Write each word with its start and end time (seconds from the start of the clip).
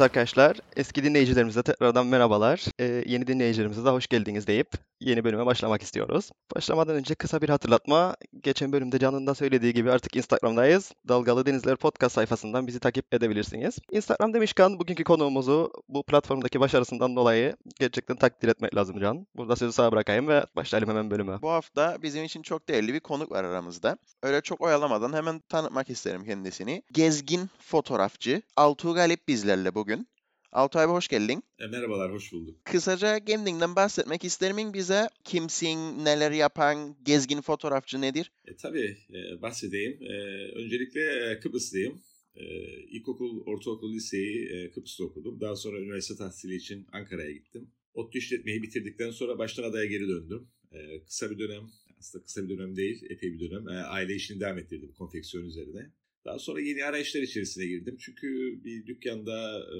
Arkadaşlar, 0.00 0.56
eski 0.76 1.04
dinleyicilerimize 1.04 1.62
tekrardan 1.62 2.06
merhabalar. 2.06 2.64
Ee, 2.78 3.04
yeni 3.06 3.26
dinleyicilerimize 3.26 3.84
de 3.84 3.88
hoş 3.88 4.06
geldiniz 4.06 4.46
deyip 4.46 4.68
yeni 5.00 5.24
bölüme 5.24 5.46
başlamak 5.46 5.82
istiyoruz. 5.82 6.30
Başlamadan 6.56 6.96
önce 6.96 7.14
kısa 7.14 7.42
bir 7.42 7.48
hatırlatma. 7.48 8.16
Geçen 8.42 8.72
bölümde 8.72 8.98
Can'ın 8.98 9.26
da 9.26 9.34
söylediği 9.34 9.74
gibi 9.74 9.90
artık 9.90 10.16
Instagram'dayız. 10.16 10.92
Dalgalı 11.08 11.46
Denizler 11.46 11.76
Podcast 11.76 12.14
sayfasından 12.14 12.66
bizi 12.66 12.80
takip 12.80 13.14
edebilirsiniz. 13.14 13.78
Instagram 13.90 14.34
demişken 14.34 14.78
bugünkü 14.78 15.04
konuğumuzu 15.04 15.72
bu 15.88 16.02
platformdaki 16.02 16.60
başarısından 16.60 17.16
dolayı 17.16 17.56
gerçekten 17.78 18.16
takdir 18.16 18.48
etmek 18.48 18.76
lazım 18.76 19.00
Can. 19.00 19.26
Burada 19.36 19.56
sözü 19.56 19.72
sana 19.72 19.92
bırakayım 19.92 20.28
ve 20.28 20.44
başlayalım 20.56 20.88
hemen 20.88 21.10
bölüme. 21.10 21.42
Bu 21.42 21.50
hafta 21.50 22.02
bizim 22.02 22.24
için 22.24 22.42
çok 22.42 22.68
değerli 22.68 22.94
bir 22.94 23.00
konuk 23.00 23.32
var 23.32 23.44
aramızda. 23.44 23.98
Öyle 24.22 24.40
çok 24.40 24.60
oyalamadan 24.60 25.12
hemen 25.12 25.40
tanıtmak 25.48 25.90
isterim 25.90 26.24
kendisini. 26.24 26.82
Gezgin 26.92 27.50
fotoğrafçı 27.58 28.42
Altuğ 28.56 28.94
Galip 28.94 29.28
bizlerle 29.28 29.74
bugün. 29.74 30.08
Altuğ 30.52 30.78
abi 30.78 30.92
hoş 30.92 31.08
geldin. 31.08 31.42
E, 31.58 31.66
merhabalar, 31.66 32.12
hoş 32.12 32.32
bulduk. 32.32 32.64
Kısaca 32.64 33.24
kendinden 33.24 33.76
bahsetmek 33.76 34.24
ister 34.24 34.52
misin 34.52 34.74
bize? 34.74 35.08
Kimsin, 35.24 36.04
neler 36.04 36.30
yapan, 36.30 36.96
gezgin 37.02 37.40
fotoğrafçı 37.40 38.00
nedir? 38.00 38.32
E, 38.46 38.56
tabii 38.56 38.96
e, 39.10 39.42
bahsedeyim. 39.42 40.02
E, 40.02 40.14
öncelikle 40.54 41.00
e, 41.00 41.40
Kıbrıslıyım. 41.40 42.00
E, 42.34 42.44
ilkokul, 42.82 43.42
ortaokul, 43.46 43.92
liseyi 43.92 44.48
e, 44.48 44.70
Kıbrıs'ta 44.70 45.04
okudum. 45.04 45.40
Daha 45.40 45.56
sonra 45.56 45.80
üniversite 45.80 46.16
tahsili 46.18 46.54
için 46.56 46.86
Ankara'ya 46.92 47.32
gittim. 47.32 47.70
ODTÜ 47.94 48.18
işletmeyi 48.18 48.62
bitirdikten 48.62 49.10
sonra 49.10 49.38
baştan 49.38 49.62
adaya 49.62 49.84
geri 49.86 50.08
döndüm. 50.08 50.48
E, 50.72 51.04
kısa 51.04 51.30
bir 51.30 51.38
dönem, 51.38 51.70
aslında 51.98 52.24
kısa 52.24 52.44
bir 52.44 52.48
dönem 52.48 52.76
değil, 52.76 53.02
epey 53.10 53.32
bir 53.32 53.40
dönem 53.40 53.68
e, 53.68 53.72
aile 53.72 54.14
işini 54.14 54.40
devam 54.40 54.58
ettirdim 54.58 54.92
konfeksiyon 54.98 55.44
üzerine. 55.44 55.90
Daha 56.24 56.38
sonra 56.38 56.60
yeni 56.60 56.84
arayışlar 56.84 57.22
içerisine 57.22 57.66
girdim. 57.66 57.96
Çünkü 58.00 58.60
bir 58.64 58.86
dükkanda 58.86 59.66
e, 59.76 59.78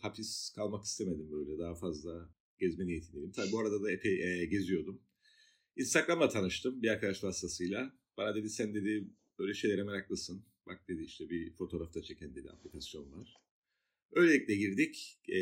hapis 0.00 0.52
kalmak 0.56 0.84
istemedim 0.84 1.30
böyle. 1.32 1.58
Daha 1.58 1.74
fazla 1.74 2.30
gezme 2.58 2.86
niyetindeydim. 2.86 3.32
Tabii 3.32 3.52
bu 3.52 3.60
arada 3.60 3.82
da 3.82 3.90
epey 3.90 4.42
e, 4.42 4.46
geziyordum. 4.46 5.02
Instagram'la 5.76 6.28
tanıştım 6.28 6.82
bir 6.82 6.88
arkadaş 6.88 7.24
vasıtasıyla. 7.24 7.98
Bana 8.16 8.34
dedi 8.34 8.50
sen 8.50 8.74
dedi 8.74 9.08
böyle 9.38 9.54
şeylere 9.54 9.82
meraklısın. 9.82 10.44
Bak 10.66 10.88
dedi 10.88 11.02
işte 11.02 11.30
bir 11.30 11.52
fotoğrafta 11.52 12.02
çeken 12.02 12.34
dedi 12.34 12.50
aplikasyon 12.50 13.12
var. 13.12 13.34
Öylelikle 14.12 14.54
girdik. 14.54 15.20
E, 15.28 15.38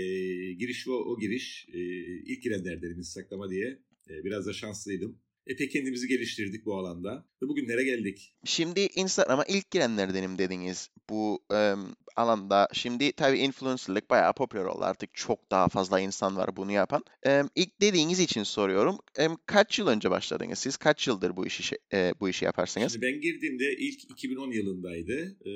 giriş 0.52 0.88
o, 0.88 0.92
o 0.92 1.18
giriş. 1.18 1.68
E, 1.72 1.78
ilk 2.26 2.42
girenler 2.42 2.82
dedim 2.82 2.98
Instagram'a 2.98 3.50
diye. 3.50 3.82
E, 4.10 4.24
biraz 4.24 4.46
da 4.46 4.52
şanslıydım. 4.52 5.20
Epey 5.48 5.68
kendimizi 5.68 6.08
geliştirdik 6.08 6.66
bu 6.66 6.74
alanda 6.78 7.26
ve 7.42 7.48
bugünlere 7.48 7.84
geldik. 7.84 8.34
Şimdi 8.44 8.80
Instagram'a 8.80 9.44
ilk 9.44 9.70
girenlerdenim 9.70 10.38
dediniz 10.38 10.90
bu 11.10 11.42
e, 11.52 11.74
alanda. 12.18 12.68
Şimdi 12.72 13.12
tabii 13.12 13.38
influencerlık 13.38 14.10
bayağı 14.10 14.32
popüler 14.32 14.64
oldu 14.64 14.84
artık 14.84 15.14
çok 15.14 15.50
daha 15.50 15.68
fazla 15.68 16.00
insan 16.00 16.36
var 16.36 16.56
bunu 16.56 16.72
yapan. 16.72 17.04
E, 17.26 17.42
ilk 17.54 17.80
dediğiniz 17.80 18.20
için 18.20 18.42
soruyorum. 18.42 18.98
E, 19.18 19.28
kaç 19.46 19.78
yıl 19.78 19.86
önce 19.86 20.10
başladınız 20.10 20.58
siz? 20.58 20.76
Kaç 20.76 21.08
yıldır 21.08 21.36
bu 21.36 21.46
işi 21.46 21.76
e, 21.92 22.12
bu 22.20 22.28
işi 22.28 22.44
yaparsınız? 22.44 22.92
Şimdi 22.92 23.06
ben 23.06 23.20
girdiğimde 23.20 23.76
ilk 23.78 24.04
2010 24.04 24.50
yılındaydı. 24.50 25.36
E, 25.44 25.50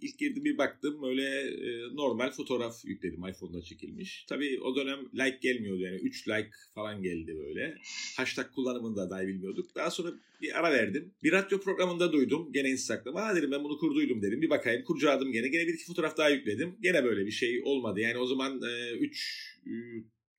ilk 0.00 0.18
girdim 0.18 0.44
bir 0.44 0.58
baktım 0.58 1.04
öyle 1.04 1.40
e, 1.40 1.96
normal 1.96 2.30
fotoğraf 2.30 2.84
yükledim 2.84 3.28
iPhone'da 3.28 3.62
çekilmiş. 3.62 4.26
Tabii 4.28 4.60
o 4.60 4.76
dönem 4.76 4.98
like 5.14 5.38
gelmiyordu 5.42 5.80
yani 5.80 5.96
3 5.96 6.28
like 6.28 6.50
falan 6.74 7.02
geldi 7.02 7.36
böyle. 7.38 7.74
Hashtag 8.16 8.46
kullanımını 8.54 8.96
da 8.96 9.10
dahi 9.18 9.28
bilmiyorduk. 9.28 9.74
Daha 9.74 9.90
sonra 9.90 10.12
bir 10.42 10.58
ara 10.58 10.72
verdim. 10.72 11.14
Bir 11.22 11.32
radyo 11.32 11.60
programında 11.60 12.12
duydum. 12.12 12.52
Gene 12.52 12.70
Instagram'a. 12.70 13.26
Ha 13.26 13.36
dedim 13.36 13.50
ben 13.52 13.64
bunu 13.64 13.78
kurduydum 13.78 14.22
dedim. 14.22 14.42
Bir 14.42 14.50
bakayım. 14.50 14.84
Kurcaladım 14.84 15.32
gene. 15.32 15.48
Gene 15.48 15.66
bir 15.66 15.74
iki 15.74 15.84
fotoğraf 15.84 16.16
daha 16.16 16.28
yükledim. 16.28 16.76
Gene 16.82 17.04
böyle 17.04 17.26
bir 17.26 17.30
şey 17.30 17.62
olmadı. 17.64 18.00
Yani 18.00 18.18
o 18.18 18.26
zaman 18.26 18.60
3 19.00 19.58
e, 19.66 19.70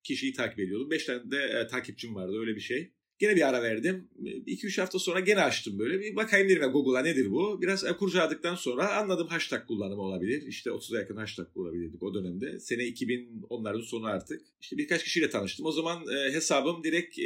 kişiyi 0.02 0.32
takip 0.32 0.58
ediyordum. 0.58 0.90
5 0.90 1.04
tane 1.04 1.30
de 1.30 1.36
e, 1.36 1.66
takipçim 1.66 2.14
vardı 2.14 2.40
öyle 2.40 2.54
bir 2.54 2.60
şey. 2.60 2.90
Gene 3.20 3.36
bir 3.36 3.48
ara 3.48 3.62
verdim. 3.62 4.08
2-3 4.46 4.80
hafta 4.80 4.98
sonra 4.98 5.20
gene 5.20 5.40
açtım 5.40 5.78
böyle. 5.78 6.00
Bir 6.00 6.16
bakayım 6.16 6.48
dedim 6.48 6.72
Google'a 6.72 7.02
nedir 7.02 7.30
bu? 7.30 7.62
Biraz 7.62 7.84
e, 7.84 7.92
kurcaladıktan 7.92 8.54
sonra 8.54 8.96
anladım 8.96 9.28
hashtag 9.28 9.66
kullanımı 9.66 10.02
olabilir. 10.02 10.42
İşte 10.46 10.70
30'a 10.70 10.98
yakın 10.98 11.16
hashtag 11.16 11.52
kullanabilirdik 11.54 12.02
o 12.02 12.14
dönemde. 12.14 12.60
Sene 12.60 12.82
2010'ların 12.82 13.82
sonu 13.82 14.06
artık. 14.06 14.42
İşte 14.60 14.78
birkaç 14.78 15.04
kişiyle 15.04 15.30
tanıştım. 15.30 15.66
O 15.66 15.72
zaman 15.72 16.04
e, 16.16 16.32
hesabım 16.32 16.84
direkt 16.84 17.18
e, 17.18 17.22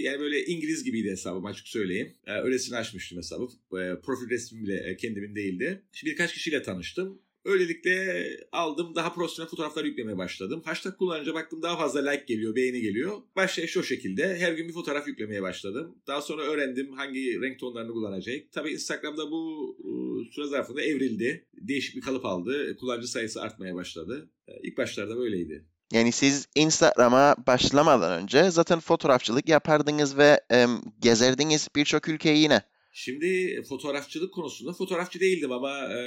yani 0.00 0.20
böyle 0.20 0.44
İngiliz 0.44 0.84
gibiydi 0.84 1.10
hesabım 1.10 1.44
açık 1.44 1.68
söyleyeyim. 1.68 2.14
E, 2.26 2.32
öylesine 2.32 2.76
açmıştım 2.76 3.18
hesabı. 3.18 3.44
E, 3.72 4.00
profil 4.00 4.30
resmim 4.30 4.64
bile 4.64 4.90
e, 4.90 4.96
kendimin 4.96 5.36
değildi. 5.36 5.82
İşte 5.94 6.06
birkaç 6.06 6.32
kişiyle 6.32 6.62
tanıştım. 6.62 7.18
Öylelikle 7.46 8.26
aldım 8.52 8.94
daha 8.94 9.12
profesyonel 9.12 9.50
fotoğraflar 9.50 9.84
yüklemeye 9.84 10.18
başladım. 10.18 10.62
Hashtag 10.64 10.96
kullanınca 10.96 11.34
baktım 11.34 11.62
daha 11.62 11.76
fazla 11.76 12.10
like 12.10 12.24
geliyor, 12.26 12.56
beğeni 12.56 12.80
geliyor. 12.80 13.22
Başlayış 13.36 13.76
o 13.76 13.82
şekilde. 13.82 14.38
Her 14.38 14.52
gün 14.52 14.68
bir 14.68 14.72
fotoğraf 14.72 15.08
yüklemeye 15.08 15.42
başladım. 15.42 15.98
Daha 16.06 16.22
sonra 16.22 16.42
öğrendim 16.42 16.92
hangi 16.92 17.40
renk 17.40 17.58
tonlarını 17.58 17.92
kullanacak. 17.92 18.52
Tabii 18.52 18.72
Instagram'da 18.72 19.30
bu 19.30 19.76
ıı, 19.84 20.24
süre 20.32 20.46
zarfında 20.46 20.82
evrildi. 20.82 21.46
Değişik 21.54 21.96
bir 21.96 22.00
kalıp 22.00 22.24
aldı. 22.24 22.76
Kullanıcı 22.76 23.08
sayısı 23.08 23.42
artmaya 23.42 23.74
başladı. 23.74 24.30
E, 24.48 24.52
ilk 24.62 24.78
başlarda 24.78 25.16
böyleydi. 25.16 25.64
Yani 25.92 26.12
siz 26.12 26.46
Instagram'a 26.54 27.36
başlamadan 27.46 28.22
önce 28.22 28.50
zaten 28.50 28.80
fotoğrafçılık 28.80 29.48
yapardınız 29.48 30.18
ve 30.18 30.40
e, 30.52 30.66
gezerdiniz 31.00 31.68
birçok 31.76 32.08
ülkeyi 32.08 32.38
yine. 32.38 32.62
Şimdi 32.98 33.62
fotoğrafçılık 33.68 34.34
konusunda 34.34 34.72
fotoğrafçı 34.72 35.20
değildim 35.20 35.52
ama 35.52 35.70
e, 35.70 35.98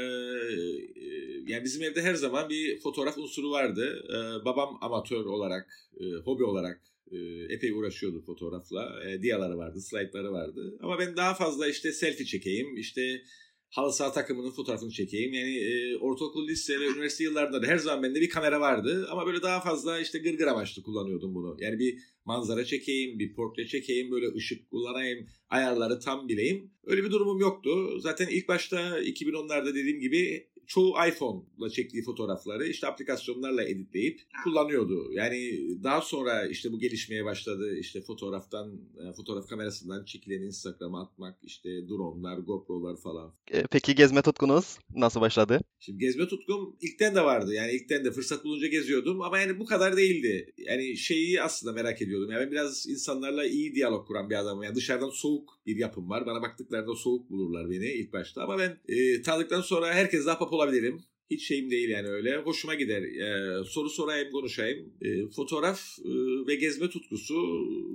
yani 1.47 1.63
bizim 1.63 1.83
evde 1.83 2.01
her 2.01 2.15
zaman 2.15 2.49
bir 2.49 2.79
fotoğraf 2.79 3.17
unsuru 3.17 3.51
vardı. 3.51 4.05
E, 4.09 4.45
babam 4.45 4.77
amatör 4.81 5.25
olarak, 5.25 5.69
e, 5.99 6.05
hobi 6.25 6.43
olarak 6.43 6.81
e, 7.11 7.17
epey 7.49 7.71
uğraşıyordu 7.71 8.21
fotoğrafla. 8.25 9.03
E, 9.09 9.21
diyaları 9.21 9.57
vardı, 9.57 9.81
slaytları 9.81 10.31
vardı. 10.31 10.77
Ama 10.81 10.99
ben 10.99 11.17
daha 11.17 11.33
fazla 11.33 11.67
işte 11.67 11.91
selfie 11.91 12.25
çekeyim, 12.25 12.77
işte 12.77 13.21
halı 13.69 13.93
saha 13.93 14.11
takımının 14.11 14.51
fotoğrafını 14.51 14.91
çekeyim. 14.91 15.33
Yani 15.33 15.57
e, 15.57 15.97
ortaokul, 15.97 16.47
lise 16.47 16.79
ve 16.79 16.85
üniversite 16.85 17.23
yıllarında 17.23 17.61
da 17.61 17.67
her 17.67 17.77
zaman 17.77 18.03
bende 18.03 18.21
bir 18.21 18.29
kamera 18.29 18.61
vardı. 18.61 19.07
Ama 19.11 19.25
böyle 19.25 19.41
daha 19.41 19.61
fazla 19.61 19.99
işte 19.99 20.19
gırgır 20.19 20.47
amaçlı 20.47 20.83
kullanıyordum 20.83 21.35
bunu. 21.35 21.57
Yani 21.59 21.79
bir 21.79 21.97
manzara 22.29 22.65
çekeyim, 22.65 23.19
bir 23.19 23.33
portre 23.33 23.67
çekeyim, 23.67 24.11
böyle 24.11 24.27
ışık 24.35 24.69
kullanayım, 24.69 25.27
ayarları 25.49 25.99
tam 25.99 26.27
bileyim. 26.29 26.71
Öyle 26.85 27.03
bir 27.03 27.11
durumum 27.11 27.39
yoktu. 27.39 27.99
Zaten 27.99 28.27
ilk 28.27 28.47
başta 28.47 28.99
2010'larda 28.99 29.75
dediğim 29.75 29.99
gibi 29.99 30.47
çoğu 30.69 30.93
iPhone'la 31.07 31.69
çektiği 31.69 32.03
fotoğrafları 32.03 32.67
işte 32.67 32.87
aplikasyonlarla 32.87 33.63
editleyip 33.63 34.21
kullanıyordu. 34.43 35.11
Yani 35.13 35.59
daha 35.83 36.01
sonra 36.01 36.45
işte 36.47 36.71
bu 36.71 36.79
gelişmeye 36.79 37.25
başladı. 37.25 37.77
İşte 37.79 38.01
fotoğraftan, 38.01 38.81
e, 38.97 39.13
fotoğraf 39.13 39.47
kamerasından 39.47 40.05
çekilen 40.05 40.41
Instagram'a 40.41 41.01
atmak, 41.01 41.37
işte 41.43 41.69
drone'lar, 41.69 42.37
GoPro'lar 42.37 42.97
falan. 42.97 43.33
E, 43.51 43.63
peki 43.71 43.95
gezme 43.95 44.21
tutkunuz 44.21 44.77
nasıl 44.95 45.21
başladı? 45.21 45.61
Şimdi 45.79 45.99
gezme 45.99 46.27
tutkum 46.27 46.75
ilkten 46.81 47.15
de 47.15 47.21
vardı. 47.21 47.53
Yani 47.53 47.71
ilkten 47.71 48.05
de 48.05 48.11
fırsat 48.11 48.43
bulunca 48.43 48.67
geziyordum 48.67 49.21
ama 49.21 49.39
yani 49.39 49.59
bu 49.59 49.65
kadar 49.65 49.97
değildi. 49.97 50.53
Yani 50.57 50.97
şeyi 50.97 51.41
aslında 51.41 51.73
merak 51.73 52.01
ediyordum. 52.01 52.31
Yani 52.31 52.51
biraz 52.51 52.87
insanlarla 52.87 53.45
iyi 53.45 53.75
diyalog 53.75 54.07
kuran 54.07 54.29
bir 54.29 54.35
adamım. 54.35 54.63
Yani 54.63 54.75
dışarıdan 54.75 55.09
soğuk 55.09 55.59
bir 55.65 55.75
yapım 55.75 56.09
var. 56.09 56.25
Bana 56.25 56.41
baktıklarında 56.41 56.95
soğuk 56.95 57.29
bulurlar 57.29 57.69
beni 57.69 57.85
ilk 57.85 58.13
başta 58.13 58.43
ama 58.43 58.57
ben 58.57 58.77
e, 58.87 59.21
tanıdıktan 59.21 59.61
sonra 59.61 59.93
herkes 59.93 60.25
daha 60.25 60.37
pop 60.37 60.58
olabilirim. 60.59 61.01
Hiç 61.29 61.47
şeyim 61.47 61.71
değil 61.71 61.89
yani 61.89 62.07
öyle. 62.07 62.37
Hoşuma 62.37 62.75
gider. 62.75 63.01
Ee, 63.01 63.63
soru 63.63 63.89
sorayım, 63.89 64.31
konuşayım. 64.31 64.93
Ee, 65.01 65.29
fotoğraf 65.35 65.99
e, 65.99 66.11
ve 66.47 66.55
gezme 66.55 66.89
tutkusu 66.89 67.35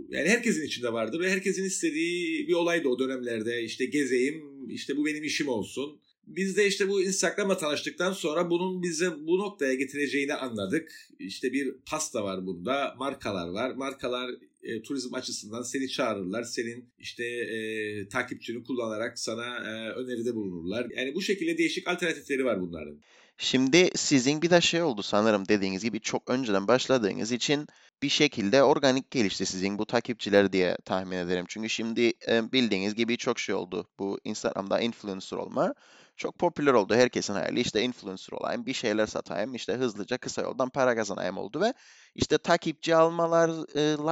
yani 0.08 0.28
herkesin 0.28 0.66
içinde 0.66 0.92
vardır 0.92 1.20
ve 1.20 1.30
herkesin 1.30 1.64
istediği 1.64 2.48
bir 2.48 2.52
olaydı 2.52 2.88
o 2.88 2.98
dönemlerde. 2.98 3.62
İşte 3.62 3.84
gezeyim, 3.84 4.68
işte 4.70 4.96
bu 4.96 5.06
benim 5.06 5.24
işim 5.24 5.48
olsun. 5.48 6.00
Biz 6.26 6.56
de 6.56 6.66
işte 6.66 6.88
bu 6.88 7.02
Instagram'la 7.02 7.56
tanıştıktan 7.56 8.12
sonra 8.12 8.50
bunun 8.50 8.82
bize 8.82 9.10
bu 9.26 9.38
noktaya 9.38 9.74
getireceğini 9.74 10.34
anladık. 10.34 10.92
İşte 11.18 11.52
bir 11.52 11.74
pasta 11.86 12.24
var 12.24 12.46
bunda, 12.46 12.94
markalar 12.98 13.48
var. 13.48 13.74
Markalar 13.74 14.30
e, 14.64 14.82
turizm 14.82 15.14
açısından 15.14 15.62
seni 15.62 15.88
çağırırlar. 15.88 16.42
Senin 16.42 16.92
işte 16.98 17.24
e, 17.24 18.08
takipçini 18.08 18.64
kullanarak 18.64 19.18
sana 19.18 19.56
e, 19.56 19.90
öneride 19.90 20.34
bulunurlar. 20.34 20.86
Yani 20.96 21.14
bu 21.14 21.22
şekilde 21.22 21.58
değişik 21.58 21.88
alternatifleri 21.88 22.44
var 22.44 22.60
bunların. 22.60 23.00
Şimdi 23.38 23.90
sizin 23.94 24.42
bir 24.42 24.50
de 24.50 24.60
şey 24.60 24.82
oldu 24.82 25.02
sanırım 25.02 25.48
dediğiniz 25.48 25.84
gibi 25.84 26.00
çok 26.00 26.30
önceden 26.30 26.68
başladığınız 26.68 27.32
için 27.32 27.66
bir 28.02 28.08
şekilde 28.08 28.62
organik 28.62 29.10
gelişti 29.10 29.46
sizin 29.46 29.78
bu 29.78 29.86
takipçiler 29.86 30.52
diye 30.52 30.76
tahmin 30.84 31.16
ederim. 31.16 31.44
Çünkü 31.48 31.68
şimdi 31.68 32.12
e, 32.28 32.52
bildiğiniz 32.52 32.94
gibi 32.94 33.16
çok 33.16 33.38
şey 33.38 33.54
oldu 33.54 33.88
bu 33.98 34.20
Instagram'da 34.24 34.80
influencer 34.80 35.36
olma 35.36 35.74
çok 36.16 36.38
popüler 36.38 36.72
oldu. 36.72 36.94
Herkesin 36.94 37.34
hayali 37.34 37.60
işte 37.60 37.82
influencer 37.82 38.32
olayım, 38.32 38.66
bir 38.66 38.72
şeyler 38.72 39.06
satayım, 39.06 39.54
işte 39.54 39.72
hızlıca 39.74 40.18
kısa 40.18 40.42
yoldan 40.42 40.68
para 40.70 40.94
kazanayım 40.96 41.38
oldu 41.38 41.60
ve 41.60 41.74
işte 42.14 42.38
takipçi 42.38 42.96
almalar, 42.96 43.48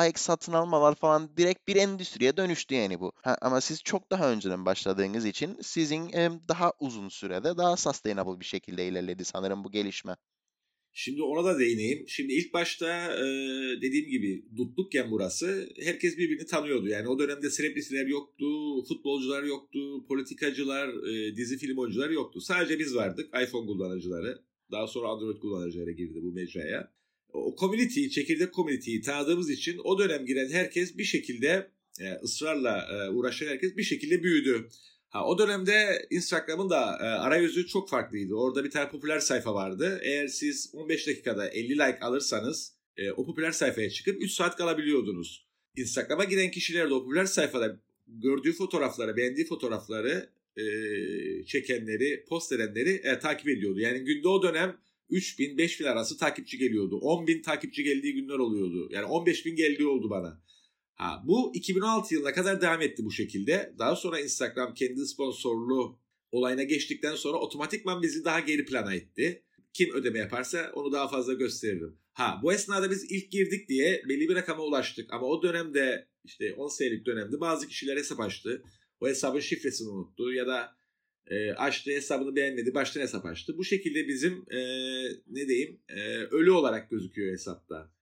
like 0.04 0.18
satın 0.20 0.52
almalar 0.52 0.94
falan 0.94 1.36
direkt 1.36 1.68
bir 1.68 1.76
endüstriye 1.76 2.36
dönüştü 2.36 2.74
yani 2.74 3.00
bu. 3.00 3.12
Ha, 3.22 3.36
ama 3.42 3.60
siz 3.60 3.82
çok 3.82 4.10
daha 4.10 4.30
önceden 4.30 4.66
başladığınız 4.66 5.24
için 5.24 5.58
sizin 5.62 6.10
daha 6.48 6.72
uzun 6.80 7.08
sürede 7.08 7.56
daha 7.56 7.76
sustainable 7.76 8.40
bir 8.40 8.44
şekilde 8.44 8.86
ilerledi 8.88 9.24
sanırım 9.24 9.64
bu 9.64 9.70
gelişme. 9.70 10.16
Şimdi 10.94 11.22
ona 11.22 11.44
da 11.44 11.58
değineyim. 11.58 12.04
Şimdi 12.08 12.32
ilk 12.32 12.54
başta 12.54 13.16
e, 13.16 13.24
dediğim 13.82 14.08
gibi 14.08 14.44
Dutlukken 14.56 15.10
burası 15.10 15.68
herkes 15.80 16.18
birbirini 16.18 16.46
tanıyordu. 16.46 16.88
Yani 16.88 17.08
o 17.08 17.18
dönemde 17.18 17.50
selebritiler 17.50 18.06
yoktu, 18.06 18.46
futbolcular 18.88 19.42
yoktu, 19.42 20.04
politikacılar, 20.08 20.88
e, 20.88 21.36
dizi 21.36 21.58
film 21.58 21.78
oyuncuları 21.78 22.14
yoktu. 22.14 22.40
Sadece 22.40 22.78
biz 22.78 22.94
vardık, 22.94 23.28
iPhone 23.28 23.66
kullanıcıları. 23.66 24.42
Daha 24.70 24.86
sonra 24.86 25.08
Android 25.08 25.38
kullanıcıları 25.38 25.92
girdi 25.92 26.18
bu 26.22 26.32
mecraya. 26.32 26.92
O 27.32 27.56
community'yi, 27.60 28.10
çekirdek 28.10 28.54
community'yi 28.54 29.00
tanıdığımız 29.00 29.50
için 29.50 29.80
o 29.84 29.98
dönem 29.98 30.26
giren 30.26 30.48
herkes 30.48 30.98
bir 30.98 31.04
şekilde 31.04 31.70
e, 32.00 32.12
ısrarla 32.24 32.86
e, 32.92 33.10
uğraşan 33.10 33.46
herkes 33.46 33.76
bir 33.76 33.82
şekilde 33.82 34.22
büyüdü. 34.22 34.68
Ha, 35.12 35.26
o 35.26 35.38
dönemde 35.38 36.06
Instagram'ın 36.10 36.70
da 36.70 36.98
e, 37.00 37.04
arayüzü 37.04 37.66
çok 37.66 37.88
farklıydı. 37.88 38.34
Orada 38.34 38.64
bir 38.64 38.70
tane 38.70 38.90
popüler 38.90 39.18
sayfa 39.18 39.54
vardı. 39.54 40.00
Eğer 40.02 40.26
siz 40.26 40.70
15 40.74 41.06
dakikada 41.06 41.48
50 41.48 41.72
like 41.72 41.98
alırsanız 42.00 42.74
e, 42.96 43.12
o 43.12 43.26
popüler 43.26 43.50
sayfaya 43.52 43.90
çıkıp 43.90 44.22
3 44.22 44.32
saat 44.32 44.56
kalabiliyordunuz. 44.56 45.46
Instagram'a 45.76 46.24
giren 46.24 46.50
kişiler 46.50 46.90
de 46.90 46.94
o 46.94 47.04
popüler 47.04 47.24
sayfada 47.24 47.80
gördüğü 48.06 48.52
fotoğrafları, 48.52 49.16
beğendiği 49.16 49.46
fotoğrafları 49.46 50.28
e, 50.56 50.64
çekenleri, 51.46 52.24
post 52.28 52.52
edenleri 52.52 52.90
e, 52.90 53.18
takip 53.18 53.48
ediyordu. 53.48 53.80
Yani 53.80 53.98
günde 53.98 54.28
o 54.28 54.42
dönem 54.42 54.76
3000 55.10 55.58
5000 55.58 55.84
arası 55.84 56.18
takipçi 56.18 56.58
geliyordu. 56.58 56.98
10 56.98 57.26
bin 57.26 57.42
takipçi 57.42 57.84
geldiği 57.84 58.14
günler 58.14 58.38
oluyordu. 58.38 58.88
Yani 58.92 59.04
15 59.04 59.46
bin 59.46 59.56
geldiği 59.56 59.86
oldu 59.86 60.10
bana. 60.10 60.40
Ha, 60.94 61.22
bu 61.26 61.52
2016 61.54 62.14
yılına 62.14 62.32
kadar 62.32 62.60
devam 62.60 62.82
etti 62.82 63.04
bu 63.04 63.10
şekilde. 63.10 63.74
Daha 63.78 63.96
sonra 63.96 64.20
Instagram 64.20 64.74
kendi 64.74 65.06
sponsorlu 65.06 65.98
olayına 66.32 66.62
geçtikten 66.62 67.14
sonra 67.14 67.38
otomatikman 67.38 68.02
bizi 68.02 68.24
daha 68.24 68.40
geri 68.40 68.64
plana 68.64 68.94
etti. 68.94 69.42
Kim 69.72 69.94
ödeme 69.94 70.18
yaparsa 70.18 70.72
onu 70.74 70.92
daha 70.92 71.08
fazla 71.08 71.32
gösteririm. 71.32 71.98
Ha 72.12 72.40
bu 72.42 72.52
esnada 72.52 72.90
biz 72.90 73.04
ilk 73.10 73.32
girdik 73.32 73.68
diye 73.68 74.02
belli 74.08 74.28
bir 74.28 74.34
rakama 74.34 74.62
ulaştık. 74.62 75.12
Ama 75.12 75.26
o 75.26 75.42
dönemde 75.42 76.08
işte 76.24 76.54
10 76.54 76.68
senelik 76.68 77.06
dönemde 77.06 77.40
bazı 77.40 77.68
kişiler 77.68 77.96
hesap 77.96 78.20
açtı. 78.20 78.62
O 79.00 79.08
hesabın 79.08 79.40
şifresini 79.40 79.88
unuttu 79.88 80.32
ya 80.32 80.46
da 80.46 80.76
e, 81.26 81.52
açtı 81.52 81.90
hesabını 81.90 82.36
beğenmedi 82.36 82.74
baştan 82.74 83.00
hesap 83.00 83.26
açtı. 83.26 83.58
Bu 83.58 83.64
şekilde 83.64 84.08
bizim 84.08 84.32
e, 84.32 84.58
ne 85.26 85.48
diyeyim 85.48 85.80
e, 85.88 86.16
ölü 86.16 86.50
olarak 86.50 86.90
gözüküyor 86.90 87.32
hesapta. 87.32 87.92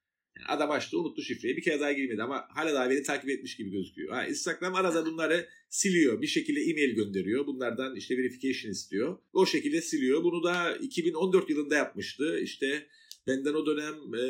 Yani 0.41 0.49
adam 0.49 0.71
açtı 0.71 0.99
unuttu 0.99 1.23
şifreyi 1.23 1.57
bir 1.57 1.63
kere 1.63 1.81
daha 1.81 1.93
girmedi 1.93 2.23
ama 2.23 2.45
hala 2.51 2.75
daha 2.75 2.91
beni 2.91 3.03
takip 3.03 3.31
etmiş 3.31 3.57
gibi 3.57 3.71
gözüküyor. 3.71 4.13
Ha, 4.13 4.27
Instagram 4.27 4.75
arada 4.75 5.07
bunları 5.07 5.49
siliyor. 5.69 6.23
Bir 6.23 6.27
şekilde 6.27 6.61
e-mail 6.61 6.95
gönderiyor. 6.95 7.47
Bunlardan 7.47 7.97
işte 7.97 8.19
verification 8.19 8.73
istiyor. 8.73 9.19
O 9.33 9.47
şekilde 9.47 9.83
siliyor. 9.83 10.25
Bunu 10.25 10.43
da 10.43 10.77
2014 10.77 11.51
yılında 11.51 11.75
yapmıştı. 11.75 12.41
İşte 12.43 12.87
benden 13.27 13.55
o 13.55 13.67
dönem 13.67 13.95
e, 13.95 14.23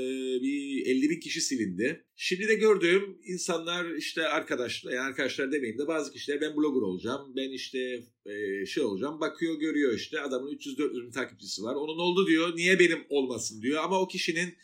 bir 0.42 0.86
50 0.86 1.10
bin 1.10 1.20
kişi 1.20 1.40
silindi. 1.40 2.04
Şimdi 2.16 2.48
de 2.48 2.54
gördüğüm 2.54 3.18
insanlar 3.24 3.94
işte 3.94 4.28
arkadaşlar 4.28 4.92
yani 4.92 5.06
arkadaşlar 5.06 5.52
demeyeyim 5.52 5.78
de 5.78 5.86
bazı 5.86 6.12
kişiler 6.12 6.40
ben 6.40 6.56
blogger 6.56 6.80
olacağım. 6.82 7.32
Ben 7.36 7.50
işte 7.50 8.02
e, 8.26 8.66
şey 8.66 8.82
olacağım. 8.82 9.20
Bakıyor 9.20 9.60
görüyor 9.60 9.94
işte 9.94 10.20
adamın 10.20 10.52
300-400 10.52 11.06
bin 11.06 11.10
takipçisi 11.10 11.62
var. 11.62 11.74
Onun 11.74 11.98
oldu 11.98 12.26
diyor. 12.26 12.56
Niye 12.56 12.78
benim 12.78 13.04
olmasın 13.08 13.62
diyor. 13.62 13.84
Ama 13.84 14.00
o 14.00 14.08
kişinin 14.08 14.54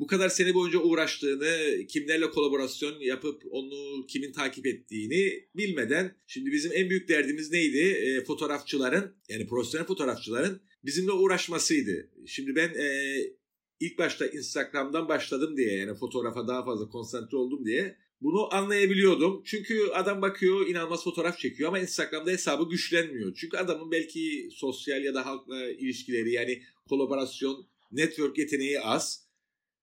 bu 0.00 0.06
kadar 0.06 0.28
sene 0.28 0.54
boyunca 0.54 0.78
uğraştığını, 0.78 1.86
kimlerle 1.86 2.30
kolaborasyon 2.30 3.00
yapıp 3.00 3.42
onu 3.50 4.06
kimin 4.06 4.32
takip 4.32 4.66
ettiğini 4.66 5.44
bilmeden 5.56 6.16
şimdi 6.26 6.52
bizim 6.52 6.72
en 6.74 6.90
büyük 6.90 7.08
derdimiz 7.08 7.52
neydi? 7.52 7.78
E, 7.78 8.24
fotoğrafçıların 8.24 9.14
yani 9.28 9.46
profesyonel 9.46 9.86
fotoğrafçıların 9.86 10.60
bizimle 10.84 11.12
uğraşmasıydı. 11.12 12.10
Şimdi 12.26 12.56
ben 12.56 12.68
e, 12.68 13.16
ilk 13.80 13.98
başta 13.98 14.26
Instagram'dan 14.26 15.08
başladım 15.08 15.56
diye 15.56 15.72
yani 15.72 15.94
fotoğrafa 15.94 16.48
daha 16.48 16.64
fazla 16.64 16.88
konsantre 16.88 17.36
oldum 17.36 17.64
diye 17.64 17.96
bunu 18.20 18.54
anlayabiliyordum. 18.54 19.42
Çünkü 19.44 19.88
adam 19.94 20.22
bakıyor 20.22 20.66
inanılmaz 20.66 21.04
fotoğraf 21.04 21.38
çekiyor 21.38 21.68
ama 21.68 21.78
Instagram'da 21.78 22.30
hesabı 22.30 22.68
güçlenmiyor. 22.68 23.34
Çünkü 23.34 23.56
adamın 23.56 23.90
belki 23.90 24.48
sosyal 24.52 25.04
ya 25.04 25.14
da 25.14 25.26
halkla 25.26 25.70
ilişkileri 25.70 26.32
yani 26.32 26.62
kolaborasyon, 26.88 27.66
network 27.92 28.38
yeteneği 28.38 28.80
az. 28.80 29.29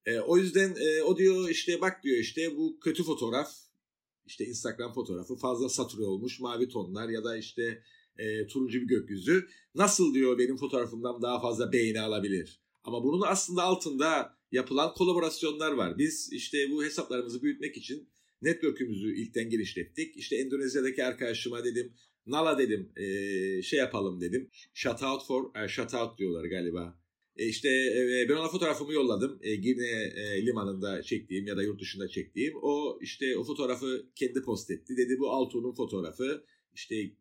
E, 0.07 0.19
o 0.19 0.37
yüzden 0.37 0.75
e, 0.79 1.01
o 1.03 1.17
diyor 1.17 1.49
işte 1.49 1.81
bak 1.81 2.03
diyor 2.03 2.17
işte 2.17 2.57
bu 2.57 2.79
kötü 2.79 3.03
fotoğraf 3.03 3.51
işte 4.25 4.45
Instagram 4.45 4.93
fotoğrafı 4.93 5.35
fazla 5.35 5.69
satüre 5.69 6.03
olmuş 6.03 6.39
mavi 6.39 6.69
tonlar 6.69 7.09
ya 7.09 7.23
da 7.23 7.37
işte 7.37 7.83
e, 8.17 8.47
turuncu 8.47 8.81
bir 8.81 8.87
gökyüzü. 8.87 9.47
Nasıl 9.75 10.13
diyor 10.13 10.37
benim 10.37 10.57
fotoğrafımdan 10.57 11.21
daha 11.21 11.41
fazla 11.41 11.71
beğeni 11.71 12.01
alabilir? 12.01 12.61
Ama 12.83 13.03
bunun 13.03 13.21
aslında 13.27 13.63
altında 13.63 14.37
yapılan 14.51 14.93
kolaborasyonlar 14.93 15.71
var. 15.71 15.97
Biz 15.97 16.33
işte 16.33 16.71
bu 16.71 16.83
hesaplarımızı 16.83 17.41
büyütmek 17.41 17.77
için 17.77 18.09
network'ümüzü 18.41 19.15
ilkten 19.15 19.49
geliştirdik. 19.49 20.17
İşte 20.17 20.35
Endonezya'daki 20.35 21.05
arkadaşıma 21.05 21.63
dedim 21.63 21.93
Nala 22.27 22.57
dedim 22.57 22.91
e, 22.95 23.61
şey 23.61 23.79
yapalım 23.79 24.21
dedim. 24.21 24.49
Shout 24.73 25.03
out 25.03 25.27
for, 25.27 25.55
e, 25.55 25.67
shout 25.67 25.93
out 25.93 26.17
diyorlar 26.17 26.45
galiba. 26.45 26.99
E 27.37 27.45
işte 27.45 27.69
e, 27.69 28.29
ben 28.29 28.35
ona 28.35 28.47
fotoğrafımı 28.47 28.93
yolladım. 28.93 29.39
E, 29.41 29.55
Girne 29.55 30.13
e, 30.15 30.45
limanında 30.45 31.01
çektiğim 31.01 31.47
ya 31.47 31.57
da 31.57 31.63
yurt 31.63 31.81
dışında 31.81 32.07
çektiğim. 32.07 32.53
O 32.61 32.99
işte 33.01 33.37
o 33.37 33.43
fotoğrafı 33.43 34.05
kendi 34.15 34.41
post 34.41 34.71
etti. 34.71 34.97
Dedi 34.97 35.19
bu 35.19 35.31
Altuğ'un 35.31 35.73
fotoğrafı. 35.73 36.43
İşte 36.75 37.11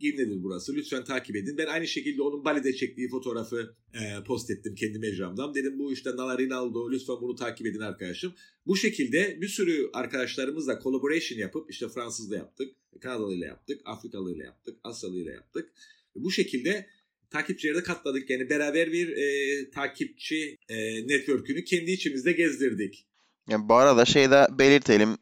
Girne'dir 0.00 0.42
burası. 0.42 0.74
Lütfen 0.74 1.04
takip 1.04 1.36
edin. 1.36 1.58
Ben 1.58 1.66
aynı 1.66 1.86
şekilde 1.86 2.22
onun 2.22 2.44
Bali'de 2.44 2.72
çektiği 2.72 3.08
fotoğrafı 3.08 3.74
e, 3.94 4.24
post 4.24 4.50
ettim 4.50 4.74
kendi 4.74 4.98
mecramdan. 4.98 5.54
Dedim 5.54 5.78
bu 5.78 5.92
işte 5.92 6.10
Nala 6.16 6.38
Rinaldo 6.38 6.90
lütfen 6.90 7.16
bunu 7.20 7.34
takip 7.34 7.66
edin 7.66 7.80
arkadaşım. 7.80 8.34
Bu 8.66 8.76
şekilde 8.76 9.38
bir 9.40 9.48
sürü 9.48 9.90
arkadaşlarımızla 9.92 10.80
collaboration 10.82 11.38
yapıp 11.38 11.70
işte 11.70 11.88
Fransızla 11.88 12.36
yaptık, 12.36 12.74
Kanadalı 13.00 13.34
ile 13.34 13.46
yaptık, 13.46 13.80
Afrikalı 13.84 14.34
ile 14.34 14.44
yaptık, 14.44 14.78
Asyalı 14.84 15.18
ile 15.18 15.30
yaptık. 15.30 15.72
Bu 16.14 16.30
şekilde 16.30 16.86
takipçileri 17.32 17.76
de 17.76 17.82
katladık. 17.82 18.30
Yani 18.30 18.50
beraber 18.50 18.92
bir 18.92 19.08
e, 19.08 19.70
takipçi 19.70 20.58
e, 20.68 20.76
network'ünü 21.08 21.64
kendi 21.64 21.90
içimizde 21.90 22.32
gezdirdik. 22.32 23.06
Yani 23.48 23.68
bu 23.68 23.74
arada 23.74 24.04
şey 24.04 24.30
de 24.30 24.46
belirtelim 24.58 25.18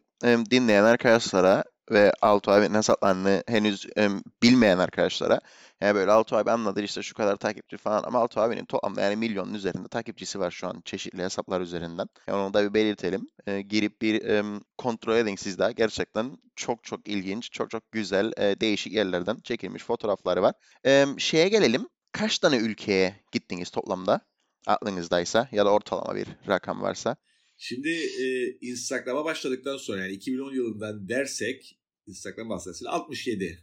dinleyen 0.50 0.84
arkadaşlara 0.84 1.64
ve 1.90 2.12
Altuğ 2.22 2.50
abinin 2.50 2.74
hesaplarını 2.74 3.42
henüz 3.46 3.86
e, 3.96 4.08
bilmeyen 4.42 4.78
arkadaşlara. 4.78 5.40
Yani 5.80 5.94
böyle 5.94 6.10
Altuğ 6.10 6.36
abi 6.36 6.50
anladı 6.50 6.82
işte 6.82 7.02
şu 7.02 7.14
kadar 7.14 7.36
takipçi 7.36 7.76
falan 7.76 8.02
ama 8.02 8.18
Altuğ 8.18 8.40
abinin 8.40 8.64
toplamda 8.64 9.00
yani 9.00 9.16
milyonun 9.16 9.54
üzerinde 9.54 9.88
takipçisi 9.88 10.40
var 10.40 10.50
şu 10.50 10.66
an 10.66 10.82
çeşitli 10.84 11.22
hesaplar 11.22 11.60
üzerinden. 11.60 12.06
Yani 12.26 12.38
onu 12.38 12.54
da 12.54 12.68
bir 12.68 12.74
belirtelim. 12.74 13.28
E, 13.46 13.60
girip 13.60 14.02
bir 14.02 14.24
e, 14.24 14.44
kontrol 14.78 15.16
edin 15.16 15.36
siz 15.36 15.58
de. 15.58 15.72
Gerçekten 15.76 16.38
çok 16.56 16.84
çok 16.84 17.08
ilginç, 17.08 17.52
çok 17.52 17.70
çok 17.70 17.92
güzel, 17.92 18.32
e, 18.36 18.60
değişik 18.60 18.92
yerlerden 18.92 19.36
çekilmiş 19.44 19.84
fotoğrafları 19.84 20.42
var. 20.42 20.54
E, 20.86 21.06
şeye 21.18 21.48
gelelim. 21.48 21.88
Kaç 22.12 22.38
tane 22.38 22.56
ülkeye 22.56 23.20
gittiniz 23.32 23.70
toplamda? 23.70 24.20
Aklınızdaysa 24.66 25.48
ya 25.52 25.64
da 25.64 25.72
ortalama 25.72 26.16
bir 26.16 26.26
rakam 26.48 26.82
varsa. 26.82 27.16
Şimdi 27.56 27.88
e, 28.22 28.50
Instagram'a 28.60 29.24
başladıktan 29.24 29.76
sonra 29.76 30.00
yani 30.00 30.12
2010 30.12 30.54
yılından 30.54 31.08
dersek 31.08 31.78
Instagram 32.06 32.50
vasıtasıyla 32.50 32.92
67. 32.92 33.58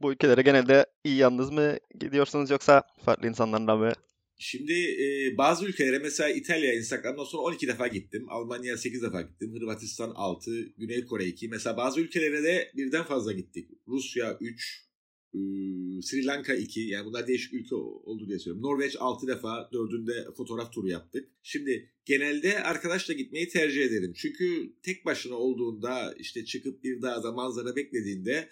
Bu 0.00 0.12
ülkelere 0.12 0.42
genelde 0.42 0.86
iyi 1.04 1.16
yalnız 1.16 1.50
mı 1.50 1.78
gidiyorsunuz 2.00 2.50
yoksa 2.50 2.82
farklı 3.04 3.28
insanlarla 3.28 3.76
mı? 3.76 3.92
Şimdi 4.40 4.72
e, 4.72 5.36
bazı 5.38 5.66
ülkelere 5.66 5.98
mesela 5.98 6.30
İtalya 6.30 6.74
Instagram'dan 6.74 7.24
sonra 7.24 7.42
12 7.42 7.68
defa 7.68 7.86
gittim. 7.86 8.26
Almanya 8.28 8.76
8 8.76 9.02
defa 9.02 9.22
gittim. 9.22 9.54
Hırvatistan 9.54 10.12
6, 10.14 10.50
Güney 10.78 11.04
Kore 11.04 11.24
2. 11.24 11.48
Mesela 11.48 11.76
bazı 11.76 12.00
ülkelere 12.00 12.42
de 12.42 12.72
birden 12.76 13.04
fazla 13.04 13.32
gittik. 13.32 13.70
Rusya 13.88 14.36
3, 14.40 14.84
e, 14.84 14.87
Sri 16.02 16.26
Lanka 16.26 16.54
2 16.54 16.80
yani 16.80 17.06
bunlar 17.06 17.26
değişik 17.26 17.54
ülke 17.54 17.74
oldu 17.74 18.28
diye 18.28 18.38
söylüyorum. 18.38 18.62
Norveç 18.62 18.96
6 18.98 19.26
defa 19.26 19.70
dördünde 19.72 20.26
fotoğraf 20.36 20.72
turu 20.72 20.88
yaptık. 20.88 21.28
Şimdi 21.42 21.90
genelde 22.04 22.62
arkadaşla 22.62 23.14
gitmeyi 23.14 23.48
tercih 23.48 23.84
ederim. 23.84 24.12
Çünkü 24.16 24.72
tek 24.82 25.04
başına 25.04 25.34
olduğunda 25.34 26.14
işte 26.18 26.44
çıkıp 26.44 26.84
bir 26.84 27.02
dağda 27.02 27.32
manzara 27.32 27.76
beklediğinde 27.76 28.48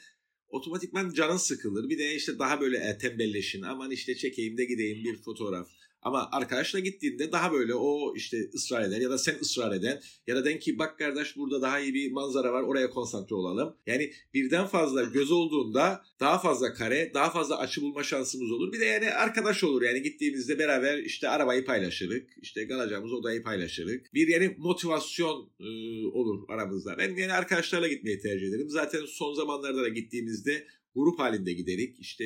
otomatikman 0.48 1.12
canın 1.12 1.36
sıkılır. 1.36 1.88
Bir 1.88 1.98
de 1.98 2.14
işte 2.14 2.38
daha 2.38 2.60
böyle 2.60 2.76
e, 2.76 2.98
tembelleşin. 2.98 3.62
Aman 3.62 3.90
işte 3.90 4.14
çekeyim 4.14 4.58
de 4.58 4.64
gideyim 4.64 5.04
bir 5.04 5.16
fotoğraf. 5.16 5.68
Ama 6.06 6.28
arkadaşla 6.32 6.78
gittiğinde 6.78 7.32
daha 7.32 7.52
böyle 7.52 7.74
o 7.74 8.16
işte 8.16 8.50
ısrar 8.54 8.82
eder 8.82 9.00
ya 9.00 9.10
da 9.10 9.18
sen 9.18 9.34
ısrar 9.40 9.76
eden 9.76 10.00
ya 10.26 10.36
da 10.36 10.44
den 10.44 10.58
ki 10.58 10.78
bak 10.78 10.98
kardeş 10.98 11.36
burada 11.36 11.62
daha 11.62 11.80
iyi 11.80 11.94
bir 11.94 12.12
manzara 12.12 12.52
var 12.52 12.62
oraya 12.62 12.90
konsantre 12.90 13.34
olalım. 13.34 13.76
Yani 13.86 14.12
birden 14.34 14.66
fazla 14.66 15.02
göz 15.02 15.30
olduğunda 15.30 16.02
daha 16.20 16.38
fazla 16.38 16.74
kare, 16.74 17.10
daha 17.14 17.30
fazla 17.30 17.58
açı 17.58 17.82
bulma 17.82 18.02
şansımız 18.02 18.50
olur. 18.50 18.72
Bir 18.72 18.80
de 18.80 18.84
yani 18.84 19.10
arkadaş 19.10 19.64
olur 19.64 19.82
yani 19.82 20.02
gittiğimizde 20.02 20.58
beraber 20.58 20.98
işte 20.98 21.28
arabayı 21.28 21.64
paylaşırık, 21.64 22.30
işte 22.42 22.68
kalacağımız 22.68 23.12
odayı 23.12 23.42
paylaşırık. 23.42 24.14
Bir 24.14 24.28
yani 24.28 24.54
motivasyon 24.58 25.50
e, 25.60 25.66
olur 26.06 26.44
aramızda. 26.48 26.98
Ben 26.98 27.16
yani 27.16 27.32
arkadaşlarla 27.32 27.88
gitmeyi 27.88 28.18
tercih 28.18 28.48
ederim. 28.48 28.70
Zaten 28.70 29.04
son 29.06 29.34
zamanlarda 29.34 29.82
da 29.82 29.88
gittiğimizde 29.88 30.66
grup 30.96 31.18
halinde 31.18 31.52
giderik. 31.52 32.00
İşte 32.00 32.24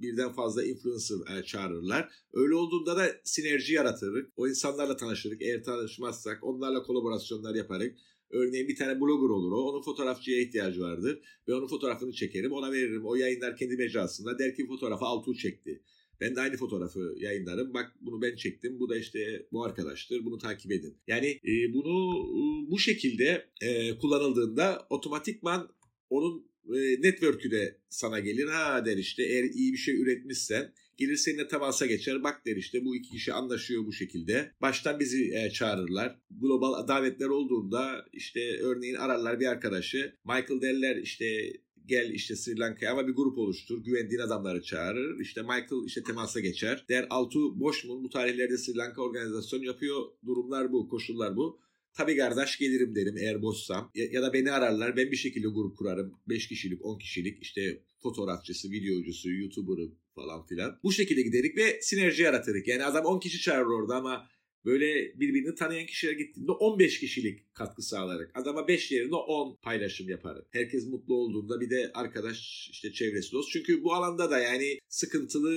birden 0.00 0.32
fazla 0.32 0.64
influencer 0.64 1.38
e, 1.38 1.44
çağırırlar. 1.44 2.08
Öyle 2.32 2.54
olduğunda 2.54 2.96
da 2.96 3.06
sinerji 3.24 3.74
yaratırız. 3.74 4.26
O 4.36 4.48
insanlarla 4.48 4.96
tanışırız. 4.96 5.38
Eğer 5.40 5.64
tanışmazsak 5.64 6.44
onlarla 6.44 6.82
kolaborasyonlar 6.82 7.54
yaparız. 7.54 7.92
Örneğin 8.30 8.68
bir 8.68 8.76
tane 8.76 9.00
blogger 9.00 9.28
olur 9.28 9.52
o. 9.52 9.56
Onun 9.56 9.82
fotoğrafçıya 9.82 10.40
ihtiyacı 10.40 10.80
vardır. 10.80 11.20
Ve 11.48 11.54
onun 11.54 11.66
fotoğrafını 11.66 12.12
çekerim. 12.12 12.52
Ona 12.52 12.72
veririm. 12.72 13.06
O 13.06 13.14
yayınlar 13.14 13.56
kendi 13.56 13.76
mecrasında. 13.76 14.38
Der 14.38 14.54
ki 14.54 14.66
fotoğrafı 14.66 15.04
Altuğ 15.04 15.34
çekti. 15.34 15.82
Ben 16.20 16.36
de 16.36 16.40
aynı 16.40 16.56
fotoğrafı 16.56 17.14
yayınlarım. 17.18 17.74
Bak 17.74 17.92
bunu 18.00 18.22
ben 18.22 18.36
çektim. 18.36 18.80
Bu 18.80 18.88
da 18.88 18.96
işte 18.96 19.46
bu 19.52 19.64
arkadaştır. 19.64 20.24
Bunu 20.24 20.38
takip 20.38 20.72
edin. 20.72 20.96
Yani 21.06 21.26
e, 21.26 21.74
bunu 21.74 22.12
e, 22.12 22.70
bu 22.70 22.78
şekilde 22.78 23.48
e, 23.62 23.98
kullanıldığında 23.98 24.86
otomatikman 24.90 25.68
onun 26.10 26.51
network'ü 26.98 27.50
de 27.50 27.78
sana 27.88 28.20
gelir. 28.20 28.48
Ha 28.48 28.84
der 28.84 28.96
işte 28.96 29.22
eğer 29.22 29.44
iyi 29.44 29.72
bir 29.72 29.78
şey 29.78 30.00
üretmişsen 30.02 30.72
gelir 30.96 31.16
seninle 31.16 31.48
temasa 31.48 31.86
geçer. 31.86 32.24
Bak 32.24 32.46
der 32.46 32.56
işte 32.56 32.84
bu 32.84 32.96
iki 32.96 33.10
kişi 33.10 33.32
anlaşıyor 33.32 33.86
bu 33.86 33.92
şekilde. 33.92 34.52
Baştan 34.62 35.00
bizi 35.00 35.34
e, 35.34 35.50
çağırırlar. 35.50 36.18
Global 36.30 36.88
davetler 36.88 37.26
olduğunda 37.26 38.06
işte 38.12 38.60
örneğin 38.60 38.94
ararlar 38.94 39.40
bir 39.40 39.46
arkadaşı. 39.46 40.16
Michael 40.24 40.60
derler 40.60 40.96
işte 40.96 41.52
gel 41.86 42.10
işte 42.10 42.36
Sri 42.36 42.58
Lanka'ya 42.58 42.92
ama 42.92 43.08
bir 43.08 43.12
grup 43.12 43.38
oluştur. 43.38 43.84
Güvendiğin 43.84 44.20
adamları 44.20 44.62
çağırır. 44.62 45.20
İşte 45.20 45.42
Michael 45.42 45.86
işte 45.86 46.02
temasa 46.02 46.40
geçer. 46.40 46.84
Der 46.88 47.06
Altu 47.10 47.60
boş 47.60 47.84
mu? 47.84 48.04
Bu 48.04 48.10
tarihlerde 48.10 48.58
Sri 48.58 48.76
Lanka 48.76 49.02
organizasyon 49.02 49.62
yapıyor. 49.62 50.02
Durumlar 50.26 50.72
bu, 50.72 50.88
koşullar 50.88 51.36
bu. 51.36 51.60
Tabii 51.94 52.16
kardeş 52.16 52.58
gelirim 52.58 52.94
derim 52.94 53.16
eğer 53.16 53.42
boşsam. 53.42 53.90
Ya, 53.94 54.06
ya 54.10 54.22
da 54.22 54.32
beni 54.32 54.52
ararlar 54.52 54.96
ben 54.96 55.10
bir 55.10 55.16
şekilde 55.16 55.48
grup 55.48 55.78
kurarım. 55.78 56.14
5 56.28 56.48
kişilik 56.48 56.84
10 56.84 56.98
kişilik 56.98 57.42
işte 57.42 57.82
fotoğrafçısı, 58.02 58.70
videocusu, 58.70 59.30
youtuber'ı 59.30 59.90
falan 60.14 60.46
filan. 60.46 60.78
Bu 60.82 60.92
şekilde 60.92 61.22
giderik 61.22 61.56
ve 61.56 61.78
sinerji 61.82 62.22
yaratırık. 62.22 62.68
Yani 62.68 62.84
adam 62.84 63.04
10 63.04 63.20
kişi 63.20 63.40
çağırır 63.40 63.66
orada 63.66 63.96
ama 63.96 64.28
böyle 64.64 65.20
birbirini 65.20 65.54
tanıyan 65.54 65.86
kişiler 65.86 66.12
gittiğinde 66.12 66.52
15 66.52 67.00
kişilik 67.00 67.54
katkı 67.54 67.82
sağlarak 67.82 68.30
adama 68.34 68.68
5 68.68 68.92
yerine 68.92 69.14
10 69.14 69.56
paylaşım 69.62 70.08
yaparım. 70.08 70.44
Herkes 70.50 70.86
mutlu 70.86 71.14
olduğunda 71.14 71.60
bir 71.60 71.70
de 71.70 71.90
arkadaş 71.94 72.68
işte 72.72 72.92
çevresi 72.92 73.32
dost. 73.32 73.50
Çünkü 73.52 73.84
bu 73.84 73.94
alanda 73.94 74.30
da 74.30 74.38
yani 74.38 74.78
sıkıntılı 74.88 75.52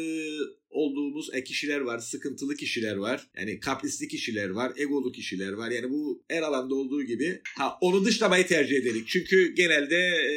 olduğumuz 0.69 1.29
e, 1.33 1.43
kişiler 1.43 1.81
var, 1.81 1.99
sıkıntılı 1.99 2.55
kişiler 2.55 2.95
var. 2.95 3.27
Yani 3.37 3.59
kaprisli 3.59 4.07
kişiler 4.07 4.49
var, 4.49 4.73
egolu 4.77 5.11
kişiler 5.11 5.51
var. 5.51 5.71
Yani 5.71 5.89
bu 5.89 6.23
her 6.29 6.41
alanda 6.41 6.75
olduğu 6.75 7.03
gibi. 7.03 7.41
Ha 7.57 7.77
onu 7.81 8.05
dışlamayı 8.05 8.47
tercih 8.47 8.77
ederek. 8.77 9.07
Çünkü 9.07 9.53
genelde 9.53 9.97
e, 10.29 10.33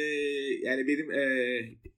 yani 0.63 0.87
benim 0.87 1.11
e, 1.11 1.21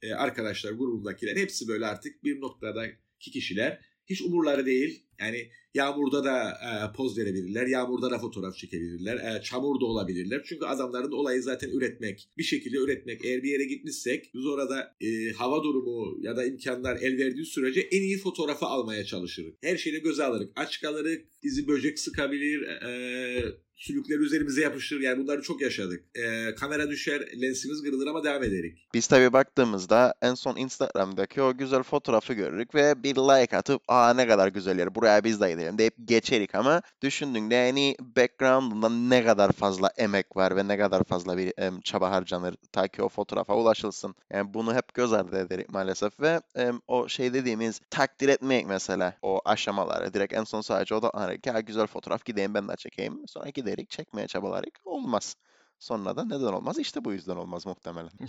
e, 0.01 0.13
arkadaşlar 0.13 0.71
grubumdakiler 0.71 1.35
hepsi 1.35 1.67
böyle 1.67 1.85
artık 1.85 2.23
bir 2.23 2.41
noktadaki 2.41 3.31
kişiler. 3.31 3.90
Hiç 4.11 4.21
umurları 4.21 4.65
değil. 4.65 5.03
Yani 5.19 5.47
Yağmurda 5.73 6.23
da 6.23 6.49
e, 6.49 6.97
poz 6.97 7.17
verebilirler. 7.17 7.67
Yağmurda 7.67 8.11
da 8.11 8.19
fotoğraf 8.19 8.55
çekebilirler. 8.55 9.15
E, 9.15 9.41
çamur 9.43 9.81
da 9.81 9.85
olabilirler. 9.85 10.41
Çünkü 10.45 10.65
adamların 10.65 11.11
olayı 11.11 11.43
zaten 11.43 11.69
üretmek. 11.69 12.29
Bir 12.37 12.43
şekilde 12.43 12.77
üretmek. 12.77 13.25
Eğer 13.25 13.43
bir 13.43 13.51
yere 13.51 13.63
gitmişsek 13.63 14.31
biz 14.33 14.45
orada 14.45 14.95
e, 15.01 15.31
hava 15.31 15.63
durumu 15.63 16.17
ya 16.21 16.37
da 16.37 16.45
imkanlar 16.45 16.97
el 17.01 17.17
verdiği 17.17 17.45
sürece 17.45 17.81
en 17.81 18.01
iyi 18.01 18.17
fotoğrafı 18.17 18.65
almaya 18.65 19.05
çalışırız. 19.05 19.53
Her 19.61 19.77
şeyi 19.77 20.01
göze 20.01 20.23
alırız. 20.23 20.49
Aç 20.55 20.81
kalırız. 20.81 21.17
Bizi 21.43 21.67
böcek 21.67 21.99
sıkabilir. 21.99 22.61
E, 22.61 23.43
sülükler 23.81 24.19
üzerimize 24.19 24.61
yapışır. 24.61 24.99
Yani 24.99 25.23
bunları 25.23 25.41
çok 25.41 25.61
yaşadık. 25.61 26.03
E, 26.15 26.55
kamera 26.55 26.89
düşer, 26.89 27.21
lensimiz 27.41 27.83
kırılır 27.83 28.07
ama 28.07 28.23
devam 28.23 28.43
ederik. 28.43 28.87
Biz 28.93 29.07
tabii 29.07 29.33
baktığımızda 29.33 30.13
en 30.21 30.33
son 30.33 30.55
Instagram'daki 30.55 31.41
o 31.41 31.57
güzel 31.57 31.83
fotoğrafı 31.83 32.33
görürük 32.33 32.75
ve 32.75 33.03
bir 33.03 33.15
like 33.15 33.57
atıp 33.57 33.81
aa 33.87 34.13
ne 34.13 34.27
kadar 34.27 34.47
güzel 34.47 34.79
yer 34.79 34.95
buraya 34.95 35.23
biz 35.23 35.41
de 35.41 35.51
gidelim 35.51 35.77
deyip 35.77 35.93
geçerik 36.05 36.55
ama 36.55 36.81
düşündüğünde 37.01 37.55
yani 37.55 37.95
background'unda 37.99 38.89
ne 38.89 39.23
kadar 39.23 39.51
fazla 39.51 39.91
emek 39.97 40.35
var 40.35 40.55
ve 40.55 40.67
ne 40.67 40.77
kadar 40.77 41.03
fazla 41.03 41.37
bir 41.37 41.53
em, 41.57 41.81
çaba 41.81 42.11
harcanır 42.11 42.55
ta 42.71 42.87
ki 42.87 43.03
o 43.03 43.09
fotoğrafa 43.09 43.55
ulaşılsın. 43.55 44.15
Yani 44.33 44.53
bunu 44.53 44.75
hep 44.75 44.93
göz 44.93 45.13
ardı 45.13 45.39
ederik 45.39 45.69
maalesef 45.69 46.19
ve 46.19 46.41
em, 46.55 46.79
o 46.87 47.07
şey 47.07 47.33
dediğimiz 47.33 47.79
takdir 47.89 48.29
etmek 48.29 48.65
mesela 48.67 49.13
o 49.21 49.41
aşamaları 49.45 50.13
direkt 50.13 50.33
en 50.33 50.43
son 50.43 50.61
sadece 50.61 50.95
odaklanarak 50.95 51.45
ya 51.45 51.59
güzel 51.59 51.87
fotoğraf 51.87 52.25
gideyim 52.25 52.53
ben 52.53 52.67
de 52.67 52.75
çekeyim 52.75 53.27
sonra 53.27 53.49
giderik 53.71 53.89
çekmeye 53.89 54.27
çabalarik 54.27 54.73
olmaz. 54.85 55.35
Sonra 55.79 56.15
da 56.15 56.25
neden 56.25 56.53
olmaz? 56.53 56.79
İşte 56.79 57.05
bu 57.05 57.13
yüzden 57.13 57.35
olmaz 57.35 57.65
muhtemelen. 57.65 58.11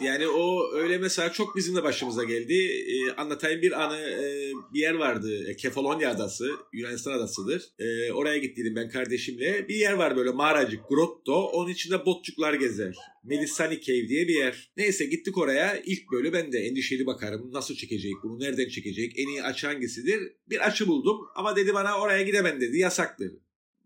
Yani 0.00 0.28
o 0.28 0.72
öyle 0.74 0.98
mesela 0.98 1.32
çok 1.32 1.56
bizim 1.56 1.76
de 1.76 1.82
başımıza 1.82 2.24
geldi. 2.24 2.54
Ee, 2.54 3.10
anlatayım 3.10 3.62
bir 3.62 3.82
anı 3.82 3.96
e, 4.00 4.52
bir 4.74 4.80
yer 4.80 4.94
vardı. 4.94 5.48
E, 5.48 5.56
Kefalonya 5.56 6.10
adası. 6.10 6.50
Yunanistan 6.72 7.12
adasıdır. 7.12 7.62
E, 7.78 8.12
oraya 8.12 8.38
gittiydim 8.38 8.76
ben 8.76 8.88
kardeşimle. 8.88 9.68
Bir 9.68 9.74
yer 9.74 9.92
var 9.92 10.16
böyle 10.16 10.30
mağaracık, 10.30 10.88
grotto. 10.88 11.46
Onun 11.46 11.70
içinde 11.70 12.06
botçuklar 12.06 12.54
gezer. 12.54 12.96
Melisani 13.24 13.80
Cave 13.80 14.08
diye 14.08 14.28
bir 14.28 14.34
yer. 14.34 14.72
Neyse 14.76 15.04
gittik 15.04 15.38
oraya. 15.38 15.82
İlk 15.86 16.12
böyle 16.12 16.32
ben 16.32 16.52
de 16.52 16.58
endişeli 16.58 17.06
bakarım. 17.06 17.52
Nasıl 17.52 17.74
çekecek 17.74 18.12
bunu? 18.22 18.40
Nereden 18.40 18.68
çekecek? 18.68 19.18
En 19.18 19.28
iyi 19.28 19.42
açı 19.42 19.66
hangisidir? 19.66 20.32
Bir 20.48 20.66
açı 20.66 20.86
buldum. 20.88 21.20
Ama 21.34 21.56
dedi 21.56 21.74
bana 21.74 22.00
oraya 22.00 22.22
gidemem 22.22 22.60
dedi. 22.60 22.78
Yasaktır. 22.78 23.32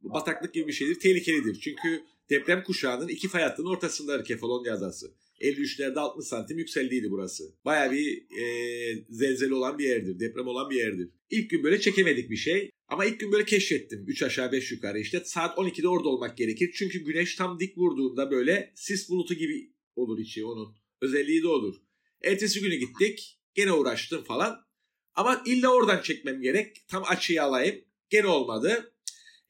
Bataklık 0.03 0.55
gibi 0.55 0.69
bir 0.69 0.73
şeydir. 0.73 1.01
Tehlikelidir. 1.01 1.61
Çünkü 1.61 2.03
deprem 2.31 2.63
kuşağının 2.65 3.09
iki 3.09 3.29
fay 3.29 3.43
hattının 3.43 3.67
ortasındadır 3.67 4.25
Kefalonya 4.25 4.75
adası. 4.75 5.15
53'lerde 5.41 5.99
60 5.99 6.27
santim 6.27 6.59
yükseldiydi 6.59 7.11
burası. 7.11 7.55
Baya 7.65 7.93
bir 7.93 8.27
e, 8.41 9.05
zelzele 9.11 9.55
olan 9.55 9.79
bir 9.79 9.85
yerdir. 9.85 10.21
Deprem 10.21 10.47
olan 10.47 10.71
bir 10.71 10.77
yerdir. 10.77 11.09
İlk 11.31 11.51
gün 11.51 11.65
böyle 11.65 11.81
çekemedik 11.81 12.31
bir 12.31 12.37
şey. 12.37 12.71
Ama 12.89 13.05
ilk 13.05 13.21
gün 13.21 13.33
böyle 13.33 13.45
keşfettim. 13.45 14.05
3 14.07 14.23
aşağı 14.23 14.53
5 14.53 14.73
yukarı 14.73 14.99
işte. 14.99 15.23
Saat 15.25 15.59
12'de 15.59 15.89
orada 15.89 16.09
olmak 16.09 16.37
gerekir. 16.37 16.71
Çünkü 16.75 17.05
güneş 17.05 17.35
tam 17.35 17.61
dik 17.61 17.79
vurduğunda 17.79 18.31
böyle 18.31 18.73
sis 18.75 19.09
bulutu 19.09 19.35
gibi 19.35 19.73
olur 19.97 20.19
içi 20.19 20.45
onun. 20.45 20.77
Özelliği 21.01 21.43
de 21.43 21.49
olur. 21.49 21.77
Ertesi 22.25 22.61
günü 22.61 22.75
gittik. 22.75 23.39
Gene 23.55 23.73
uğraştım 23.73 24.25
falan. 24.25 24.67
Ama 25.15 25.43
illa 25.47 25.69
oradan 25.75 26.03
çekmem 26.03 26.43
gerek. 26.43 26.89
Tam 26.89 27.03
açıyı 27.07 27.43
alayım. 27.43 27.77
Gene 28.11 28.27
olmadı. 28.27 28.93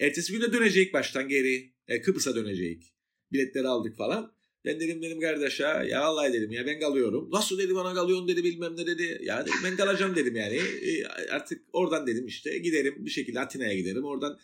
Ertesi 0.02 0.32
günde 0.32 0.52
dönecek 0.52 0.94
baştan 0.94 1.28
geri. 1.28 1.73
E, 1.88 2.00
Kıbrıs'a 2.00 2.35
dönecek. 2.35 2.94
Biletleri 3.32 3.68
aldık 3.68 3.97
falan. 3.97 4.32
Ben 4.64 4.80
dedim 4.80 5.02
benim 5.02 5.21
kardeşe 5.21 5.62
ya 5.62 6.02
vallahi 6.02 6.32
dedim 6.32 6.52
ya 6.52 6.66
ben 6.66 6.80
kalıyorum. 6.80 7.30
Nasıl 7.32 7.59
dedi 7.59 7.75
bana 7.75 7.94
kalıyorsun 7.94 8.28
dedi 8.28 8.44
bilmem 8.44 8.76
ne 8.76 8.87
dedi. 8.87 9.21
Ya 9.23 9.47
dedim 9.47 9.59
ben 9.64 9.76
kalacağım 9.76 10.16
dedim 10.16 10.37
yani. 10.37 10.56
E, 10.56 11.04
artık 11.30 11.62
oradan 11.73 12.06
dedim 12.06 12.26
işte 12.26 12.59
giderim 12.59 13.06
bir 13.06 13.11
şekilde 13.11 13.40
Atina'ya 13.40 13.75
giderim. 13.75 14.04
Oradan 14.04 14.38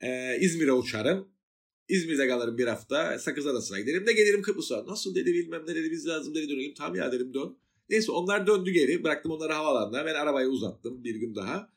e, 0.00 0.38
İzmir'e 0.40 0.72
uçarım. 0.72 1.28
İzmir'de 1.88 2.28
kalırım 2.28 2.58
bir 2.58 2.66
hafta. 2.66 3.18
Sakız 3.18 3.46
Adası'na 3.46 3.80
giderim 3.80 4.06
de 4.06 4.12
gelirim 4.12 4.42
Kıbrıs'a. 4.42 4.86
Nasıl 4.86 5.14
dedi 5.14 5.34
bilmem 5.34 5.62
ne 5.66 5.74
dedi 5.74 5.90
biz 5.90 6.06
lazım 6.06 6.34
dedi 6.34 6.48
dönelim. 6.48 6.74
Tamam 6.74 6.94
ya 6.94 7.12
dedim 7.12 7.34
dön. 7.34 7.58
Neyse 7.88 8.12
onlar 8.12 8.46
döndü 8.46 8.70
geri. 8.70 9.04
Bıraktım 9.04 9.32
onları 9.32 9.52
havalanına. 9.52 10.06
Ben 10.06 10.14
arabayı 10.14 10.48
uzattım 10.48 11.04
bir 11.04 11.14
gün 11.14 11.34
daha. 11.34 11.72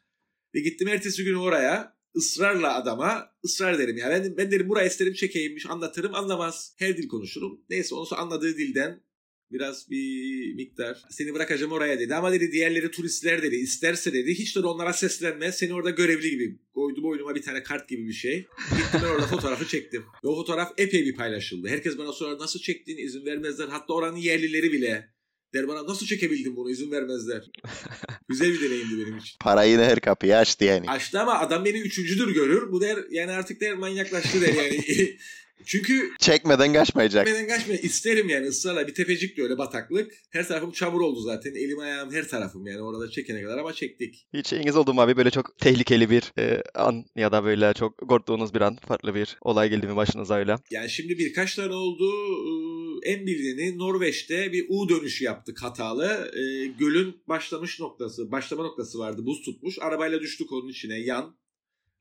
Ve 0.55 0.59
gittim 0.59 0.87
ertesi 0.87 1.23
günü 1.23 1.37
oraya 1.37 1.98
ısrarla 2.15 2.75
adama 2.75 3.29
ısrar 3.45 3.73
ederim. 3.73 3.97
Yani 3.97 4.23
ben, 4.23 4.37
ben 4.37 4.51
derim 4.51 4.69
buraya 4.69 4.87
isterim 4.87 5.13
çekeyimmiş 5.13 5.65
anlatırım 5.69 6.15
anlamaz. 6.15 6.75
Her 6.79 6.97
dil 6.97 7.07
konuşurum. 7.07 7.61
Neyse 7.69 7.95
onu 7.95 8.19
anladığı 8.19 8.57
dilden 8.57 9.03
biraz 9.51 9.89
bir 9.89 10.53
miktar 10.53 11.01
seni 11.09 11.33
bırakacağım 11.33 11.71
oraya 11.71 11.99
dedi. 11.99 12.15
Ama 12.15 12.31
dedi 12.31 12.51
diğerleri 12.51 12.91
turistler 12.91 13.41
dedi. 13.41 13.55
isterse 13.55 14.13
dedi 14.13 14.33
hiç 14.33 14.55
de 14.55 14.59
onlara 14.59 14.93
seslenme. 14.93 15.51
Seni 15.51 15.73
orada 15.73 15.89
görevli 15.89 16.29
gibi 16.29 16.59
koydu 16.73 17.03
boynuma 17.03 17.35
bir 17.35 17.41
tane 17.41 17.63
kart 17.63 17.89
gibi 17.89 18.07
bir 18.07 18.13
şey. 18.13 18.37
Gittim 18.69 18.99
ben 19.03 19.09
orada 19.09 19.27
fotoğrafı 19.27 19.67
çektim. 19.67 20.03
Ve 20.23 20.27
o 20.27 20.35
fotoğraf 20.35 20.73
epey 20.77 21.05
bir 21.05 21.15
paylaşıldı. 21.15 21.67
Herkes 21.67 21.97
bana 21.97 22.11
sorar 22.11 22.39
nasıl 22.39 22.59
çektiğini 22.59 23.01
izin 23.01 23.25
vermezler. 23.25 23.67
Hatta 23.67 23.93
oranın 23.93 24.17
yerlileri 24.17 24.71
bile 24.71 25.09
Der 25.53 25.67
bana 25.67 25.87
nasıl 25.87 26.05
çekebildin 26.05 26.55
bunu 26.55 26.69
izin 26.69 26.91
vermezler. 26.91 27.43
Güzel 28.29 28.53
bir 28.53 28.61
deneyimdi 28.61 29.05
benim 29.05 29.17
için. 29.17 29.37
Parayı 29.39 29.77
da 29.77 29.83
her 29.83 29.99
kapıyı 29.99 30.37
açtı 30.37 30.65
yani. 30.65 30.89
Açtı 30.89 31.19
ama 31.19 31.39
adam 31.39 31.65
beni 31.65 31.77
üçüncüdür 31.77 32.33
görür. 32.33 32.71
Bu 32.71 32.81
der 32.81 32.97
yani 33.11 33.31
artık 33.31 33.61
der 33.61 33.75
manyaklaştı 33.75 34.41
der 34.41 34.53
yani. 34.53 34.83
Çünkü 35.65 36.11
Çekmeden 36.19 36.73
kaçmayacak. 36.73 37.27
Çekmeden 37.27 37.47
kaçmaya 37.47 37.79
isterim 37.79 38.29
yani 38.29 38.47
ısrarla. 38.47 38.87
Bir 38.87 38.93
tepecik 38.93 39.37
de 39.37 39.43
öyle 39.43 39.57
bataklık. 39.57 40.11
Her 40.29 40.47
tarafım 40.47 40.71
çamur 40.71 41.01
oldu 41.01 41.21
zaten. 41.21 41.51
Elim 41.51 41.79
ayağım 41.79 42.11
her 42.13 42.27
tarafım 42.27 42.67
yani 42.67 42.81
orada 42.81 43.11
çekene 43.11 43.43
kadar 43.43 43.57
ama 43.57 43.73
çektik. 43.73 44.27
Hiç 44.33 44.47
şeyiniz 44.47 44.75
oldu 44.75 44.93
mu 44.93 45.01
abi 45.01 45.17
böyle 45.17 45.31
çok 45.31 45.57
tehlikeli 45.57 46.09
bir 46.09 46.33
e, 46.37 46.63
an 46.75 47.05
ya 47.15 47.31
da 47.31 47.43
böyle 47.43 47.73
çok 47.73 47.97
korktuğunuz 47.97 48.53
bir 48.53 48.61
an 48.61 48.77
farklı 48.87 49.15
bir 49.15 49.37
olay 49.41 49.69
geldi 49.69 49.87
mi 49.87 49.95
başınıza 49.95 50.35
öyle? 50.35 50.55
Yani 50.71 50.89
şimdi 50.89 51.17
birkaç 51.17 51.55
tane 51.55 51.73
oldu. 51.73 52.09
Ee, 52.09 52.78
En 53.03 53.27
bilineni 53.27 53.77
Norveç'te 53.77 54.53
bir 54.53 54.65
U 54.69 54.89
dönüşü 54.89 55.23
yaptık 55.23 55.63
hatalı. 55.63 56.31
Ee, 56.35 56.65
gölün 56.65 57.15
başlamış 57.27 57.79
noktası, 57.79 58.31
başlama 58.31 58.63
noktası 58.63 58.99
vardı. 58.99 59.25
Buz 59.25 59.41
tutmuş. 59.41 59.79
Arabayla 59.81 60.21
düştük 60.21 60.51
onun 60.51 60.67
içine 60.67 60.99
yan. 60.99 61.35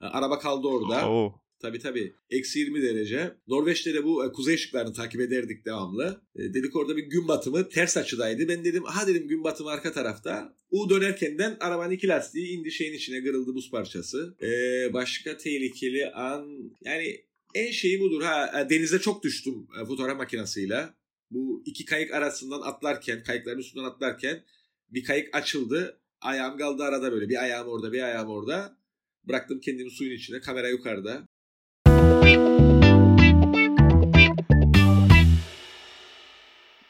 Araba 0.01 0.39
kaldı 0.39 0.69
orada. 0.69 1.11
Oo. 1.11 1.35
Tabii 1.61 1.79
tabii. 1.79 2.15
Eksi 2.31 2.59
20 2.59 2.83
derece. 2.83 3.35
Norveç'te 3.49 3.95
de 3.95 4.05
bu 4.05 4.25
e, 4.25 4.33
kuzey 4.33 4.55
ışıklarını 4.55 4.93
takip 4.93 5.21
ederdik 5.21 5.65
devamlı. 5.65 6.23
E, 6.37 6.55
dedik 6.55 6.77
orada 6.77 6.97
bir 6.97 7.03
gün 7.03 7.29
batımı 7.29 7.69
ters 7.69 7.97
açıdaydı. 7.97 8.49
Ben 8.49 8.65
dedim 8.65 8.87
aha 8.87 9.07
dedim 9.07 9.29
gün 9.29 9.45
batımı 9.45 9.71
arka 9.71 9.93
tarafta. 9.93 10.55
U 10.71 10.91
dönerkenden 10.91 11.57
arabanın 11.61 11.91
iki 11.91 12.09
lastiği 12.09 12.49
indi 12.49 12.73
şeyin 12.73 12.93
içine 12.93 13.25
kırıldı 13.25 13.55
buz 13.55 13.71
parçası. 13.71 14.37
E, 14.43 14.49
başka 14.93 15.37
tehlikeli 15.37 16.11
an 16.11 16.73
yani 16.85 17.28
en 17.55 17.71
şeyi 17.71 18.01
budur 18.01 18.23
ha 18.23 18.61
e, 18.61 18.71
denize 18.71 18.99
çok 18.99 19.23
düştüm 19.23 19.69
e, 19.83 19.85
fotoğraf 19.85 20.17
makinesiyle. 20.17 20.89
Bu 21.31 21.63
iki 21.67 21.85
kayık 21.85 22.15
arasından 22.15 22.61
atlarken 22.61 23.23
kayıkların 23.23 23.59
üstünden 23.59 23.85
atlarken 23.85 24.45
bir 24.89 25.05
kayık 25.05 25.37
açıldı. 25.37 26.01
Ayağım 26.21 26.59
kaldı 26.59 26.83
arada 26.83 27.13
böyle 27.13 27.29
bir 27.29 27.43
ayağım 27.43 27.69
orada 27.69 27.93
bir 27.93 28.03
ayağım 28.03 28.29
orada. 28.29 28.79
Bıraktım 29.25 29.61
kendimi 29.61 29.91
suyun 29.91 30.17
içine 30.17 30.41
kamera 30.41 30.69
yukarıda. 30.69 31.29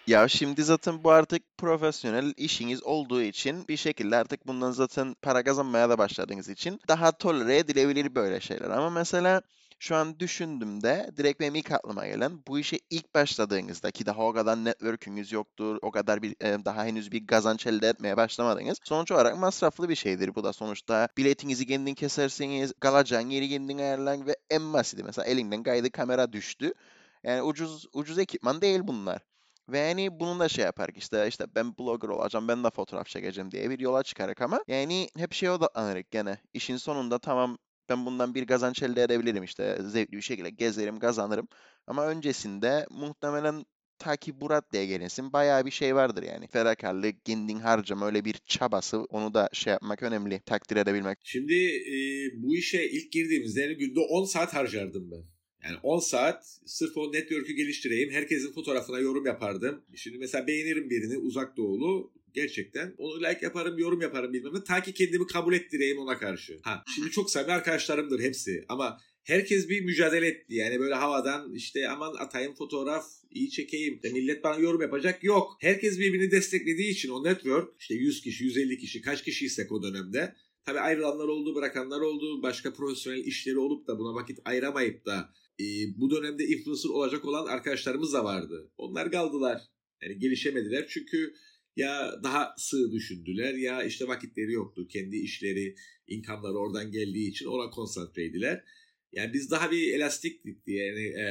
Ya 0.07 0.29
şimdi 0.29 0.65
zaten 0.65 1.05
bu 1.05 1.11
artık 1.11 1.43
profesyonel 1.59 2.35
işiniz 2.37 2.83
olduğu 2.83 3.23
için 3.23 3.69
bir 3.69 3.77
şekilde 3.77 4.17
artık 4.17 4.47
bundan 4.47 4.71
zaten 4.71 5.17
para 5.23 5.45
kazanmaya 5.45 5.91
da 5.91 5.99
başladığınız 5.99 6.49
için 6.49 6.81
daha 6.89 7.13
tolere 7.13 7.59
edilebilir 7.59 8.15
böyle 8.15 8.41
şeyler. 8.41 8.71
Ama 8.71 8.91
mesela 8.91 9.43
şu 9.79 9.97
an 9.97 10.21
düşündüğümde 10.21 11.11
direkt 11.17 11.41
benim 11.41 11.55
ilk 11.55 11.73
aklıma 11.73 12.07
gelen 12.07 12.41
bu 12.49 12.59
işe 12.59 12.79
ilk 12.91 13.15
başladığınızda 13.15 13.91
ki 13.91 14.07
daha 14.07 14.23
o 14.23 14.33
kadar 14.33 14.65
network'ünüz 14.65 15.33
yoktur, 15.33 15.79
o 15.83 15.91
kadar 15.91 16.23
bir 16.23 16.35
daha 16.41 16.85
henüz 16.85 17.13
bir 17.13 17.27
kazanç 17.27 17.67
elde 17.67 17.89
etmeye 17.89 18.17
başlamadınız. 18.17 18.79
Sonuç 18.85 19.13
olarak 19.13 19.39
masraflı 19.39 19.89
bir 19.89 19.95
şeydir 19.95 20.35
bu 20.35 20.45
da 20.45 20.53
sonuçta. 20.53 21.09
Biletinizi 21.17 21.67
kendin 21.67 21.95
kesersiniz, 21.95 22.73
kalacağın 22.81 23.31
yeri 23.31 23.49
kendin 23.49 23.79
ayarlan 23.79 24.27
ve 24.27 24.37
en 24.51 24.73
basiti 24.73 25.05
mesela 25.05 25.27
elinden 25.27 25.63
kaydı 25.63 25.91
kamera 25.91 26.33
düştü. 26.33 26.73
Yani 27.23 27.43
ucuz 27.43 27.87
ucuz 27.93 28.19
ekipman 28.19 28.61
değil 28.61 28.81
bunlar. 28.83 29.23
Ve 29.69 29.79
yani 29.79 30.21
bunu 30.21 30.41
da 30.41 30.49
şey 30.49 30.65
yapar 30.65 30.91
işte 30.95 31.29
işte 31.29 31.47
ben 31.55 31.79
blogger 31.79 32.09
olacağım 32.09 32.49
ben 32.49 32.65
de 32.65 32.71
fotoğraf 32.71 33.07
çekeceğim 33.07 33.51
diye 33.51 33.71
bir 33.71 33.79
yola 33.79 34.03
çıkarak 34.03 34.41
ama 34.41 34.61
yani 34.69 35.09
hep 35.17 35.33
şeye 35.33 35.51
odaklanırık 35.51 36.11
gene. 36.11 36.39
İşin 36.55 36.77
sonunda 36.77 37.19
tamam 37.19 37.59
ben 37.89 38.07
bundan 38.07 38.35
bir 38.35 38.47
kazanç 38.47 38.83
elde 38.83 39.03
edebilirim 39.03 39.45
işte 39.45 39.79
zevkli 39.81 40.17
bir 40.17 40.23
şekilde 40.23 40.51
gezerim 40.51 40.99
kazanırım. 40.99 41.49
Ama 41.87 42.07
öncesinde 42.07 42.87
muhtemelen 42.91 43.65
ta 43.99 44.17
ki 44.17 44.41
bu 44.41 44.51
raddeye 44.51 44.87
gelinsin 44.87 45.33
bayağı 45.33 45.67
bir 45.67 45.71
şey 45.71 45.95
vardır 45.95 46.23
yani. 46.23 46.49
Fedakarlık, 46.49 47.25
kendin 47.25 47.59
harcama 47.59 48.07
öyle 48.07 48.25
bir 48.25 48.35
çabası 48.47 48.99
onu 48.99 49.35
da 49.35 49.49
şey 49.53 49.71
yapmak 49.71 50.03
önemli 50.03 50.41
takdir 50.41 50.77
edebilmek. 50.77 51.19
Şimdi 51.23 51.55
e, 51.67 51.97
bu 52.35 52.57
işe 52.57 52.89
ilk 52.89 53.13
girdiğimizde 53.13 53.61
yani 53.61 53.77
günde 53.77 54.01
10 54.01 54.25
saat 54.25 54.55
harcardım 54.55 55.11
ben. 55.11 55.25
Yani 55.65 55.77
10 55.83 55.99
saat 55.99 56.59
sırf 56.67 56.97
o 56.97 57.13
network'ü 57.13 57.53
geliştireyim. 57.53 58.11
Herkesin 58.11 58.53
fotoğrafına 58.53 58.99
yorum 58.99 59.27
yapardım. 59.27 59.85
Şimdi 59.95 60.19
mesela 60.19 60.47
beğenirim 60.47 60.91
birini 60.91 61.19
uzak 61.19 61.57
doğulu. 61.57 62.13
Gerçekten 62.35 62.95
onu 62.99 63.21
like 63.21 63.39
yaparım, 63.43 63.79
yorum 63.79 64.01
yaparım 64.01 64.33
bilmem 64.33 64.55
ne. 64.55 64.65
Ta 64.65 64.83
ki 64.83 64.95
kendimi 64.95 65.27
kabul 65.27 65.55
ettireyim 65.55 65.99
ona 65.99 66.19
karşı. 66.19 66.59
Ha, 66.63 66.85
şimdi 66.95 67.11
çok 67.11 67.31
samimi 67.31 67.53
arkadaşlarımdır 67.53 68.21
hepsi. 68.21 68.65
Ama 68.69 69.01
herkes 69.25 69.69
bir 69.69 69.85
mücadele 69.85 70.27
etti. 70.27 70.55
Yani 70.55 70.81
böyle 70.81 70.95
havadan 70.95 71.55
işte 71.55 71.89
aman 71.89 72.15
atayım 72.15 72.55
fotoğraf, 72.55 73.07
iyi 73.31 73.51
çekeyim. 73.51 73.95
İşte 73.95 74.09
millet 74.09 74.45
bana 74.45 74.61
yorum 74.61 74.81
yapacak. 74.81 75.25
Yok. 75.25 75.57
Herkes 75.61 75.99
birbirini 75.99 76.31
desteklediği 76.31 76.91
için 76.91 77.09
o 77.09 77.25
network 77.25 77.81
işte 77.81 77.95
100 77.95 78.23
kişi, 78.23 78.45
150 78.45 78.79
kişi 78.79 79.01
kaç 79.01 79.25
kişiysek 79.25 79.73
o 79.73 79.83
dönemde 79.83 80.35
Tabii 80.69 80.81
ayrılanlar 80.81 81.29
oldu, 81.29 81.55
bırakanlar 81.55 82.01
oldu. 82.01 82.43
Başka 82.43 82.73
profesyonel 82.73 83.25
işleri 83.25 83.59
olup 83.59 83.87
da 83.87 83.99
buna 83.99 84.15
vakit 84.15 84.39
ayıramayıp 84.45 85.07
da 85.07 85.33
e, 85.61 85.65
bu 85.97 86.11
dönemde 86.11 86.45
influencer 86.45 86.91
olacak 86.91 87.25
olan 87.25 87.47
arkadaşlarımız 87.47 88.13
da 88.13 88.25
vardı. 88.25 88.71
Onlar 88.77 89.11
kaldılar. 89.11 89.63
Yani 90.03 90.19
gelişemediler 90.19 90.87
çünkü 90.89 91.35
ya 91.79 92.23
daha 92.23 92.55
sığ 92.57 92.93
düşündüler 92.93 93.55
ya 93.55 93.83
işte 93.83 94.09
vakitleri 94.09 94.53
yoktu. 94.53 94.89
Kendi 94.89 95.17
işleri, 95.17 95.75
inkamları 96.07 96.59
oradan 96.59 96.91
geldiği 96.93 97.31
için 97.31 97.47
ona 97.47 97.71
konsantreydiler. 97.71 98.65
Yani 99.13 99.33
biz 99.33 99.51
daha 99.51 99.71
bir 99.71 99.95
elastiktik 99.95 100.67
diye 100.67 100.87
yani 100.87 101.07
e, 101.07 101.27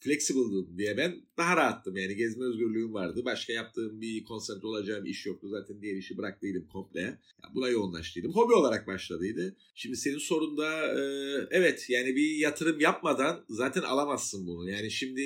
flexible'dım 0.00 0.78
diye 0.78 0.96
ben 0.96 1.22
daha 1.36 1.56
rahattım. 1.56 1.96
Yani 1.96 2.16
gezme 2.16 2.44
özgürlüğüm 2.44 2.94
vardı. 2.94 3.22
Başka 3.24 3.52
yaptığım 3.52 4.00
bir 4.00 4.24
konsantre 4.24 4.66
olacağım 4.66 5.06
iş 5.06 5.26
yoktu. 5.26 5.48
Zaten 5.48 5.82
diğer 5.82 5.96
işi 5.96 6.18
bıraktıydım 6.18 6.66
komple. 6.72 7.00
Yani 7.00 7.54
buna 7.54 7.68
yoğunlaştıydım. 7.68 8.32
Hobi 8.32 8.52
olarak 8.52 8.86
başladıydı. 8.86 9.56
Şimdi 9.74 9.96
senin 9.96 10.18
sorunda 10.18 10.86
e, 10.86 11.02
evet 11.50 11.90
yani 11.90 12.16
bir 12.16 12.36
yatırım 12.36 12.80
yapmadan 12.80 13.44
zaten 13.48 13.82
alamazsın 13.82 14.46
bunu. 14.46 14.70
Yani 14.70 14.90
şimdi 14.90 15.22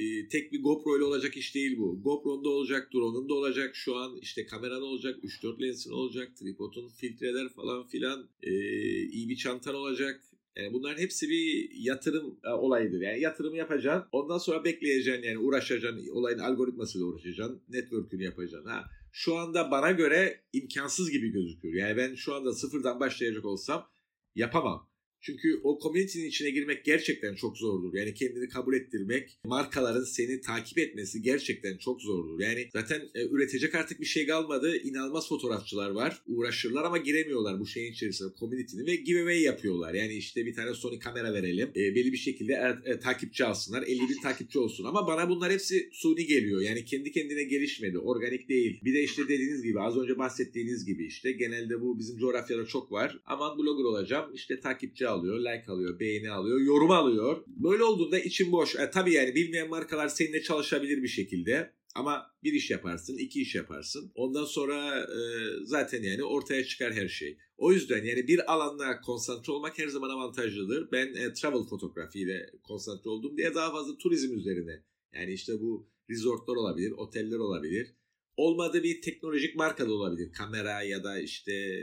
e, 0.00 0.28
tek 0.28 0.52
bir 0.52 0.62
GoPro 0.62 0.96
ile 0.96 1.04
olacak 1.04 1.36
iş 1.36 1.54
değil 1.54 1.78
bu. 1.78 2.02
GoPro'nda 2.02 2.48
olacak, 2.48 2.88
drone'un 2.94 3.28
da 3.28 3.34
olacak. 3.34 3.76
Şu 3.76 3.96
an 3.96 4.18
işte 4.22 4.46
kameran 4.46 4.82
olacak, 4.82 5.24
3-4 5.24 5.62
lensin 5.62 5.90
olacak, 5.90 6.36
tripodun 6.36 6.88
filtreler 6.88 7.48
falan 7.48 7.86
filan. 7.86 8.28
E, 8.42 8.52
iyi 9.02 9.28
bir 9.28 9.36
çantan 9.36 9.74
olacak 9.74 10.20
yani 10.56 10.72
bunların 10.72 11.02
hepsi 11.02 11.28
bir 11.28 11.70
yatırım 11.74 12.38
e, 12.44 12.48
olayıdır. 12.48 13.00
Yani 13.00 13.20
yatırımı 13.20 13.56
yapacaksın. 13.56 14.08
Ondan 14.12 14.38
sonra 14.38 14.64
bekleyeceksin 14.64 15.22
yani 15.22 15.38
uğraşacaksın. 15.38 16.08
Olayın 16.12 16.38
algoritmasıyla 16.38 17.06
uğraşacaksın. 17.06 17.62
Network'ünü 17.68 18.24
yapacaksın. 18.24 18.68
Ha. 18.70 18.84
Şu 19.12 19.36
anda 19.36 19.70
bana 19.70 19.90
göre 19.90 20.44
imkansız 20.52 21.10
gibi 21.10 21.28
gözüküyor. 21.32 21.74
Yani 21.74 21.96
ben 21.96 22.14
şu 22.14 22.34
anda 22.34 22.52
sıfırdan 22.52 23.00
başlayacak 23.00 23.44
olsam 23.44 23.88
yapamam. 24.34 24.89
Çünkü 25.20 25.60
o 25.62 25.78
community'nin 25.82 26.24
içine 26.24 26.50
girmek 26.50 26.84
gerçekten 26.84 27.34
çok 27.34 27.58
zordur. 27.58 27.94
Yani 27.94 28.14
kendini 28.14 28.48
kabul 28.48 28.74
ettirmek, 28.74 29.38
markaların 29.44 30.04
seni 30.04 30.40
takip 30.40 30.78
etmesi 30.78 31.22
gerçekten 31.22 31.76
çok 31.76 32.02
zordur. 32.02 32.40
Yani 32.40 32.68
zaten 32.72 33.02
e, 33.14 33.26
üretecek 33.26 33.74
artık 33.74 34.00
bir 34.00 34.06
şey 34.06 34.26
kalmadı. 34.26 34.76
İnanılmaz 34.76 35.28
fotoğrafçılar 35.28 35.90
var. 35.90 36.22
Uğraşırlar 36.26 36.84
ama 36.84 36.98
giremiyorlar 36.98 37.60
bu 37.60 37.66
şeyin 37.66 37.92
içerisine, 37.92 38.28
community'nin 38.40 38.86
ve 38.86 38.96
giveaway 38.96 39.42
yapıyorlar. 39.42 39.94
Yani 39.94 40.14
işte 40.14 40.46
bir 40.46 40.54
tane 40.54 40.74
Sony 40.74 40.98
kamera 40.98 41.34
verelim. 41.34 41.68
E, 41.68 41.94
belli 41.94 42.12
bir 42.12 42.16
şekilde 42.16 42.52
e, 42.52 42.90
e, 42.90 42.98
takipçi 42.98 43.44
alsınlar. 43.44 43.82
50 43.82 44.00
bin 44.00 44.22
takipçi 44.22 44.58
olsun. 44.58 44.84
Ama 44.84 45.06
bana 45.06 45.28
bunlar 45.28 45.52
hepsi 45.52 45.88
suni 45.92 46.26
geliyor. 46.26 46.60
Yani 46.60 46.84
kendi 46.84 47.12
kendine 47.12 47.44
gelişmedi. 47.44 47.98
Organik 47.98 48.48
değil. 48.48 48.80
Bir 48.84 48.94
de 48.94 49.02
işte 49.02 49.22
dediğiniz 49.28 49.62
gibi 49.62 49.80
az 49.80 49.96
önce 49.96 50.18
bahsettiğiniz 50.18 50.84
gibi 50.84 51.06
işte 51.06 51.32
genelde 51.32 51.80
bu 51.80 51.98
bizim 51.98 52.18
coğrafyada 52.18 52.66
çok 52.66 52.92
var. 52.92 53.18
Aman 53.26 53.58
blogger 53.58 53.84
olacağım. 53.84 54.30
İşte 54.34 54.60
takipçi 54.60 55.09
alıyor, 55.10 55.38
like 55.38 55.72
alıyor, 55.72 56.00
beğeni 56.00 56.30
alıyor, 56.30 56.60
yorum 56.60 56.90
alıyor. 56.90 57.44
Böyle 57.46 57.84
olduğunda 57.84 58.18
için 58.18 58.52
boş. 58.52 58.76
E, 58.76 58.90
tabii 58.90 59.12
yani 59.12 59.34
bilmeyen 59.34 59.68
markalar 59.68 60.08
seninle 60.08 60.42
çalışabilir 60.42 61.02
bir 61.02 61.08
şekilde. 61.08 61.72
Ama 61.94 62.26
bir 62.42 62.52
iş 62.52 62.70
yaparsın, 62.70 63.18
iki 63.18 63.42
iş 63.42 63.54
yaparsın. 63.54 64.12
Ondan 64.14 64.44
sonra 64.44 65.00
e, 65.00 65.20
zaten 65.64 66.02
yani 66.02 66.24
ortaya 66.24 66.64
çıkar 66.64 66.92
her 66.92 67.08
şey. 67.08 67.38
O 67.56 67.72
yüzden 67.72 68.04
yani 68.04 68.28
bir 68.28 68.52
alanda 68.52 69.00
konsantre 69.00 69.52
olmak 69.52 69.78
her 69.78 69.88
zaman 69.88 70.10
avantajlıdır. 70.10 70.92
Ben 70.92 71.14
e, 71.14 71.32
travel 71.32 71.62
fotoğrafiyle 71.62 72.50
konsantre 72.62 73.10
oldum 73.10 73.36
diye 73.36 73.54
daha 73.54 73.70
fazla 73.72 73.96
turizm 73.98 74.34
üzerine. 74.34 74.84
Yani 75.14 75.32
işte 75.32 75.52
bu 75.60 75.88
resortlar 76.10 76.56
olabilir, 76.56 76.90
oteller 76.90 77.38
olabilir 77.38 77.94
olmadığı 78.40 78.82
bir 78.82 79.02
teknolojik 79.02 79.56
marka 79.56 79.88
da 79.88 79.92
olabilir. 79.92 80.32
Kamera 80.32 80.82
ya 80.82 81.04
da 81.04 81.18
işte 81.18 81.82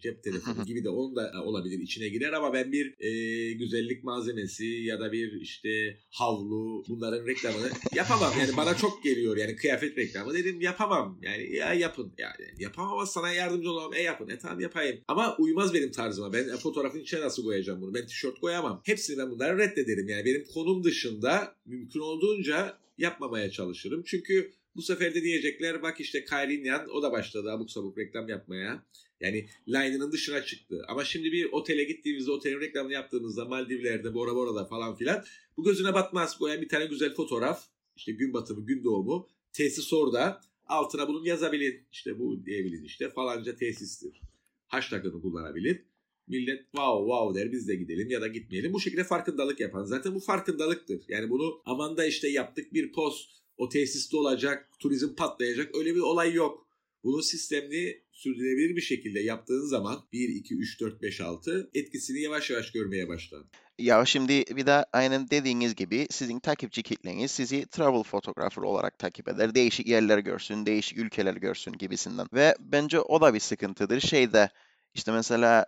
cep 0.00 0.22
telefonu 0.22 0.64
gibi 0.66 0.84
de 0.84 0.88
onun 0.88 1.16
da 1.16 1.32
olabilir 1.44 1.78
içine 1.78 2.08
girer 2.08 2.32
ama 2.32 2.52
ben 2.52 2.72
bir 2.72 2.94
e, 3.00 3.52
güzellik 3.52 4.04
malzemesi 4.04 4.66
ya 4.66 5.00
da 5.00 5.12
bir 5.12 5.40
işte 5.40 5.98
havlu 6.10 6.84
bunların 6.88 7.26
reklamını 7.26 7.70
yapamam. 7.94 8.32
Yani 8.40 8.56
bana 8.56 8.76
çok 8.76 9.04
geliyor 9.04 9.36
yani 9.36 9.56
kıyafet 9.56 9.98
reklamı 9.98 10.34
dedim 10.34 10.60
yapamam. 10.60 11.18
Yani 11.22 11.56
ya 11.56 11.74
yapın. 11.74 12.12
Yani 12.18 12.50
yapamam 12.58 12.92
ama 12.92 13.06
sana 13.06 13.32
yardımcı 13.32 13.70
olamam. 13.70 13.94
E 13.94 14.02
yapın. 14.02 14.28
E 14.28 14.38
tamam 14.38 14.60
yapayım. 14.60 15.00
Ama 15.08 15.36
uymaz 15.36 15.74
benim 15.74 15.90
tarzıma. 15.90 16.32
Ben 16.32 16.56
fotoğrafın 16.56 17.00
içine 17.00 17.20
nasıl 17.20 17.44
koyacağım 17.44 17.80
bunu? 17.80 17.94
Ben 17.94 18.06
tişört 18.06 18.40
koyamam. 18.40 18.82
Hepsini 18.84 19.18
ben 19.18 19.30
bunları 19.30 19.58
reddederim. 19.58 20.08
Yani 20.08 20.24
benim 20.24 20.44
konum 20.54 20.84
dışında 20.84 21.56
mümkün 21.66 22.00
olduğunca 22.00 22.78
yapmamaya 22.98 23.50
çalışırım. 23.50 24.02
Çünkü 24.06 24.52
bu 24.76 24.82
sefer 24.82 25.14
de 25.14 25.22
diyecekler 25.22 25.82
bak 25.82 26.00
işte 26.00 26.24
Kayrinyan 26.24 26.88
o 26.88 27.02
da 27.02 27.12
başladı 27.12 27.50
abuk 27.50 27.70
sabuk 27.70 27.98
reklam 27.98 28.28
yapmaya. 28.28 28.86
Yani 29.20 29.48
line'ının 29.68 30.12
dışına 30.12 30.44
çıktı. 30.44 30.84
Ama 30.88 31.04
şimdi 31.04 31.32
bir 31.32 31.52
otele 31.52 31.84
gittiğimizde 31.84 32.30
otelin 32.30 32.60
reklamını 32.60 32.92
yaptığımızda 32.92 33.44
Maldivler'de, 33.44 34.14
Bora 34.14 34.34
Bora'da 34.34 34.64
falan 34.64 34.96
filan 34.96 35.24
bu 35.56 35.64
gözüne 35.64 35.94
batmaz. 35.94 36.38
Koyan 36.38 36.62
bir 36.62 36.68
tane 36.68 36.86
güzel 36.86 37.14
fotoğraf. 37.14 37.64
işte 37.96 38.12
gün 38.12 38.32
batımı, 38.32 38.66
gün 38.66 38.84
doğumu. 38.84 39.28
Tesis 39.52 39.92
orada. 39.92 40.40
Altına 40.66 41.08
bunu 41.08 41.28
yazabilin. 41.28 41.86
İşte 41.92 42.18
bu 42.18 42.46
diyebilin 42.46 42.84
işte 42.84 43.10
falanca 43.10 43.56
tesistir. 43.56 44.20
Hashtag'ını 44.66 45.22
kullanabilir. 45.22 45.82
Millet 46.28 46.62
wow 46.64 47.04
wow 47.10 47.40
der 47.40 47.52
biz 47.52 47.68
de 47.68 47.74
gidelim 47.74 48.10
ya 48.10 48.20
da 48.20 48.26
gitmeyelim. 48.26 48.72
Bu 48.72 48.80
şekilde 48.80 49.04
farkındalık 49.04 49.60
yapan. 49.60 49.84
Zaten 49.84 50.14
bu 50.14 50.20
farkındalıktır. 50.20 51.02
Yani 51.08 51.30
bunu 51.30 51.62
aman 51.64 51.96
da 51.96 52.06
işte 52.06 52.28
yaptık 52.28 52.74
bir 52.74 52.92
post 52.92 53.45
o 53.56 53.68
tesiste 53.68 54.16
olacak, 54.16 54.70
turizm 54.78 55.14
patlayacak 55.14 55.74
öyle 55.76 55.94
bir 55.94 56.00
olay 56.00 56.32
yok. 56.32 56.66
Bunun 57.04 57.20
sistemini 57.20 58.02
sürdürülebilir 58.12 58.76
bir 58.76 58.80
şekilde 58.80 59.20
yaptığın 59.20 59.66
zaman 59.66 60.08
1, 60.12 60.28
2, 60.28 60.54
3, 60.54 60.80
4, 60.80 61.02
5, 61.02 61.20
6 61.20 61.70
etkisini 61.74 62.20
yavaş 62.20 62.50
yavaş 62.50 62.72
görmeye 62.72 63.08
başlar. 63.08 63.42
Ya 63.78 64.04
şimdi 64.04 64.44
bir 64.56 64.66
de 64.66 64.84
aynen 64.92 65.30
dediğiniz 65.30 65.74
gibi 65.74 66.06
sizin 66.10 66.40
takipçi 66.40 66.82
kitleniz 66.82 67.30
sizi 67.30 67.66
travel 67.66 68.02
photographer 68.02 68.62
olarak 68.62 68.98
takip 68.98 69.28
eder. 69.28 69.54
Değişik 69.54 69.86
yerler 69.86 70.18
görsün, 70.18 70.66
değişik 70.66 70.98
ülkeler 70.98 71.34
görsün 71.34 71.72
gibisinden. 71.72 72.26
Ve 72.34 72.56
bence 72.60 73.00
o 73.00 73.20
da 73.20 73.34
bir 73.34 73.40
sıkıntıdır. 73.40 74.00
Şeyde 74.00 74.48
işte 74.94 75.12
mesela 75.12 75.66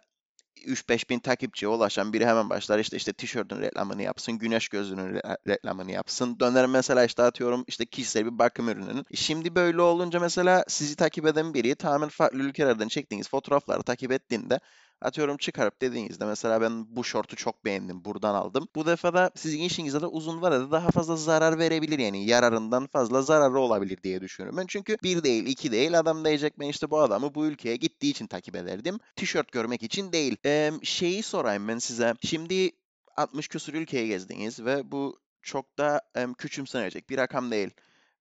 3-5 0.66 1.10
bin 1.10 1.18
takipçiye 1.18 1.68
ulaşan 1.68 2.12
biri 2.12 2.26
hemen 2.26 2.50
başlar 2.50 2.78
işte 2.78 2.96
işte 2.96 3.12
tişörtün 3.12 3.60
reklamını 3.60 4.02
yapsın, 4.02 4.38
güneş 4.38 4.68
gözlüğünün 4.68 5.14
re- 5.14 5.36
reklamını 5.48 5.92
yapsın. 5.92 6.40
Döner 6.40 6.66
mesela 6.66 7.04
işte 7.04 7.22
atıyorum 7.22 7.64
işte 7.66 7.86
kişisel 7.86 8.26
bir 8.26 8.38
bakım 8.38 8.68
ürününün. 8.68 9.04
Şimdi 9.14 9.54
böyle 9.54 9.82
olunca 9.82 10.20
mesela 10.20 10.64
sizi 10.68 10.96
takip 10.96 11.26
eden 11.26 11.54
biri 11.54 11.74
tamamen 11.74 12.08
farklı 12.08 12.38
ülkelerden 12.38 12.88
çektiğiniz 12.88 13.28
fotoğrafları 13.28 13.82
takip 13.82 14.12
ettiğinde 14.12 14.60
atıyorum 15.02 15.36
çıkarıp 15.36 15.80
dediğinizde 15.80 16.24
mesela 16.24 16.60
ben 16.60 16.96
bu 16.96 17.04
şortu 17.04 17.36
çok 17.36 17.64
beğendim 17.64 18.04
buradan 18.04 18.34
aldım. 18.34 18.68
Bu 18.74 18.86
defa 18.86 19.14
da 19.14 19.30
sizin 19.34 19.60
işinize 19.60 20.00
de 20.00 20.06
uzun 20.06 20.42
vadede 20.42 20.70
daha 20.70 20.90
fazla 20.90 21.16
zarar 21.16 21.58
verebilir 21.58 21.98
yani 21.98 22.26
yararından 22.26 22.86
fazla 22.86 23.22
zararı 23.22 23.58
olabilir 23.58 24.02
diye 24.02 24.20
düşünüyorum. 24.20 24.58
Ben 24.58 24.66
çünkü 24.66 24.96
bir 25.02 25.22
değil 25.22 25.46
iki 25.46 25.72
değil 25.72 25.98
adam 25.98 26.24
diyecek 26.24 26.58
ben 26.58 26.68
işte 26.68 26.90
bu 26.90 27.00
adamı 27.00 27.34
bu 27.34 27.46
ülkeye 27.46 27.76
gittiği 27.76 28.10
için 28.10 28.26
takip 28.26 28.56
ederdim. 28.56 28.98
Tişört 29.16 29.52
görmek 29.52 29.82
için 29.82 30.12
değil. 30.12 30.36
Ee, 30.44 30.72
şeyi 30.82 31.22
sorayım 31.22 31.68
ben 31.68 31.78
size. 31.78 32.14
Şimdi 32.22 32.70
60 33.16 33.48
küsur 33.48 33.74
ülkeye 33.74 34.06
gezdiniz 34.06 34.64
ve 34.64 34.92
bu 34.92 35.20
çok 35.42 35.78
da 35.78 36.00
em, 36.14 36.34
küçümsenecek 36.34 37.10
bir 37.10 37.16
rakam 37.18 37.50
değil. 37.50 37.70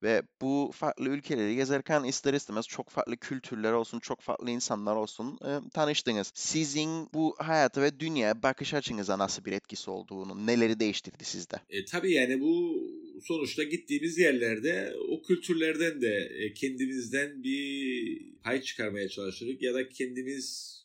Ve 0.04 0.22
bu 0.42 0.72
farklı 0.74 1.10
ülkeleri 1.10 1.56
gezerken 1.56 2.04
ister 2.04 2.34
istemez 2.34 2.68
çok 2.68 2.90
farklı 2.90 3.18
kültürler 3.18 3.72
olsun, 3.72 4.00
çok 4.00 4.22
farklı 4.22 4.50
insanlar 4.50 4.96
olsun 4.96 5.40
e, 5.46 5.70
tanıştınız. 5.74 6.32
Sizin 6.36 7.08
bu 7.14 7.36
hayata 7.38 7.82
ve 7.82 8.00
dünyaya 8.00 8.44
bakış 8.44 8.74
açınıza 8.74 9.18
nasıl 9.18 9.46
bir 9.46 9.52
etkisi 9.52 9.90
olduğunu, 9.92 10.48
neleri 10.48 10.80
değiştirdi 10.80 11.24
sizde? 11.26 11.56
E, 11.70 11.86
tabii 11.86 12.14
yani 12.14 12.42
bu 12.42 12.84
sonuçta 13.24 13.64
gittiğimiz 13.64 14.18
yerlerde 14.18 14.94
o 15.10 15.22
kültürlerden 15.22 16.02
de 16.02 16.30
e, 16.40 16.54
kendimizden 16.54 17.44
bir 17.44 18.22
pay 18.44 18.62
çıkarmaya 18.62 19.10
çalışırız 19.10 19.56
ya 19.62 19.74
da 19.74 19.90
kendimiz 19.90 20.77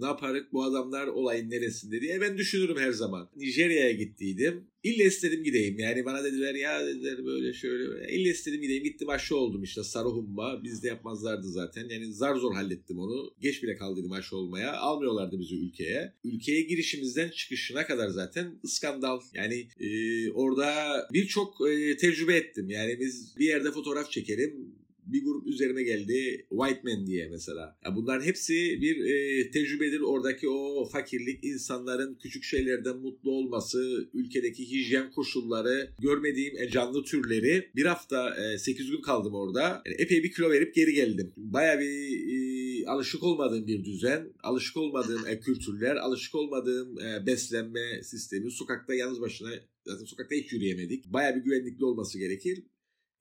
ne 0.00 0.06
yaparık 0.06 0.52
bu 0.52 0.64
adamlar 0.64 1.06
olayın 1.06 1.50
neresinde 1.50 2.00
diye 2.00 2.20
ben 2.20 2.38
düşünürüm 2.38 2.76
her 2.78 2.90
zaman. 2.92 3.28
Nijerya'ya 3.36 3.92
gittiydim. 3.92 4.64
İlle 4.82 5.04
istedim 5.04 5.44
gideyim. 5.44 5.78
Yani 5.78 6.04
bana 6.04 6.24
dediler 6.24 6.54
ya 6.54 6.86
dediler 6.86 7.24
böyle 7.24 7.52
şöyle. 7.52 7.88
böyle. 7.88 8.12
İlle 8.12 8.28
istedim 8.28 8.62
gideyim. 8.62 8.84
Gittim 8.84 9.08
aşı 9.08 9.36
oldum 9.36 9.62
işte 9.62 9.84
sarı 9.84 10.08
humma. 10.08 10.64
Bizde 10.64 10.88
yapmazlardı 10.88 11.48
zaten. 11.48 11.88
Yani 11.88 12.12
zar 12.12 12.36
zor 12.36 12.54
hallettim 12.54 12.98
onu. 12.98 13.34
Geç 13.40 13.62
bile 13.62 13.76
kaldıydım 13.76 14.12
aşı 14.12 14.36
olmaya. 14.36 14.76
Almıyorlardı 14.76 15.40
bizi 15.40 15.54
ülkeye. 15.54 16.12
Ülkeye 16.24 16.62
girişimizden 16.62 17.28
çıkışına 17.28 17.86
kadar 17.86 18.08
zaten 18.08 18.54
skandal. 18.64 19.20
Yani 19.34 19.68
e, 19.80 20.30
orada 20.30 20.68
birçok 21.12 21.70
e, 21.70 21.96
tecrübe 21.96 22.36
ettim. 22.36 22.70
Yani 22.70 23.00
biz 23.00 23.34
bir 23.38 23.46
yerde 23.46 23.72
fotoğraf 23.72 24.10
çekelim 24.10 24.77
bir 25.12 25.24
grup 25.24 25.46
üzerime 25.46 25.82
geldi 25.82 26.46
White 26.48 26.80
Man 26.84 27.06
diye 27.06 27.28
mesela. 27.28 27.78
Ya 27.84 27.96
bunların 27.96 28.24
hepsi 28.24 28.54
bir 28.54 29.04
e, 29.04 29.50
tecrübedir. 29.50 30.00
Oradaki 30.00 30.48
o 30.48 30.88
fakirlik, 30.92 31.44
insanların 31.44 32.18
küçük 32.22 32.44
şeylerden 32.44 32.96
mutlu 32.96 33.30
olması, 33.30 34.08
ülkedeki 34.14 34.70
hijyen 34.70 35.10
koşulları, 35.10 35.90
görmediğim 35.98 36.58
e, 36.58 36.70
canlı 36.70 37.04
türleri. 37.04 37.70
Bir 37.76 37.84
hafta 37.84 38.34
e, 38.54 38.58
8 38.58 38.90
gün 38.90 39.02
kaldım 39.02 39.34
orada. 39.34 39.82
Yani 39.86 39.96
epey 39.98 40.24
bir 40.24 40.32
kilo 40.32 40.50
verip 40.50 40.74
geri 40.74 40.92
geldim. 40.92 41.32
Baya 41.36 41.80
bir 41.80 41.88
e, 42.34 42.86
alışık 42.86 43.22
olmadığım 43.22 43.66
bir 43.66 43.84
düzen, 43.84 44.32
alışık 44.42 44.76
olmadığım 44.76 45.26
e, 45.26 45.40
kültürler, 45.40 45.96
alışık 45.96 46.34
olmadığım 46.34 47.00
e, 47.00 47.26
beslenme 47.26 48.02
sistemi. 48.02 48.50
Sokakta 48.50 48.94
yalnız 48.94 49.20
başına 49.20 49.50
zaten 49.86 50.04
sokakta 50.04 50.34
hiç 50.34 50.52
yürüyemedik. 50.52 51.06
Baya 51.06 51.36
bir 51.36 51.40
güvenlikli 51.40 51.84
olması 51.84 52.18
gerekir 52.18 52.62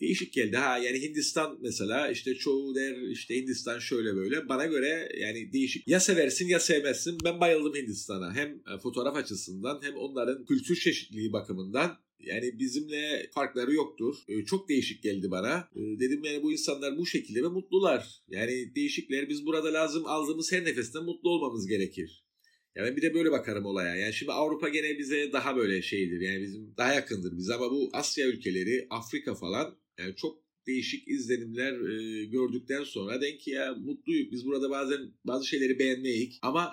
değişik 0.02 0.34
geldi. 0.34 0.58
Ha 0.58 0.78
yani 0.78 1.02
Hindistan 1.02 1.58
mesela 1.62 2.10
işte 2.12 2.36
çoğu 2.36 2.76
der 2.76 2.98
işte 3.12 3.36
Hindistan 3.36 3.80
şöyle 3.80 4.16
böyle. 4.16 4.50
Bana 4.50 4.66
göre 4.66 5.10
yani 5.20 5.54
değişik. 5.54 5.88
Ya 5.88 6.00
seversin 6.00 6.48
ya 6.48 6.60
sevmezsin. 6.60 7.18
Ben 7.24 7.40
bayıldım 7.40 7.76
Hindistan'a. 7.76 8.36
Hem 8.36 8.50
e, 8.50 8.80
fotoğraf 8.84 9.16
açısından 9.16 9.80
hem 9.84 9.96
onların 9.96 10.46
kültür 10.46 10.76
çeşitliliği 10.76 11.34
bakımından. 11.34 11.98
Yani 12.20 12.60
bizimle 12.60 13.30
farkları 13.34 13.74
yoktur. 13.74 14.16
Ee, 14.28 14.46
çok 14.46 14.70
değişik 14.70 15.04
geldi 15.04 15.32
bana. 15.32 15.70
Ee, 15.76 15.80
dedim 15.80 16.24
yani 16.24 16.44
bu 16.44 16.52
insanlar 16.52 16.98
bu 16.98 17.06
şekilde 17.06 17.44
ve 17.44 17.48
mutlular. 17.48 18.22
Yani 18.30 18.76
değişikler 18.76 19.30
biz 19.30 19.46
burada 19.46 19.74
lazım 19.74 20.06
aldığımız 20.06 20.52
her 20.52 20.66
nefesten 20.66 21.04
mutlu 21.04 21.30
olmamız 21.30 21.68
gerekir. 21.68 22.28
Ya 22.76 22.86
ben 22.86 22.96
bir 22.96 23.02
de 23.02 23.14
böyle 23.14 23.32
bakarım 23.32 23.66
olaya. 23.66 23.96
Yani 23.96 24.14
şimdi 24.14 24.32
Avrupa 24.32 24.70
gene 24.70 24.98
bize 24.98 25.32
daha 25.32 25.56
böyle 25.56 25.82
şeydir. 25.82 26.22
Yani 26.22 26.42
bizim 26.42 26.74
daha 26.78 26.94
yakındır 26.94 27.38
bize 27.38 27.54
ama 27.54 27.72
bu 27.72 27.90
Asya 27.94 28.28
ülkeleri, 28.28 28.88
Afrika 28.90 29.36
falan 29.36 29.78
yani 29.98 30.16
çok 30.16 30.48
değişik 30.68 31.08
izlenimler 31.08 31.74
e, 31.74 32.26
gördükten 32.26 32.84
sonra 32.84 33.22
denk 33.22 33.40
ki 33.40 33.52
ya 33.52 33.74
mutluyuk. 33.74 34.32
Biz 34.32 34.46
burada 34.46 34.70
bazen 34.70 35.00
bazı 35.26 35.48
şeyleri 35.48 35.80
beğenmeyik 35.80 36.40
ama 36.42 36.72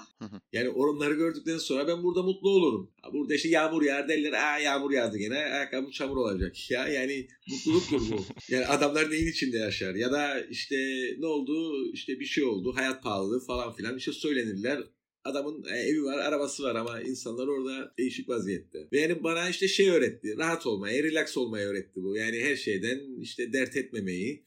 yani 0.53 0.69
onları 0.69 1.15
gördükten 1.15 1.59
sonra 1.59 1.89
ben 1.89 2.03
burada 2.03 2.23
mutlu 2.23 2.51
olurum. 2.51 2.91
Burada 3.13 3.35
işte 3.35 3.49
yağmur 3.49 3.83
yağar 3.83 4.09
derler. 4.09 4.33
Aa 4.33 4.59
yağmur 4.59 4.91
yağdı 4.91 5.19
gene. 5.19 5.39
Ayakkabım 5.39 5.91
çamur 5.91 6.17
olacak. 6.17 6.71
Ya 6.71 6.89
yani 6.89 7.29
mutluluktur 7.51 8.01
bu. 8.11 8.25
Yani 8.49 8.67
adamlar 8.67 9.11
neyin 9.11 9.31
içinde 9.31 9.57
yaşar? 9.59 9.95
Ya 9.95 10.13
da 10.13 10.41
işte 10.41 10.77
ne 11.19 11.27
oldu? 11.27 11.87
İşte 11.93 12.21
bir 12.21 12.25
şey 12.25 12.45
oldu. 12.45 12.73
Hayat 12.77 13.03
pahalı 13.03 13.47
falan 13.47 13.73
filan. 13.73 13.97
İşte 13.97 14.13
söylenirler 14.13 14.83
adamın 15.25 15.65
e, 15.65 15.79
evi 15.79 16.05
var, 16.05 16.19
arabası 16.19 16.63
var 16.63 16.75
ama 16.75 17.01
insanlar 17.01 17.47
orada 17.47 17.95
değişik 17.99 18.29
vaziyette. 18.29 18.79
Ve 18.93 19.01
yani 19.01 19.25
bana 19.25 19.49
işte 19.49 19.69
şey 19.69 19.91
öğretti. 19.91 20.37
Rahat 20.39 20.67
olmayı, 20.67 21.03
relax 21.05 21.37
olmayı 21.37 21.67
öğretti 21.67 22.03
bu. 22.03 22.17
Yani 22.17 22.41
her 22.41 22.57
şeyden 22.57 23.21
işte 23.21 23.53
dert 23.53 23.77
etmemeyi. 23.77 24.45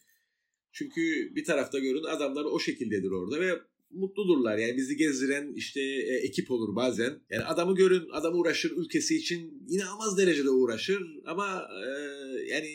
Çünkü 0.72 1.36
bir 1.36 1.46
tarafta 1.46 1.80
görün 1.80 2.04
adamlar 2.04 2.46
o 2.46 2.60
şekildedir 2.60 3.12
orada 3.12 3.40
ve 3.40 3.60
mutludurlar. 3.92 4.58
Yani 4.58 4.78
bizi 4.78 4.98
gezdiren 4.98 5.54
işte 5.56 5.82
e, 5.82 6.16
ekip 6.16 6.52
olur 6.52 6.76
bazen. 6.76 7.20
Yani 7.30 7.44
adamı 7.44 7.76
görün, 7.76 8.10
adam 8.12 8.40
uğraşır 8.40 8.72
ülkesi 8.72 9.18
için 9.18 9.66
inanılmaz 9.70 10.18
derecede 10.18 10.50
uğraşır 10.50 11.04
ama 11.26 11.68
e, 11.86 11.90
yani 12.48 12.70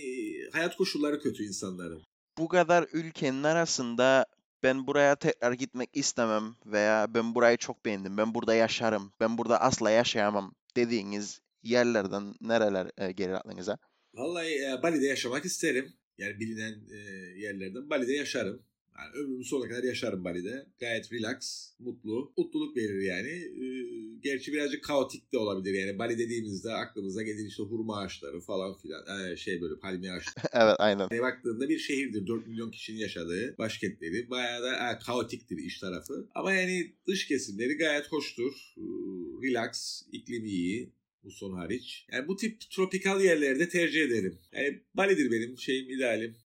hayat 0.53 0.77
koşulları 0.77 1.21
kötü 1.21 1.45
insanların. 1.45 2.03
Bu 2.39 2.49
kadar 2.49 2.87
ülkenin 2.93 3.43
arasında 3.43 4.27
ben 4.63 4.87
buraya 4.87 5.17
tekrar 5.17 5.53
gitmek 5.53 5.91
istemem 5.93 6.57
veya 6.67 7.15
ben 7.15 7.35
burayı 7.35 7.57
çok 7.57 7.85
beğendim, 7.85 8.17
ben 8.17 8.35
burada 8.35 8.55
yaşarım, 8.55 9.13
ben 9.21 9.39
burada 9.39 9.61
asla 9.61 9.91
yaşayamam 9.91 10.55
dediğiniz 10.77 11.41
yerlerden 11.63 12.35
nereler 12.41 12.91
e, 12.99 13.13
gelir 13.13 13.33
aklınıza? 13.33 13.79
Vallahi 14.15 14.49
e, 14.49 14.83
Bali'de 14.83 15.07
yaşamak 15.07 15.45
isterim. 15.45 15.93
Yani 16.19 16.41
bilinen 16.41 16.73
e, 16.73 16.99
yerlerden 17.41 17.91
Bali'de 17.91 18.13
yaşarım. 18.13 18.63
Yani 18.99 19.11
ömrümün 19.15 19.43
sonuna 19.43 19.69
kadar 19.69 19.83
yaşarım 19.83 20.25
Bali'de. 20.25 20.67
Gayet 20.81 21.13
relax, 21.13 21.71
mutlu. 21.79 22.33
Mutluluk 22.37 22.77
verir 22.77 23.03
yani. 23.03 23.29
Ee, 23.29 24.19
gerçi 24.23 24.53
birazcık 24.53 24.85
kaotik 24.85 25.33
de 25.33 25.39
olabilir. 25.39 25.75
Yani 25.75 25.99
Bali 25.99 26.19
dediğimizde 26.19 26.73
aklımıza 26.73 27.23
gelir 27.23 27.47
işte 27.47 27.63
hurma 27.63 27.99
ağaçları 27.99 28.41
falan 28.41 28.79
filan. 28.79 29.33
Ee, 29.33 29.37
şey 29.37 29.61
böyle 29.61 29.79
palmiye 29.79 30.13
ağaçları. 30.13 30.47
evet 30.53 30.77
aynen. 30.79 31.09
Yani 31.11 31.23
baktığında 31.23 31.69
bir 31.69 31.79
şehirdir. 31.79 32.27
4 32.27 32.47
milyon 32.47 32.71
kişinin 32.71 32.99
yaşadığı 32.99 33.55
başkentleri. 33.59 34.31
Bayağı 34.31 34.63
da 34.63 34.93
e, 34.93 34.99
kaotiktir 35.07 35.59
iş 35.59 35.79
tarafı. 35.79 36.29
Ama 36.35 36.53
yani 36.53 36.93
dış 37.07 37.27
kesimleri 37.27 37.77
gayet 37.77 38.13
hoştur. 38.13 38.53
Ee, 38.77 38.83
relax, 39.43 40.03
iklimi 40.13 40.49
iyi. 40.49 40.93
Bu 41.25 41.31
son 41.31 41.53
hariç. 41.53 42.07
Yani 42.13 42.29
bu 42.29 42.37
tip 42.37 42.61
tropikal 42.71 43.21
yerlerde 43.21 43.69
tercih 43.69 44.03
ederim. 44.03 44.39
Yani 44.53 44.83
Bali'dir 44.95 45.31
benim 45.31 45.59
şeyim, 45.59 45.91
idealim. 45.91 46.37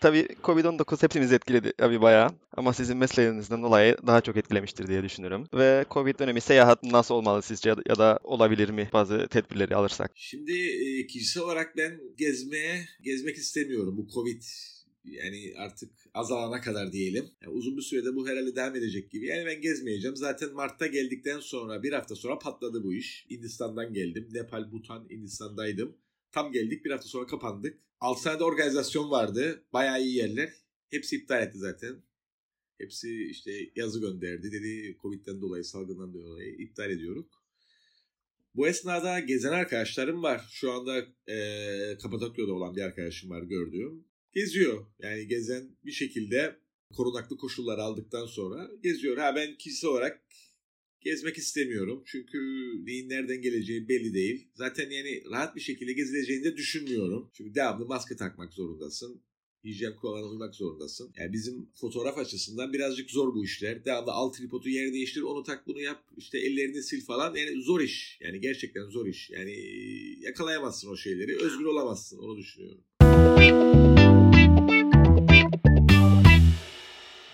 Tabii 0.00 0.28
Covid-19 0.42 1.02
hepimizi 1.02 1.34
etkiledi 1.34 1.72
tabii 1.78 2.00
bayağı. 2.00 2.30
Ama 2.56 2.72
sizin 2.72 2.96
mesleğinizden 2.96 3.62
dolayı 3.62 3.96
daha 4.06 4.20
çok 4.20 4.36
etkilemiştir 4.36 4.86
diye 4.86 5.02
düşünüyorum. 5.02 5.48
Ve 5.54 5.84
Covid 5.90 6.18
dönemi 6.18 6.40
seyahat 6.40 6.82
nasıl 6.82 7.14
olmalı 7.14 7.42
sizce 7.42 7.68
ya 7.68 7.76
da, 7.76 7.82
ya 7.88 7.98
da 7.98 8.18
olabilir 8.24 8.68
mi 8.68 8.88
bazı 8.92 9.28
tedbirleri 9.28 9.76
alırsak? 9.76 10.10
Şimdi 10.14 10.52
e, 10.52 11.06
kişisel 11.06 11.42
olarak 11.42 11.76
ben 11.76 12.00
gezmeye, 12.16 12.88
gezmek 13.02 13.36
istemiyorum 13.36 13.96
bu 13.96 14.08
Covid 14.14 14.42
yani 15.04 15.54
artık 15.56 15.90
azalana 16.14 16.60
kadar 16.60 16.92
diyelim. 16.92 17.24
Yani 17.42 17.52
uzun 17.52 17.76
bir 17.76 17.82
sürede 17.82 18.16
bu 18.16 18.28
herhalde 18.28 18.56
devam 18.56 18.76
edecek 18.76 19.10
gibi. 19.10 19.26
Yani 19.26 19.46
ben 19.46 19.60
gezmeyeceğim. 19.60 20.16
Zaten 20.16 20.52
Mart'ta 20.52 20.86
geldikten 20.86 21.40
sonra 21.40 21.82
bir 21.82 21.92
hafta 21.92 22.14
sonra 22.14 22.38
patladı 22.38 22.84
bu 22.84 22.94
iş. 22.94 23.26
Hindistan'dan 23.30 23.92
geldim. 23.92 24.28
Nepal, 24.32 24.72
Bhutan, 24.72 25.06
Hindistan'daydım. 25.10 25.96
Tam 26.32 26.52
geldik 26.52 26.84
bir 26.84 26.90
hafta 26.90 27.08
sonra 27.08 27.26
kapandık. 27.26 27.78
6 28.04 28.22
tane 28.22 28.38
de 28.38 28.44
organizasyon 28.44 29.10
vardı. 29.10 29.64
Bayağı 29.72 30.02
iyi 30.02 30.16
yerler. 30.16 30.52
Hepsi 30.90 31.16
iptal 31.16 31.42
etti 31.42 31.58
zaten. 31.58 32.02
Hepsi 32.78 33.24
işte 33.30 33.52
yazı 33.76 34.00
gönderdi. 34.00 34.52
Dedi 34.52 34.96
Covid'den 35.02 35.40
dolayı, 35.40 35.64
salgından 35.64 36.14
dolayı 36.14 36.54
iptal 36.54 36.90
ediyoruz. 36.90 37.26
Bu 38.54 38.68
esnada 38.68 39.20
gezen 39.20 39.52
arkadaşlarım 39.52 40.22
var. 40.22 40.48
Şu 40.50 40.72
anda 40.72 41.06
e, 41.28 41.98
Kapadokya'da 42.02 42.52
olan 42.52 42.76
bir 42.76 42.82
arkadaşım 42.82 43.30
var 43.30 43.42
gördüğüm. 43.42 44.04
Geziyor. 44.32 44.86
Yani 44.98 45.26
gezen 45.26 45.76
bir 45.84 45.92
şekilde 45.92 46.56
korunaklı 46.96 47.36
koşullar 47.36 47.78
aldıktan 47.78 48.26
sonra 48.26 48.70
geziyor. 48.82 49.16
Ha 49.16 49.36
ben 49.36 49.56
kişisel 49.56 49.90
olarak 49.90 50.24
gezmek 51.04 51.38
istemiyorum. 51.38 52.02
Çünkü 52.06 52.38
neyin 52.86 53.08
nereden 53.08 53.42
geleceği 53.42 53.88
belli 53.88 54.14
değil. 54.14 54.48
Zaten 54.54 54.90
yani 54.90 55.22
rahat 55.30 55.56
bir 55.56 55.60
şekilde 55.60 55.92
gezileceğini 55.92 56.44
de 56.44 56.56
düşünmüyorum. 56.56 57.30
Çünkü 57.32 57.54
devamlı 57.54 57.86
maske 57.86 58.16
takmak 58.16 58.52
zorundasın. 58.52 59.22
Hijyen 59.64 59.96
kurallarına 59.96 60.28
uymak 60.28 60.54
zorundasın. 60.54 61.12
Yani 61.16 61.32
bizim 61.32 61.68
fotoğraf 61.80 62.18
açısından 62.18 62.72
birazcık 62.72 63.10
zor 63.10 63.34
bu 63.34 63.44
işler. 63.44 63.84
Devamlı 63.84 64.12
al 64.12 64.32
tripodu 64.32 64.68
yer 64.68 64.92
değiştir, 64.92 65.22
onu 65.22 65.42
tak 65.42 65.66
bunu 65.66 65.80
yap, 65.80 66.04
işte 66.16 66.38
ellerini 66.38 66.82
sil 66.88 67.00
falan. 67.04 67.34
Yani 67.34 67.62
zor 67.62 67.80
iş. 67.80 68.18
Yani 68.20 68.40
gerçekten 68.40 68.84
zor 68.84 69.06
iş. 69.06 69.30
Yani 69.30 69.54
yakalayamazsın 70.20 70.90
o 70.90 70.96
şeyleri. 70.96 71.36
Özgür 71.36 71.64
olamazsın. 71.64 72.18
Onu 72.18 72.36
düşünüyorum. 72.36 72.84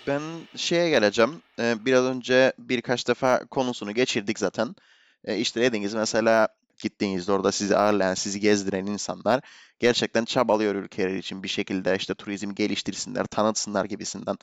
Ben 0.07 0.47
şeye 0.55 0.89
geleceğim. 0.89 1.43
Ee, 1.59 1.75
biraz 1.85 2.05
önce 2.05 2.53
birkaç 2.59 3.07
defa 3.07 3.45
konusunu 3.45 3.91
geçirdik 3.93 4.39
zaten. 4.39 4.75
Ee, 5.25 5.37
işte 5.37 5.61
dediğiniz 5.61 5.93
mesela 5.93 6.47
gittiğinizde 6.81 7.31
orada 7.31 7.51
sizi 7.51 7.77
ağırlayan, 7.77 8.13
sizi 8.13 8.39
gezdiren 8.39 8.85
insanlar 8.85 9.41
gerçekten 9.79 10.25
çabalıyor 10.25 10.75
ülkeler 10.75 11.15
için 11.15 11.43
bir 11.43 11.47
şekilde 11.47 11.95
işte 11.95 12.13
turizm 12.13 12.55
geliştirsinler, 12.55 13.25
tanıtsınlar 13.25 13.85
gibisinden. 13.85 14.37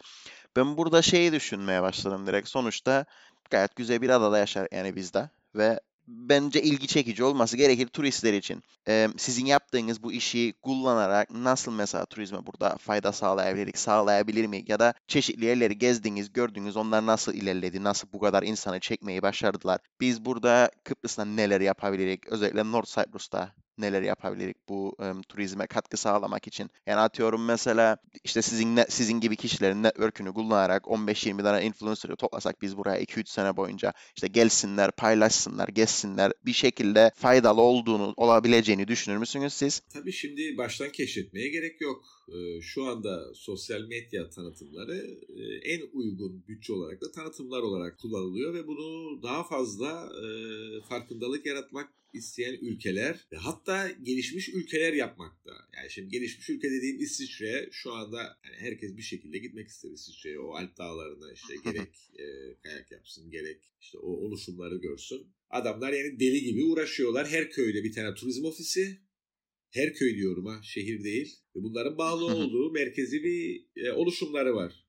Ben 0.57 0.77
burada 0.77 1.03
şeyi 1.03 1.33
düşünmeye 1.33 1.83
başladım 1.83 2.27
direkt. 2.27 2.49
Sonuçta 2.49 3.05
gayet 3.51 3.77
güzel 3.77 4.03
bir 4.03 4.11
adada 4.11 4.39
yaşar 4.39 4.69
yani 4.73 4.97
bizde 4.97 5.31
ve 5.55 5.81
bence 6.09 6.63
ilgi 6.63 6.87
çekici 6.87 7.25
olması 7.25 7.57
gerekir 7.57 7.87
turistler 7.87 8.33
için. 8.33 8.63
Ee, 8.89 9.09
sizin 9.17 9.47
yaptığınız 9.47 10.03
bu 10.03 10.13
işi 10.13 10.55
kullanarak 10.63 11.31
nasıl 11.31 11.73
mesela 11.73 12.05
turizme 12.07 12.47
burada 12.47 12.77
fayda 12.77 13.13
sağlayabilirik, 13.13 13.79
sağlayabilir 13.79 14.47
mi? 14.47 14.65
Ya 14.67 14.79
da 14.79 14.95
çeşitli 15.09 15.45
yerleri 15.45 15.79
gezdiniz, 15.79 16.33
gördünüz, 16.33 16.77
onlar 16.77 17.07
nasıl 17.07 17.35
ilerledi, 17.35 17.85
nasıl 17.85 18.09
bu 18.13 18.21
kadar 18.21 18.43
insanı 18.43 18.81
çekmeyi 18.81 19.23
başardılar? 19.23 19.81
Biz 20.01 20.25
burada 20.25 20.71
Kıbrıs'ta 20.85 21.25
neler 21.25 21.61
yapabilirik? 21.61 22.27
Özellikle 22.27 22.73
North 22.73 22.89
Cyprus'ta 22.95 23.53
neler 23.79 24.03
yapabilirik 24.03 24.57
bu 24.69 24.97
um, 24.99 25.23
turizme 25.23 25.67
katkı 25.67 25.97
sağlamak 25.97 26.47
için? 26.47 26.71
Yani 26.87 27.01
atıyorum 27.01 27.45
mesela 27.45 27.97
işte 28.25 28.43
sizin 28.43 28.79
sizin 28.89 29.21
gibi 29.21 29.37
kişilerin 29.37 29.83
network'ünü 29.83 30.33
kullanarak 30.35 30.85
15-20 30.85 31.43
tane 31.43 31.65
influencer'ı 31.65 32.17
toplasak 32.17 32.63
biz 32.63 32.77
buraya 32.77 33.01
2-3 33.03 33.29
sene 33.29 33.57
boyunca 33.57 33.93
işte 34.17 34.29
gelsinler, 34.29 34.91
paylaşsınlar, 34.91 35.69
gezsinler 35.69 36.33
bir 36.47 36.53
şekilde 36.53 37.11
faydalı 37.15 37.61
olduğunu, 37.61 38.15
olabileceğini 38.17 38.89
düşünür 38.89 39.17
müsünüz 39.17 39.53
siz? 39.53 39.81
Tabii 39.81 40.13
şimdi 40.13 40.57
baştan 40.59 40.93
keşfetmeye 40.93 41.49
gerek 41.49 41.81
yok. 41.81 42.18
Şu 42.61 42.85
anda 42.85 43.35
sosyal 43.35 43.81
medya 43.81 44.31
tanıtımları 44.31 45.19
en 45.63 45.81
uygun 45.93 46.45
bütçe 46.49 46.73
olarak 46.73 47.01
da 47.03 47.13
tanıtımlar 47.13 47.63
olarak 47.63 47.99
kullanılıyor 47.99 48.55
ve 48.55 48.67
bunu 48.67 49.23
daha 49.23 49.45
fazla 49.45 50.13
farkındalık 50.89 51.47
yaratmak 51.47 51.89
isteyen 52.13 52.59
ülkeler 52.61 53.27
ve 53.33 53.37
hatta 53.37 53.91
gelişmiş 54.03 54.49
ülkeler 54.49 54.93
yapmakta. 54.93 55.51
Yani 55.77 55.91
şimdi 55.91 56.09
gelişmiş 56.09 56.51
ülke 56.51 56.71
dediğim 56.71 57.01
İsviçre 57.01 57.69
şu 57.73 57.93
anda 57.93 58.39
yani 58.45 58.57
herkes 58.59 58.97
bir 58.97 59.03
şekilde 59.03 59.39
gitmek 59.39 59.69
ister 59.69 59.91
İsviçre'ye. 59.91 60.39
O 60.39 60.55
Alp 60.55 60.79
dağlarına 60.79 61.33
işte 61.33 61.55
gerek 61.65 61.89
e, 62.19 62.55
kayak 62.63 62.91
yapsın 62.91 63.31
gerek 63.31 63.61
işte 63.81 63.99
o 63.99 64.07
oluşumları 64.07 64.77
görsün. 64.77 65.27
Adamlar 65.51 65.93
yani 65.93 66.21
deli 66.21 66.43
gibi 66.43 66.65
uğraşıyorlar. 66.65 67.29
Her 67.29 67.51
köyde 67.51 67.85
bir 67.85 67.93
tane 67.93 68.15
turizm 68.15 68.45
ofisi. 68.45 68.99
Her 69.71 69.95
köy 69.95 70.15
diyorum 70.15 70.47
ha 70.47 70.61
şehir 70.63 71.05
değil. 71.05 71.37
Ve 71.57 71.63
bunların 71.63 71.99
bağlı 71.99 72.25
olduğu 72.25 72.73
merkezi 72.73 73.25
bir 73.25 73.67
e, 73.77 73.93
oluşumları 73.93 74.55
var. 74.55 74.85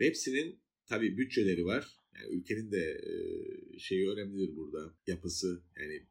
Ve 0.00 0.06
hepsinin 0.06 0.58
tabii 0.86 1.18
bütçeleri 1.18 1.64
var. 1.64 1.98
Yani 2.14 2.34
ülkenin 2.34 2.72
de 2.72 3.00
e, 3.02 3.78
şeyi 3.78 4.08
önemlidir 4.08 4.56
burada. 4.56 4.94
Yapısı 5.06 5.62
yani 5.80 6.02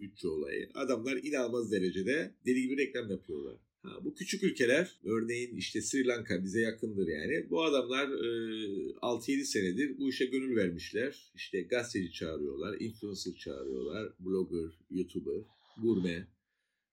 bütçe 0.00 0.28
olayı. 0.28 0.70
Adamlar 0.74 1.16
inanılmaz 1.16 1.72
derecede 1.72 2.34
deli 2.46 2.62
gibi 2.62 2.76
reklam 2.76 3.10
yapıyorlar. 3.10 3.56
Ha, 3.82 4.04
bu 4.04 4.14
küçük 4.14 4.42
ülkeler 4.42 5.00
örneğin 5.04 5.56
işte 5.56 5.82
Sri 5.82 6.06
Lanka 6.06 6.44
bize 6.44 6.60
yakındır 6.60 7.08
yani. 7.08 7.50
Bu 7.50 7.64
adamlar 7.64 8.08
e, 8.08 8.90
6-7 8.92 9.44
senedir 9.44 9.98
bu 9.98 10.08
işe 10.08 10.26
gönül 10.26 10.56
vermişler. 10.56 11.32
İşte 11.34 11.60
gazeteci 11.60 12.12
çağırıyorlar, 12.12 12.80
influencer 12.80 13.34
çağırıyorlar, 13.34 14.12
blogger, 14.20 14.78
youtuber, 14.90 15.42
gurme. 15.82 16.26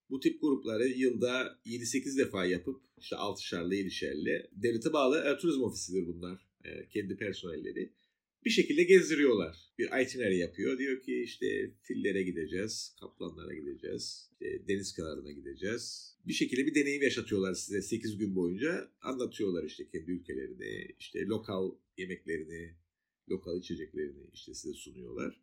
Bu 0.10 0.20
tip 0.20 0.41
grupları 0.41 0.88
yılda 0.88 1.60
7-8 1.65 2.17
defa 2.17 2.46
yapıp 2.46 2.82
işte 2.98 3.15
6'şarlı 3.15 3.76
7'şerli 3.76 4.48
devlete 4.52 4.93
bağlı 4.93 5.20
e, 5.20 5.38
turizm 5.38 5.62
ofisidir 5.62 6.08
bunlar. 6.08 6.48
E, 6.65 6.88
kendi 6.89 7.17
personelleri 7.17 7.93
bir 8.46 8.52
şekilde 8.52 8.84
gezdiriyorlar. 8.84 9.58
Bir 9.80 9.86
itinerary 10.02 10.38
yapıyor. 10.38 10.78
Diyor 10.78 11.02
ki 11.02 11.22
işte 11.24 11.72
fillere 11.82 12.24
gideceğiz, 12.24 12.96
kaplanlara 13.00 13.54
gideceğiz, 13.54 14.30
işte 14.32 14.67
deniz 14.67 14.96
kenarına 14.96 15.32
gideceğiz. 15.32 16.15
Bir 16.28 16.34
şekilde 16.34 16.65
bir 16.65 16.76
deneyim 16.76 17.02
yaşatıyorlar 17.02 17.54
size 17.54 17.82
8 17.82 18.17
gün 18.17 18.36
boyunca. 18.36 18.91
Anlatıyorlar 19.02 19.63
işte 19.63 19.88
kendi 19.88 20.12
ülkelerini, 20.12 20.96
işte 21.00 21.26
lokal 21.26 21.72
yemeklerini, 21.98 22.76
lokal 23.30 23.60
içeceklerini 23.60 24.24
işte 24.34 24.54
size 24.54 24.74
sunuyorlar. 24.74 25.41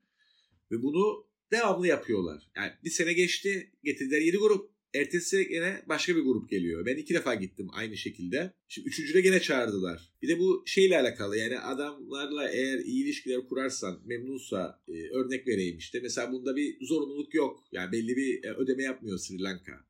Ve 0.70 0.82
bunu 0.82 1.26
devamlı 1.52 1.86
yapıyorlar. 1.86 2.50
Yani 2.56 2.72
bir 2.84 2.90
sene 2.90 3.12
geçti, 3.12 3.72
getirdiler 3.84 4.20
7 4.20 4.36
grup. 4.36 4.74
Ertesi 4.94 5.48
yine 5.50 5.82
başka 5.88 6.16
bir 6.16 6.20
grup 6.20 6.50
geliyor. 6.50 6.86
Ben 6.86 6.96
iki 6.96 7.14
defa 7.14 7.34
gittim 7.34 7.68
aynı 7.72 7.96
şekilde. 7.96 8.52
Şimdi 8.68 8.88
üçüncüde 8.88 9.20
gene 9.20 9.40
çağırdılar. 9.40 10.12
Bir 10.22 10.28
de 10.28 10.38
bu 10.38 10.62
şeyle 10.66 10.98
alakalı 11.00 11.36
yani 11.36 11.58
adamlarla 11.58 12.50
eğer 12.50 12.78
iyi 12.78 13.04
ilişkiler 13.04 13.48
kurarsan 13.48 14.00
memnunsa 14.04 14.82
e, 14.88 14.92
örnek 14.92 15.48
vereyim 15.48 15.78
işte. 15.78 16.00
Mesela 16.02 16.32
bunda 16.32 16.56
bir 16.56 16.86
zorunluluk 16.86 17.34
yok. 17.34 17.64
Yani 17.72 17.92
belli 17.92 18.16
bir 18.16 18.44
e, 18.44 18.54
ödeme 18.54 18.82
yapmıyor 18.82 19.18
Sri 19.18 19.42
Lanka. 19.42 19.84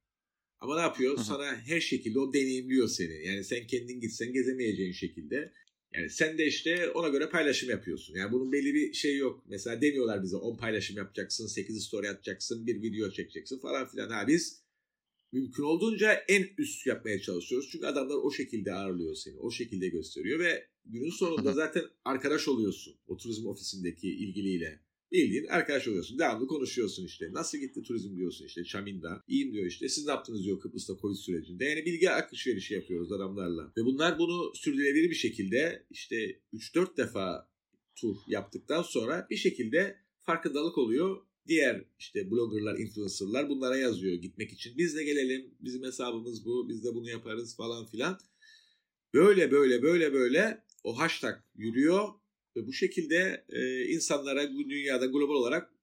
Ama 0.61 0.77
ne 0.77 0.83
yapıyor? 0.83 1.19
Sana 1.19 1.57
her 1.57 1.81
şekilde 1.81 2.19
o 2.19 2.33
deneyimliyor 2.33 2.89
seni. 2.89 3.27
Yani 3.27 3.45
sen 3.45 3.67
kendin 3.67 4.01
gitsen 4.01 4.33
gezemeyeceğin 4.33 4.93
şekilde. 4.93 5.53
Yani 5.95 6.11
sen 6.11 6.39
de 6.39 6.47
işte 6.47 6.91
ona 6.91 7.09
göre 7.09 7.29
paylaşım 7.29 7.71
yapıyorsun. 7.71 8.15
Yani 8.15 8.33
bunun 8.33 8.53
belli 8.53 8.75
bir 8.75 8.93
şey 8.93 9.17
yok. 9.17 9.45
Mesela 9.49 9.81
demiyorlar 9.81 10.23
bize 10.23 10.37
10 10.37 10.57
paylaşım 10.57 10.97
yapacaksın, 10.97 11.47
8 11.47 11.85
story 11.85 12.09
atacaksın, 12.11 12.67
bir 12.67 12.83
video 12.83 13.11
çekeceksin 13.11 13.59
falan 13.59 13.89
filan. 13.89 14.11
Ha 14.11 14.27
biz 14.27 14.63
mümkün 15.33 15.63
olduğunca 15.63 16.13
en 16.13 16.47
üst 16.59 16.87
yapmaya 16.87 17.21
çalışıyoruz. 17.21 17.69
Çünkü 17.73 17.87
adamlar 17.87 18.15
o 18.15 18.31
şekilde 18.31 18.73
ağırlıyor 18.73 19.15
seni. 19.15 19.39
O 19.39 19.51
şekilde 19.51 19.89
gösteriyor 19.89 20.39
ve 20.39 20.69
günün 20.85 21.11
sonunda 21.11 21.53
zaten 21.53 21.85
arkadaş 22.05 22.49
oluyorsun. 22.49 22.95
O 23.07 23.17
turizm 23.17 23.47
ofisindeki 23.47 24.09
ilgiliyle. 24.09 24.81
Bildiğin 25.15 25.47
arkadaş 25.47 25.89
oluyorsun. 25.89 26.19
Devamlı 26.19 26.47
konuşuyorsun 26.47 27.05
işte. 27.05 27.33
Nasıl 27.33 27.59
gitti 27.59 27.83
turizm 27.83 28.17
diyorsun 28.17 28.47
işte 28.47 28.65
Çamin'da. 28.65 29.23
İyiyim 29.29 29.53
diyor 29.53 29.67
işte. 29.67 29.89
Siz 29.89 30.07
ne 30.07 30.13
yaptınız 30.13 30.45
diyor 30.45 30.61
Kıbrıs'ta 30.61 30.97
Covid 31.01 31.17
sürecinde. 31.17 31.65
Yani 31.65 31.85
bilgi 31.85 32.11
alışverişi 32.11 32.75
yapıyoruz 32.75 33.13
adamlarla. 33.13 33.73
Ve 33.77 33.85
bunlar 33.85 34.19
bunu 34.19 34.53
sürdürülebilir 34.55 35.11
bir 35.11 35.15
şekilde 35.15 35.87
işte 35.91 36.41
3-4 36.53 36.97
defa 36.97 37.51
tur 37.97 38.17
yaptıktan 38.29 38.83
sonra 38.83 39.27
bir 39.31 39.37
şekilde 39.37 39.99
farkındalık 40.21 40.79
oluyor 40.79 41.17
diğer 41.47 41.85
işte 41.99 42.31
bloggerlar, 42.31 42.79
influencerlar 42.79 43.49
bunlara 43.49 43.77
yazıyor 43.77 44.15
gitmek 44.15 44.53
için. 44.53 44.79
Biz 44.79 44.97
de 44.97 45.05
gelelim, 45.05 45.55
bizim 45.61 45.83
hesabımız 45.83 46.47
bu, 46.47 46.69
biz 46.69 46.85
de 46.85 46.95
bunu 46.95 47.11
yaparız 47.11 47.57
falan 47.57 47.87
filan. 47.87 48.19
Böyle 49.15 49.51
böyle 49.51 49.83
böyle 49.83 50.13
böyle 50.13 50.65
o 50.85 50.99
hashtag 50.99 51.35
yürüyor 51.55 52.09
ve 52.57 52.67
bu 52.67 52.73
şekilde 52.73 53.45
e, 53.49 53.85
insanlara 53.85 54.55
bu 54.55 54.71
dünyada 54.71 55.07
global 55.07 55.35
olarak 55.35 55.75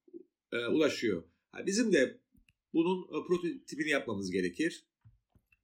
e, 0.52 0.66
ulaşıyor. 0.66 1.24
Bizim 1.66 1.94
de 1.94 2.18
bunun 2.74 3.04
e, 3.04 3.28
prototipini 3.28 3.90
yapmamız 3.90 4.32
gerekir. 4.32 4.86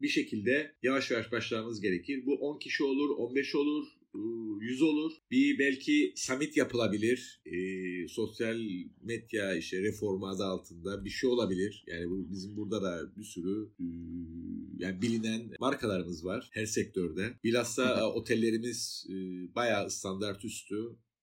Bir 0.02 0.08
şekilde 0.08 0.76
yavaş 0.84 1.12
yavaş 1.12 1.32
başlamamız 1.32 1.82
gerekir. 1.82 2.26
Bu 2.26 2.36
10 2.36 2.60
kişi 2.60 2.84
olur, 2.84 3.10
15 3.10 3.56
olur, 3.56 3.88
100 4.60 4.82
olur. 4.82 5.12
Bir 5.32 5.60
belki 5.60 6.14
summit 6.16 6.58
yapılabilir. 6.58 7.42
E, 7.46 7.58
sosyal 8.08 8.60
medya 9.02 9.56
işte 9.56 9.82
reformu 9.82 10.28
adı 10.28 10.44
altında 10.44 11.06
bir 11.06 11.10
şey 11.10 11.30
olabilir. 11.30 11.84
Yani 11.88 12.10
bu, 12.10 12.32
bizim 12.32 12.58
burada 12.58 12.82
da 12.82 13.16
bir 13.18 13.24
sürü 13.24 13.72
e, 13.80 13.86
yani 14.78 15.02
bilinen 15.02 15.52
markalarımız 15.60 16.26
var 16.26 16.50
her 16.52 16.66
sektörde. 16.66 17.34
Bilhassa 17.44 18.12
otellerimiz 18.14 19.08
e, 19.10 19.16
bayağı 19.56 19.90
standart 19.90 20.46
üstü. 20.46 20.76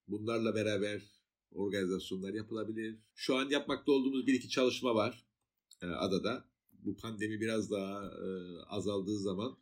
Bunlarla 0.08 0.54
beraber 0.54 1.02
organizasyonlar 1.52 2.34
yapılabilir. 2.34 2.98
Şu 3.14 3.36
an 3.36 3.50
yapmakta 3.50 3.92
olduğumuz 3.92 4.26
bir 4.26 4.34
iki 4.34 4.48
çalışma 4.48 4.94
var 4.94 5.24
e, 5.82 5.86
adada. 5.86 6.44
Bu 6.72 6.96
pandemi 6.96 7.40
biraz 7.40 7.70
daha 7.70 8.04
e, 8.04 8.26
azaldığı 8.66 9.18
zaman 9.18 9.56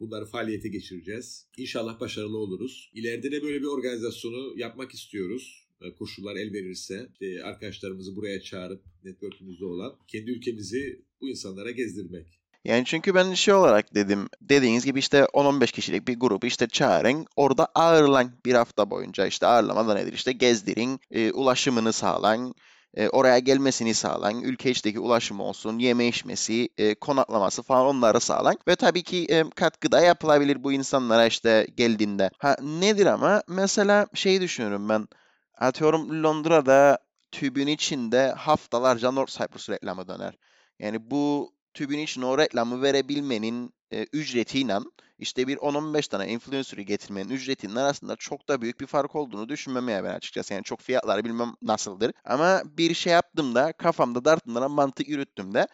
Bunları 0.00 0.26
faaliyete 0.26 0.68
geçireceğiz. 0.68 1.46
İnşallah 1.56 2.00
başarılı 2.00 2.38
oluruz. 2.38 2.90
İleride 2.94 3.32
de 3.32 3.42
böyle 3.42 3.60
bir 3.60 3.66
organizasyonu 3.66 4.58
yapmak 4.58 4.92
istiyoruz. 4.92 5.68
Koşullar 5.98 6.36
el 6.36 6.52
verirse 6.52 7.08
işte 7.12 7.44
arkadaşlarımızı 7.44 8.16
buraya 8.16 8.40
çağırıp 8.40 8.84
network'ümüzde 9.04 9.64
olan 9.64 9.98
kendi 10.08 10.30
ülkemizi 10.30 11.02
bu 11.20 11.28
insanlara 11.28 11.70
gezdirmek. 11.70 12.38
Yani 12.64 12.84
çünkü 12.84 13.14
ben 13.14 13.34
şey 13.34 13.54
olarak 13.54 13.94
dedim, 13.94 14.28
dediğiniz 14.40 14.84
gibi 14.84 14.98
işte 14.98 15.18
10-15 15.18 15.72
kişilik 15.72 16.08
bir 16.08 16.20
grubu 16.20 16.46
işte 16.46 16.68
çağırın, 16.68 17.26
orada 17.36 17.66
ağırlan 17.74 18.32
bir 18.44 18.54
hafta 18.54 18.90
boyunca 18.90 19.26
işte 19.26 19.46
ağırlamada 19.46 19.94
nedir 19.94 20.12
işte 20.12 20.32
gezdirin, 20.32 21.00
e, 21.10 21.32
ulaşımını 21.32 21.92
sağlan, 21.92 22.54
e, 22.94 23.08
oraya 23.08 23.38
gelmesini 23.38 23.94
sağlan, 23.94 24.42
ülke 24.42 24.70
içindeki 24.70 25.00
ulaşımı 25.00 25.42
olsun, 25.42 25.78
yeme 25.78 26.06
içmesi, 26.06 26.68
e, 26.78 26.94
konaklaması 26.94 27.62
falan 27.62 27.86
onları 27.86 28.20
sağlan 28.20 28.56
ve 28.68 28.76
tabii 28.76 29.02
ki 29.02 29.26
e, 29.30 29.50
katkıda 29.50 30.00
yapılabilir 30.00 30.62
bu 30.64 30.72
insanlara 30.72 31.26
işte 31.26 31.66
geldiğinde. 31.76 32.30
Ha 32.38 32.56
nedir 32.62 33.06
ama 33.06 33.42
mesela 33.48 34.06
şey 34.14 34.40
düşünüyorum 34.40 34.88
ben, 34.88 35.08
atıyorum 35.58 36.22
Londra'da 36.22 36.98
tübün 37.32 37.66
içinde 37.66 38.32
haftalarca 38.32 39.10
North 39.10 39.30
Cyprus 39.38 39.70
reklamı 39.70 40.08
döner. 40.08 40.34
Yani 40.78 41.10
bu 41.10 41.52
tübün 41.78 41.98
için 41.98 42.22
o 42.22 42.38
reklamı 42.38 42.82
verebilmenin 42.82 43.74
e, 43.92 44.06
ücretiyle 44.12 44.78
işte 45.18 45.46
bir 45.48 45.56
10-15 45.56 46.08
tane 46.08 46.28
influencer'ı 46.28 46.82
getirmenin 46.82 47.30
ücretinin 47.30 47.76
arasında 47.76 48.16
çok 48.16 48.48
da 48.48 48.62
büyük 48.62 48.80
bir 48.80 48.86
fark 48.86 49.16
olduğunu 49.16 49.48
düşünmemeye 49.48 50.04
ben 50.04 50.14
açıkçası. 50.14 50.54
Yani 50.54 50.64
çok 50.64 50.80
fiyatları 50.80 51.24
bilmem 51.24 51.54
nasıldır. 51.62 52.12
Ama 52.24 52.62
bir 52.78 52.94
şey 52.94 53.12
yaptığımda 53.12 53.72
kafamda 53.72 54.24
dartımdan 54.24 54.70
mantık 54.70 55.08
yürüttüğümde 55.08 55.68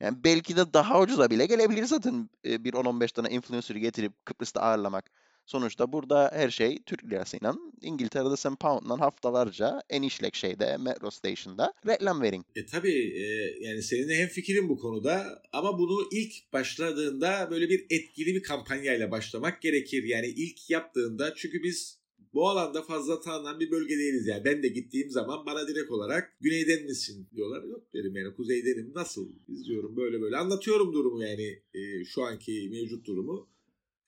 yani 0.00 0.24
belki 0.24 0.56
de 0.56 0.72
daha 0.72 1.00
ucuza 1.00 1.30
bile 1.30 1.46
gelebilir 1.46 1.84
zaten 1.84 2.30
e, 2.44 2.64
bir 2.64 2.72
10-15 2.72 3.12
tane 3.12 3.30
influencer'ı 3.30 3.78
getirip 3.78 4.26
Kıbrıs'ta 4.26 4.60
ağırlamak. 4.60 5.10
Sonuçta 5.50 5.92
burada 5.92 6.30
her 6.34 6.50
şey 6.50 6.78
Türk 6.86 7.04
lirasıyla. 7.04 7.54
İngiltere'de 7.82 8.36
sen 8.36 8.56
pound'dan 8.56 8.98
haftalarca 8.98 9.82
en 9.90 10.02
işlek 10.02 10.34
şeyde, 10.34 10.76
metro 10.76 11.10
station'da 11.10 11.72
reklam 11.86 12.22
verin. 12.22 12.44
E 12.56 12.66
tabii 12.66 13.12
e, 13.16 13.24
yani 13.60 13.82
seninle 13.82 14.16
hem 14.16 14.28
fikrim 14.28 14.68
bu 14.68 14.78
konuda 14.78 15.42
ama 15.52 15.78
bunu 15.78 16.08
ilk 16.12 16.52
başladığında 16.52 17.48
böyle 17.50 17.68
bir 17.68 17.86
etkili 17.90 18.34
bir 18.34 18.42
kampanyayla 18.42 19.10
başlamak 19.10 19.62
gerekir. 19.62 20.04
Yani 20.04 20.26
ilk 20.26 20.70
yaptığında 20.70 21.34
çünkü 21.36 21.62
biz 21.62 22.00
bu 22.34 22.48
alanda 22.48 22.82
fazla 22.82 23.20
tanınan 23.20 23.60
bir 23.60 23.70
bölge 23.70 23.98
değiliz 23.98 24.26
yani. 24.26 24.44
Ben 24.44 24.62
de 24.62 24.68
gittiğim 24.68 25.10
zaman 25.10 25.46
bana 25.46 25.68
direkt 25.68 25.90
olarak 25.90 26.36
güneyden 26.40 26.84
misin 26.84 27.28
diyorlar. 27.36 27.64
Yok 27.64 27.94
dedim 27.94 28.16
yani 28.16 28.34
kuzeydenim 28.34 28.92
nasıl 28.94 29.28
izliyorum 29.48 29.96
böyle 29.96 30.20
böyle 30.20 30.36
anlatıyorum 30.36 30.92
durumu 30.92 31.22
yani 31.22 31.62
e, 31.74 32.04
şu 32.04 32.22
anki 32.22 32.68
mevcut 32.72 33.06
durumu. 33.06 33.50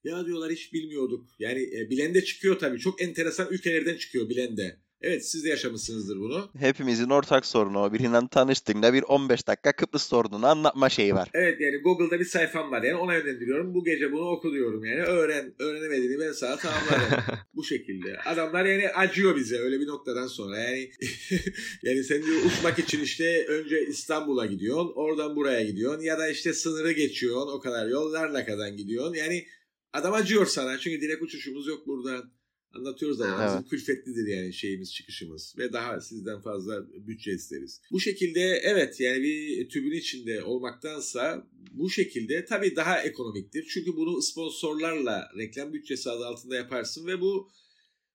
Ya 0.05 0.27
diyorlar 0.27 0.53
hiç 0.53 0.73
bilmiyorduk. 0.73 1.27
Yani 1.39 1.63
e, 1.63 1.91
bilen 1.91 2.15
de 2.15 2.25
çıkıyor 2.25 2.59
tabii. 2.59 2.79
Çok 2.79 3.03
enteresan 3.03 3.49
ülkelerden 3.51 3.97
çıkıyor 3.97 4.29
bilen 4.29 4.57
de. 4.57 4.77
Evet 5.03 5.29
siz 5.29 5.45
de 5.45 5.49
yaşamışsınızdır 5.49 6.17
bunu. 6.17 6.51
Hepimizin 6.59 7.11
ortak 7.11 7.47
sorunu 7.47 7.79
o. 7.83 7.93
Birinden 7.93 8.27
tanıştığında 8.27 8.93
bir 8.93 9.03
15 9.03 9.47
dakika 9.47 9.73
Kıbrıs 9.73 10.09
sorununu 10.09 10.47
anlatma 10.47 10.89
şeyi 10.89 11.15
var. 11.15 11.29
Evet 11.35 11.61
yani 11.61 11.77
Google'da 11.77 12.21
bir 12.21 12.25
sayfam 12.25 12.71
var 12.71 12.83
yani 12.83 12.97
ona 12.97 13.15
yönlendiriyorum. 13.15 13.75
Bu 13.75 13.85
gece 13.85 14.13
bunu 14.13 14.29
oku 14.29 14.53
diyorum 14.53 14.85
yani. 14.85 15.01
Öğren, 15.01 15.55
öğrenemediğini 15.59 16.21
ben 16.21 16.33
sana 16.33 16.57
tamamlarım. 16.57 17.25
Bu 17.55 17.65
şekilde. 17.65 18.19
Adamlar 18.27 18.65
yani 18.65 18.89
acıyor 18.89 19.37
bize 19.37 19.59
öyle 19.59 19.81
bir 19.81 19.87
noktadan 19.87 20.27
sonra. 20.27 20.59
Yani 20.59 20.91
yani 21.83 22.05
sen 22.05 22.23
diyor 22.23 22.45
uçmak 22.47 22.79
için 22.79 23.01
işte 23.01 23.47
önce 23.47 23.87
İstanbul'a 23.87 24.47
gidiyorsun. 24.47 24.93
Oradan 24.95 25.37
buraya 25.37 25.65
gidiyorsun. 25.65 26.03
Ya 26.03 26.19
da 26.19 26.29
işte 26.29 26.53
sınırı 26.53 26.93
geçiyorsun. 26.93 27.53
O 27.53 27.61
kadar 27.61 27.89
yol 27.89 28.13
Larnaka'dan 28.13 28.77
gidiyorsun. 28.77 29.15
Yani 29.15 29.47
adam 29.93 30.13
acıyor 30.15 30.47
sana. 30.47 30.79
Çünkü 30.79 31.01
direkt 31.01 31.23
uçuşumuz 31.23 31.67
yok 31.67 31.87
buradan. 31.87 32.33
Anlatıyoruz 32.75 33.21
ama 33.21 33.43
Evet. 33.43 33.51
bizim 33.51 33.69
külfetlidir 33.69 34.27
yani 34.27 34.53
şeyimiz 34.53 34.95
çıkışımız 34.95 35.55
ve 35.59 35.73
daha 35.73 36.01
sizden 36.01 36.41
fazla 36.41 36.87
bütçe 37.07 37.33
isteriz. 37.33 37.81
Bu 37.91 38.01
şekilde 38.01 38.41
evet 38.41 39.01
yani 39.01 39.23
bir 39.23 39.69
tübün 39.69 39.93
içinde 39.93 40.43
olmaktansa 40.43 41.47
bu 41.71 41.91
şekilde 41.91 42.45
tabii 42.45 42.77
daha 42.77 43.03
ekonomiktir. 43.03 43.67
Çünkü 43.69 43.97
bunu 43.97 44.23
sponsorlarla 44.23 45.29
reklam 45.37 45.73
bütçesi 45.73 46.11
adı 46.11 46.27
altında 46.27 46.57
yaparsın 46.57 47.07
ve 47.07 47.21
bu 47.21 47.51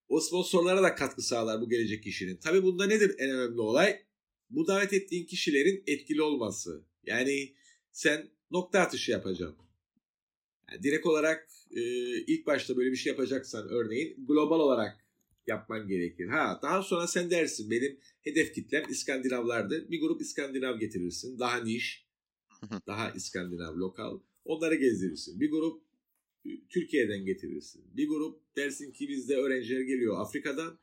o 0.10 0.20
sponsorlara 0.20 0.84
da 0.84 0.96
katkı 0.96 1.22
sağlar 1.22 1.62
bu 1.62 1.70
gelecek 1.70 2.04
kişinin. 2.04 2.38
Tabii 2.38 2.63
bunda 2.63 2.86
nedir 2.86 3.16
en 3.18 3.30
önemli 3.30 3.62
olay? 3.62 4.02
Bu 4.50 4.68
davet 4.68 4.94
ettiğin 4.94 5.26
kişilerin 5.26 5.84
etkili 5.88 6.22
olması. 6.22 6.84
Yani 7.04 7.54
sen 7.92 8.30
nokta 8.52 8.80
atışı 8.80 9.12
yapacaksın. 9.12 9.66
Yani 10.72 10.84
direkt 10.84 11.06
olarak 11.06 11.50
e, 11.72 11.82
ilk 12.22 12.48
başta 12.48 12.78
böyle 12.78 12.92
bir 12.92 12.96
şey 12.96 13.12
yapacaksan 13.12 13.68
örneğin 13.70 14.26
global 14.28 14.60
olarak 14.60 15.08
yapman 15.48 15.88
gerekir. 15.88 16.28
Ha 16.28 16.60
daha 16.64 16.84
sonra 16.84 17.08
sen 17.08 17.32
dersin 17.32 17.72
benim 17.72 18.00
hedef 18.22 18.54
kitlem 18.54 18.84
İskandinavlardır. 18.90 19.92
Bir 19.92 20.02
grup 20.02 20.22
İskandinav 20.22 20.80
getirirsin. 20.80 21.40
Daha 21.40 21.64
niş, 21.64 22.08
daha 22.88 23.12
İskandinav 23.12 23.78
lokal. 23.78 24.20
Onları 24.46 24.76
gezdirirsin. 24.76 25.40
Bir 25.40 25.52
grup 25.52 25.82
e, 26.46 26.50
Türkiye'den 26.70 27.26
getirirsin. 27.26 27.84
Bir 27.98 28.08
grup 28.08 28.56
dersin 28.56 28.92
ki 28.92 29.08
bizde 29.08 29.36
öğrenciler 29.36 29.82
geliyor 29.82 30.22
Afrika'dan. 30.22 30.80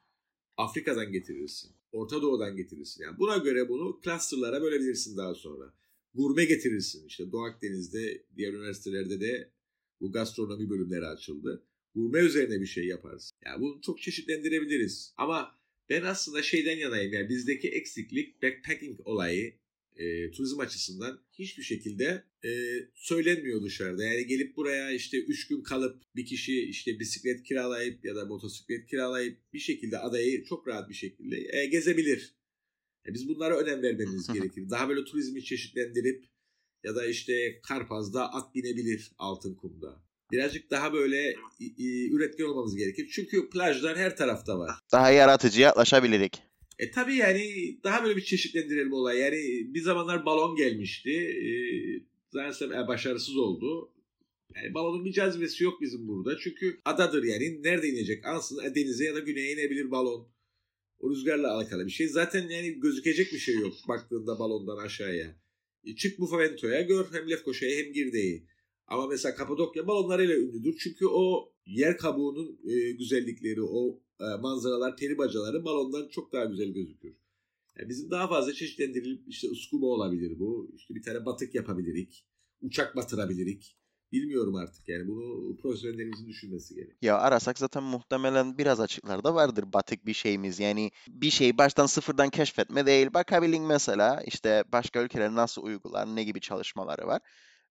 Afrika'dan 0.56 1.12
getirirsin. 1.12 1.70
Orta 1.92 2.22
Doğu'dan 2.22 2.56
getirirsin. 2.56 3.04
Yani 3.04 3.18
buna 3.18 3.36
göre 3.36 3.68
bunu 3.68 4.00
clusterlara 4.04 4.62
bölebilirsin 4.62 5.16
daha 5.16 5.34
sonra. 5.34 5.74
Gurme 6.14 6.44
getirirsin. 6.44 7.06
İşte 7.06 7.32
Doğu 7.32 7.44
Akdeniz'de, 7.44 8.24
diğer 8.36 8.52
üniversitelerde 8.52 9.20
de 9.20 9.50
bu 10.04 10.12
gastronomi 10.12 10.70
bölümleri 10.70 11.06
açıldı. 11.06 11.62
Gurme 11.94 12.18
üzerine 12.18 12.60
bir 12.60 12.66
şey 12.66 12.86
yaparsın. 12.86 13.36
Yani 13.46 13.60
bunu 13.60 13.80
çok 13.80 14.00
çeşitlendirebiliriz. 14.00 15.14
Ama 15.16 15.58
ben 15.90 16.02
aslında 16.02 16.42
şeyden 16.42 16.76
yanayım. 16.76 17.12
Yani 17.12 17.28
bizdeki 17.28 17.68
eksiklik 17.68 18.42
backpacking 18.42 19.00
olayı 19.04 19.54
e, 19.96 20.30
turizm 20.30 20.60
açısından 20.60 21.20
hiçbir 21.32 21.62
şekilde 21.62 22.24
e, 22.44 22.50
söylenmiyor 22.94 23.62
dışarıda. 23.62 24.04
Yani 24.04 24.26
gelip 24.26 24.56
buraya 24.56 24.92
işte 24.92 25.18
3 25.18 25.48
gün 25.48 25.62
kalıp 25.62 26.02
bir 26.16 26.26
kişi 26.26 26.62
işte 26.62 27.00
bisiklet 27.00 27.42
kiralayıp 27.42 28.04
ya 28.04 28.16
da 28.16 28.24
motosiklet 28.24 28.86
kiralayıp 28.86 29.38
bir 29.52 29.58
şekilde 29.58 29.98
adayı 29.98 30.44
çok 30.44 30.68
rahat 30.68 30.88
bir 30.88 30.94
şekilde 30.94 31.48
e, 31.52 31.66
gezebilir. 31.66 32.34
E, 33.08 33.14
biz 33.14 33.28
bunlara 33.28 33.58
önem 33.58 33.82
vermemiz 33.82 34.28
gerekir. 34.32 34.70
Daha 34.70 34.88
böyle 34.88 35.04
turizmi 35.04 35.44
çeşitlendirip 35.44 36.24
ya 36.84 36.96
da 36.96 37.06
işte 37.06 37.60
Karpaz'da 37.62 38.32
at 38.32 38.54
binebilir 38.54 39.10
altın 39.18 39.54
kumda. 39.54 40.02
Birazcık 40.32 40.70
daha 40.70 40.92
böyle 40.92 41.36
üretken 42.10 42.44
olmamız 42.44 42.76
gerekir. 42.76 43.10
Çünkü 43.12 43.50
plajlar 43.50 43.96
her 43.96 44.16
tarafta 44.16 44.58
var. 44.58 44.70
Daha 44.92 45.10
yaratıcı 45.10 45.60
yaklaşabilirik. 45.60 46.42
E 46.78 46.90
tabii 46.90 47.16
yani 47.16 47.76
daha 47.84 48.04
böyle 48.04 48.16
bir 48.16 48.24
çeşitlendirelim 48.24 48.92
olay. 48.92 49.18
Yani 49.18 49.74
bir 49.74 49.80
zamanlar 49.80 50.26
balon 50.26 50.56
gelmişti. 50.56 51.10
E, 51.10 51.50
zannedersem 52.32 52.72
e, 52.72 52.88
başarısız 52.88 53.36
oldu. 53.36 53.92
Yani 54.54 54.74
balonun 54.74 55.04
bir 55.04 55.12
cazibesi 55.12 55.64
yok 55.64 55.80
bizim 55.80 56.08
burada. 56.08 56.38
Çünkü 56.38 56.80
adadır 56.84 57.24
yani. 57.24 57.62
Nerede 57.62 57.88
inecek? 57.88 58.26
Ansın 58.26 58.64
e, 58.64 58.74
denize 58.74 59.04
ya 59.04 59.14
da 59.14 59.18
güneye 59.18 59.52
inebilir 59.52 59.90
balon. 59.90 60.28
O 60.98 61.10
rüzgarla 61.10 61.56
alakalı 61.56 61.86
bir 61.86 61.90
şey. 61.90 62.08
Zaten 62.08 62.48
yani 62.48 62.80
gözükecek 62.80 63.32
bir 63.32 63.38
şey 63.38 63.54
yok 63.54 63.74
baktığında 63.88 64.38
balondan 64.38 64.76
aşağıya. 64.76 65.43
E, 65.84 65.96
çık 65.96 66.18
Bufavento'ya 66.18 66.82
gör 66.82 67.06
hem 67.12 67.30
Lefkoşa'yı 67.30 67.84
hem 67.84 67.92
Girde'yi. 67.92 68.46
Ama 68.86 69.06
mesela 69.06 69.34
Kapadokya 69.34 69.86
balonlarıyla 69.86 70.36
ünlüdür. 70.36 70.76
Çünkü 70.78 71.06
o 71.06 71.52
yer 71.66 71.96
kabuğunun 71.98 72.60
e, 72.68 72.90
güzellikleri, 72.92 73.62
o 73.62 74.00
e, 74.20 74.24
manzaralar, 74.40 74.96
peri 74.96 75.18
bacaları 75.18 75.64
balondan 75.64 76.08
çok 76.08 76.32
daha 76.32 76.44
güzel 76.44 76.68
gözükür. 76.68 77.14
Yani 77.78 77.88
bizim 77.88 78.10
daha 78.10 78.28
fazla 78.28 78.52
çeşitlendirilip 78.52 79.28
işte 79.28 79.48
scuba 79.54 79.86
olabilir 79.86 80.38
bu. 80.38 80.70
İşte 80.76 80.94
bir 80.94 81.02
tane 81.02 81.26
batık 81.26 81.54
yapabilirik. 81.54 82.26
Uçak 82.60 82.96
batırabilirik. 82.96 83.76
Bilmiyorum 84.14 84.54
artık 84.54 84.88
yani 84.88 85.08
bunu 85.08 85.56
profesyonellerimizin 85.56 86.28
düşünmesi 86.28 86.74
gerek. 86.74 86.96
Ya 87.02 87.18
arasak 87.18 87.58
zaten 87.58 87.82
muhtemelen 87.82 88.58
biraz 88.58 88.80
açıklarda 88.80 89.34
vardır 89.34 89.72
batık 89.72 90.06
bir 90.06 90.12
şeyimiz. 90.12 90.60
Yani 90.60 90.90
bir 91.08 91.30
şeyi 91.30 91.58
baştan 91.58 91.86
sıfırdan 91.86 92.30
keşfetme 92.30 92.86
değil. 92.86 93.14
Bakabilin 93.14 93.62
mesela 93.62 94.22
işte 94.26 94.64
başka 94.72 95.02
ülkeler 95.02 95.34
nasıl 95.34 95.62
uygular, 95.62 96.06
ne 96.06 96.24
gibi 96.24 96.40
çalışmaları 96.40 97.06
var. 97.06 97.20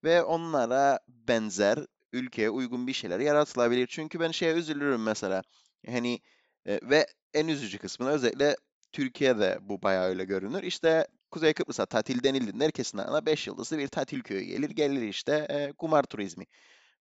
Ve 0.03 0.23
onlara 0.23 0.99
benzer, 1.08 1.80
ülkeye 2.13 2.49
uygun 2.49 2.88
bir 2.88 2.93
şeyler 2.93 3.20
yaratılabilir. 3.20 3.88
Çünkü 3.88 4.20
ben 4.20 4.32
şeye 4.32 4.53
üzülürüm 4.53 5.03
mesela. 5.03 5.41
Hani 5.88 6.20
e, 6.65 6.80
ve 6.84 7.07
en 7.34 7.47
üzücü 7.47 7.78
kısmı 7.78 8.09
özellikle 8.09 8.55
Türkiye'de 8.91 9.59
bu 9.61 9.82
bayağı 9.82 10.05
öyle 10.05 10.26
görünür. 10.26 10.63
İşte 10.63 11.07
Kuzey 11.34 11.53
Kıbrıs'a 11.53 11.86
tatil 11.86 12.23
denildiğinde 12.23 12.65
herkesin 12.65 12.97
aklına 12.97 13.25
5 13.25 13.47
yıldızlı 13.47 13.77
bir 13.77 13.88
tatil 13.88 14.21
köyü 14.21 14.41
gelir. 14.41 14.69
Gelir 14.69 15.01
işte 15.01 15.47
e, 15.49 15.71
kumar 15.71 16.03
turizmi. 16.03 16.45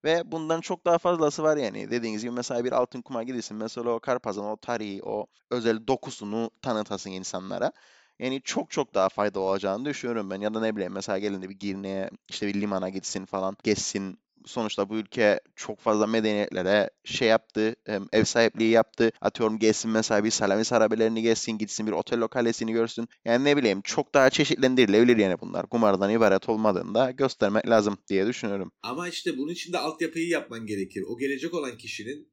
Ve 0.04 0.32
bundan 0.32 0.60
çok 0.60 0.86
daha 0.86 0.98
fazlası 0.98 1.42
var 1.42 1.56
yani. 1.56 1.90
Dediğiniz 1.90 2.22
gibi 2.22 2.32
mesela 2.32 2.64
bir 2.64 2.72
altın 2.72 3.02
kuma 3.02 3.22
gidilsin. 3.22 3.56
Mesela 3.56 3.90
o 3.90 4.00
Karpaz'ın 4.00 4.44
o 4.44 4.56
tarihi, 4.56 5.02
o 5.02 5.26
özel 5.50 5.86
dokusunu 5.86 6.50
tanıtasın 6.62 7.10
insanlara. 7.10 7.72
Yani 8.18 8.42
çok 8.44 8.70
çok 8.70 8.94
daha 8.94 9.08
fayda 9.08 9.40
olacağını 9.40 9.84
düşünüyorum 9.84 10.30
ben. 10.30 10.40
Ya 10.40 10.54
da 10.54 10.60
ne 10.60 10.76
bileyim 10.76 10.92
mesela 10.92 11.18
gelin 11.18 11.42
de 11.42 11.48
bir 11.48 11.58
Girne'ye 11.58 12.10
işte 12.28 12.46
bir 12.46 12.54
limana 12.60 12.88
gitsin 12.88 13.24
falan. 13.24 13.56
Gezsin 13.64 14.18
sonuçta 14.46 14.88
bu 14.88 14.96
ülke 14.96 15.40
çok 15.56 15.80
fazla 15.80 16.06
medeniyetlere 16.06 16.90
şey 17.04 17.28
yaptı, 17.28 17.76
ev 18.12 18.24
sahipliği 18.24 18.70
yaptı. 18.70 19.10
Atıyorum 19.20 19.58
gelsin 19.58 19.90
mesela 19.90 20.24
bir 20.24 20.30
Salamis 20.30 20.72
harabelerini 20.72 21.22
gezsin, 21.22 21.58
gitsin 21.58 21.86
bir 21.86 21.92
otel 21.92 22.20
lokalesini 22.20 22.72
görsün. 22.72 23.08
Yani 23.24 23.44
ne 23.44 23.56
bileyim 23.56 23.80
çok 23.82 24.14
daha 24.14 24.30
çeşitlendirilebilir 24.30 25.16
yani 25.16 25.36
bunlar. 25.40 25.66
Kumardan 25.66 26.10
ibaret 26.10 26.48
olmadığını 26.48 26.94
da 26.94 27.10
göstermek 27.10 27.68
lazım 27.68 27.98
diye 28.08 28.26
düşünüyorum. 28.26 28.72
Ama 28.82 29.08
işte 29.08 29.38
bunun 29.38 29.52
için 29.52 29.72
de 29.72 29.78
altyapıyı 29.78 30.28
yapman 30.28 30.66
gerekir. 30.66 31.02
O 31.08 31.18
gelecek 31.18 31.54
olan 31.54 31.78
kişinin 31.78 32.32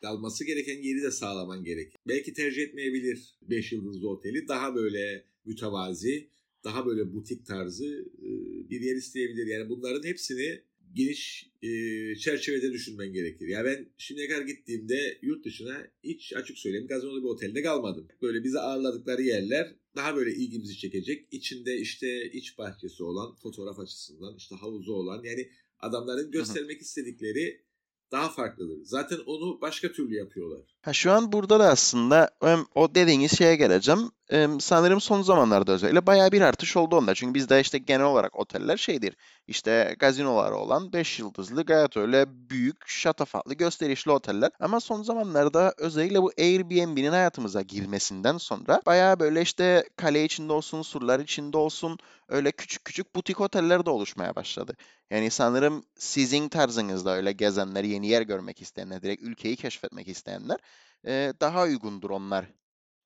kalması 0.00 0.44
gereken 0.44 0.82
yeri 0.82 1.02
de 1.02 1.10
sağlaman 1.10 1.64
gerekir. 1.64 2.00
Belki 2.08 2.32
tercih 2.32 2.62
etmeyebilir 2.62 3.34
5 3.42 3.72
yıldızlı 3.72 4.08
oteli. 4.08 4.48
Daha 4.48 4.74
böyle 4.74 5.24
mütevazi, 5.44 6.28
daha 6.64 6.86
böyle 6.86 7.12
butik 7.12 7.46
tarzı 7.46 7.86
e, 8.18 8.30
bir 8.70 8.80
yer 8.80 8.96
isteyebilir. 8.96 9.46
Yani 9.46 9.68
bunların 9.68 10.08
hepsini 10.08 10.62
geniş 10.94 11.50
e, 11.62 11.68
çerçevede 12.16 12.72
düşünmen 12.72 13.12
gerekir. 13.12 13.48
Ya 13.48 13.64
ben 13.64 13.88
şimdiye 13.98 14.28
kadar 14.28 14.42
gittiğimde 14.42 15.18
yurt 15.22 15.44
dışına 15.44 15.86
hiç 16.04 16.32
açık 16.36 16.58
söyleyeyim 16.58 16.86
gazinolu 16.86 17.22
bir 17.22 17.28
otelde 17.28 17.62
kalmadım. 17.62 18.08
Böyle 18.22 18.44
bizi 18.44 18.58
ağırladıkları 18.58 19.22
yerler 19.22 19.74
daha 19.96 20.16
böyle 20.16 20.34
ilgimizi 20.34 20.78
çekecek. 20.78 21.28
İçinde 21.30 21.76
işte 21.76 22.30
iç 22.30 22.58
bahçesi 22.58 23.02
olan, 23.02 23.34
fotoğraf 23.34 23.78
açısından 23.78 24.36
işte 24.36 24.54
havuzu 24.54 24.92
olan 24.92 25.22
yani 25.24 25.50
adamların 25.78 26.30
göstermek 26.30 26.80
istedikleri 26.80 27.64
daha 28.12 28.28
farklıdır. 28.28 28.78
Zaten 28.84 29.18
onu 29.26 29.60
başka 29.60 29.92
türlü 29.92 30.14
yapıyorlar. 30.14 30.76
Ha, 30.82 30.92
şu 30.92 31.12
an 31.12 31.32
burada 31.32 31.60
da 31.60 31.68
aslında 31.68 32.30
o 32.74 32.94
dediğiniz 32.94 33.38
şeye 33.38 33.56
geleceğim. 33.56 34.00
Sanırım 34.60 35.00
son 35.00 35.22
zamanlarda 35.22 35.72
özellikle 35.72 36.06
bayağı 36.06 36.32
bir 36.32 36.40
artış 36.40 36.76
oldu 36.76 36.96
onda. 36.96 37.14
Çünkü 37.14 37.34
bizde 37.34 37.60
işte 37.60 37.78
genel 37.78 38.06
olarak 38.06 38.38
oteller 38.38 38.76
şeydir. 38.76 39.16
İşte 39.46 39.96
gazinoları 39.98 40.56
olan 40.56 40.92
5 40.92 41.18
yıldızlı 41.18 41.64
gayet 41.64 41.96
öyle 41.96 42.26
büyük, 42.50 42.88
şatafatlı, 42.88 43.54
gösterişli 43.54 44.10
oteller. 44.10 44.50
Ama 44.60 44.80
son 44.80 45.02
zamanlarda 45.02 45.74
özellikle 45.78 46.22
bu 46.22 46.32
Airbnb'nin 46.38 47.10
hayatımıza 47.10 47.62
girmesinden 47.62 48.38
sonra 48.38 48.82
bayağı 48.86 49.20
böyle 49.20 49.42
işte 49.42 49.84
kale 49.96 50.24
içinde 50.24 50.52
olsun, 50.52 50.82
surlar 50.82 51.20
içinde 51.20 51.56
olsun 51.56 51.98
öyle 52.28 52.52
küçük 52.52 52.84
küçük 52.84 53.14
butik 53.14 53.40
oteller 53.40 53.86
de 53.86 53.90
oluşmaya 53.90 54.36
başladı. 54.36 54.76
Yani 55.10 55.30
sanırım 55.30 55.84
sizin 55.98 56.48
tarzınızda 56.48 57.16
öyle 57.16 57.32
gezenler, 57.32 57.84
yeni 57.84 58.08
yer 58.08 58.22
görmek 58.22 58.62
isteyenler, 58.62 59.02
direkt 59.02 59.22
ülkeyi 59.22 59.56
keşfetmek 59.56 60.08
isteyenler 60.08 60.58
daha 61.40 61.62
uygundur 61.62 62.10
onlar 62.10 62.44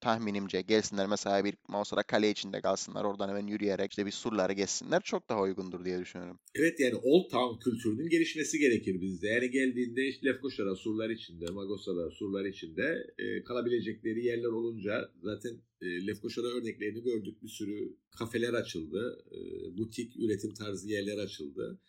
tahminimce. 0.04 0.60
Gelsinler 0.60 1.06
mesela 1.06 1.44
bir 1.44 1.54
Mausa'da 1.68 2.02
kale 2.02 2.30
içinde 2.30 2.60
kalsınlar. 2.60 3.04
Oradan 3.04 3.28
hemen 3.28 3.46
yürüyerek 3.46 3.90
işte 3.90 4.06
bir 4.06 4.10
surları 4.10 4.52
geçsinler. 4.52 5.00
Çok 5.00 5.28
daha 5.28 5.42
uygundur 5.42 5.84
diye 5.84 6.00
düşünüyorum. 6.00 6.38
Evet 6.54 6.80
yani 6.80 6.94
Old 7.02 7.30
Town 7.30 7.70
kültürünün 7.70 8.08
gelişmesi 8.08 8.58
gerekir 8.58 9.00
bizde. 9.00 9.28
Yani 9.28 9.50
geldiğinde 9.50 10.08
işte 10.08 10.26
Lefkoşa'da 10.26 10.76
surlar 10.76 11.10
içinde, 11.10 11.46
Magosa'da 11.50 12.10
surlar 12.10 12.44
içinde 12.44 13.06
e, 13.18 13.44
kalabilecekleri 13.44 14.24
yerler 14.24 14.48
olunca 14.48 15.10
zaten 15.22 15.52
e, 15.82 16.06
Lefkoşa'da 16.06 16.48
örneklerini 16.48 17.02
gördük. 17.02 17.42
Bir 17.42 17.48
sürü 17.48 17.96
kafeler 18.18 18.54
açıldı. 18.54 19.24
E, 19.32 19.38
butik 19.78 20.16
üretim 20.16 20.54
tarzı 20.54 20.88
yerler 20.88 21.18
açıldı. 21.18 21.80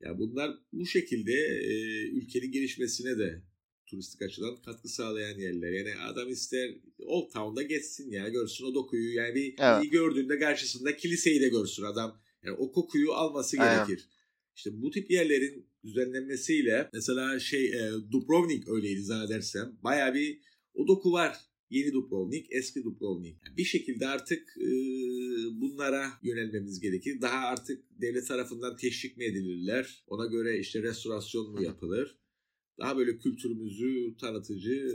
Ya 0.00 0.18
bunlar 0.18 0.58
bu 0.72 0.86
şekilde 0.86 1.32
e, 1.32 1.74
ülkenin 2.08 2.52
gelişmesine 2.52 3.18
de 3.18 3.42
turistik 3.86 4.22
açıdan 4.22 4.62
katkı 4.62 4.88
sağlayan 4.88 5.38
yerler. 5.38 5.72
Yani 5.72 5.94
adam 5.96 6.28
ister 6.28 6.70
Old 7.06 7.30
Town'da 7.32 7.62
geçsin 7.62 8.10
ya 8.10 8.28
görsün 8.28 8.64
o 8.64 8.74
dokuyu. 8.74 9.14
Yani 9.14 9.34
bir 9.34 9.54
Evet. 9.58 9.84
iyi 9.84 9.90
gördüğünde 9.90 10.38
karşısında 10.38 10.96
kiliseyi 10.96 11.40
de 11.40 11.48
görsün 11.48 11.82
adam. 11.82 12.20
Yani 12.42 12.56
o 12.56 12.72
kokuyu 12.72 13.12
alması 13.12 13.56
Aynen. 13.60 13.86
gerekir. 13.86 14.08
İşte 14.56 14.70
bu 14.82 14.90
tip 14.90 15.10
yerlerin 15.10 15.66
düzenlenmesiyle 15.84 16.90
mesela 16.92 17.40
şey 17.40 17.66
e, 17.66 17.90
Dubrovnik 18.12 18.68
öyleydi 18.68 19.02
zannedersem. 19.02 19.78
Baya 19.84 20.14
bir 20.14 20.40
o 20.74 20.88
doku 20.88 21.12
var. 21.12 21.36
Yeni 21.70 21.92
Dubrovnik, 21.92 22.46
eski 22.50 22.84
Dubrovnik. 22.84 23.36
Yani 23.46 23.56
bir 23.56 23.64
şekilde 23.64 24.06
artık 24.06 24.56
e, 24.60 24.68
bunlara 25.60 26.08
yönelmemiz 26.22 26.80
gerekir. 26.80 27.20
Daha 27.20 27.46
artık 27.46 27.84
devlet 28.00 28.28
tarafından 28.28 28.76
teşvik 28.76 29.16
mi 29.16 29.24
edilirler? 29.24 30.04
Ona 30.06 30.26
göre 30.26 30.58
işte 30.58 30.82
restorasyon 30.82 31.50
mu 31.52 31.62
yapılır? 31.62 32.18
Daha 32.78 32.96
böyle 32.96 33.18
kültürümüzü 33.18 34.16
tanıtıcı 34.20 34.88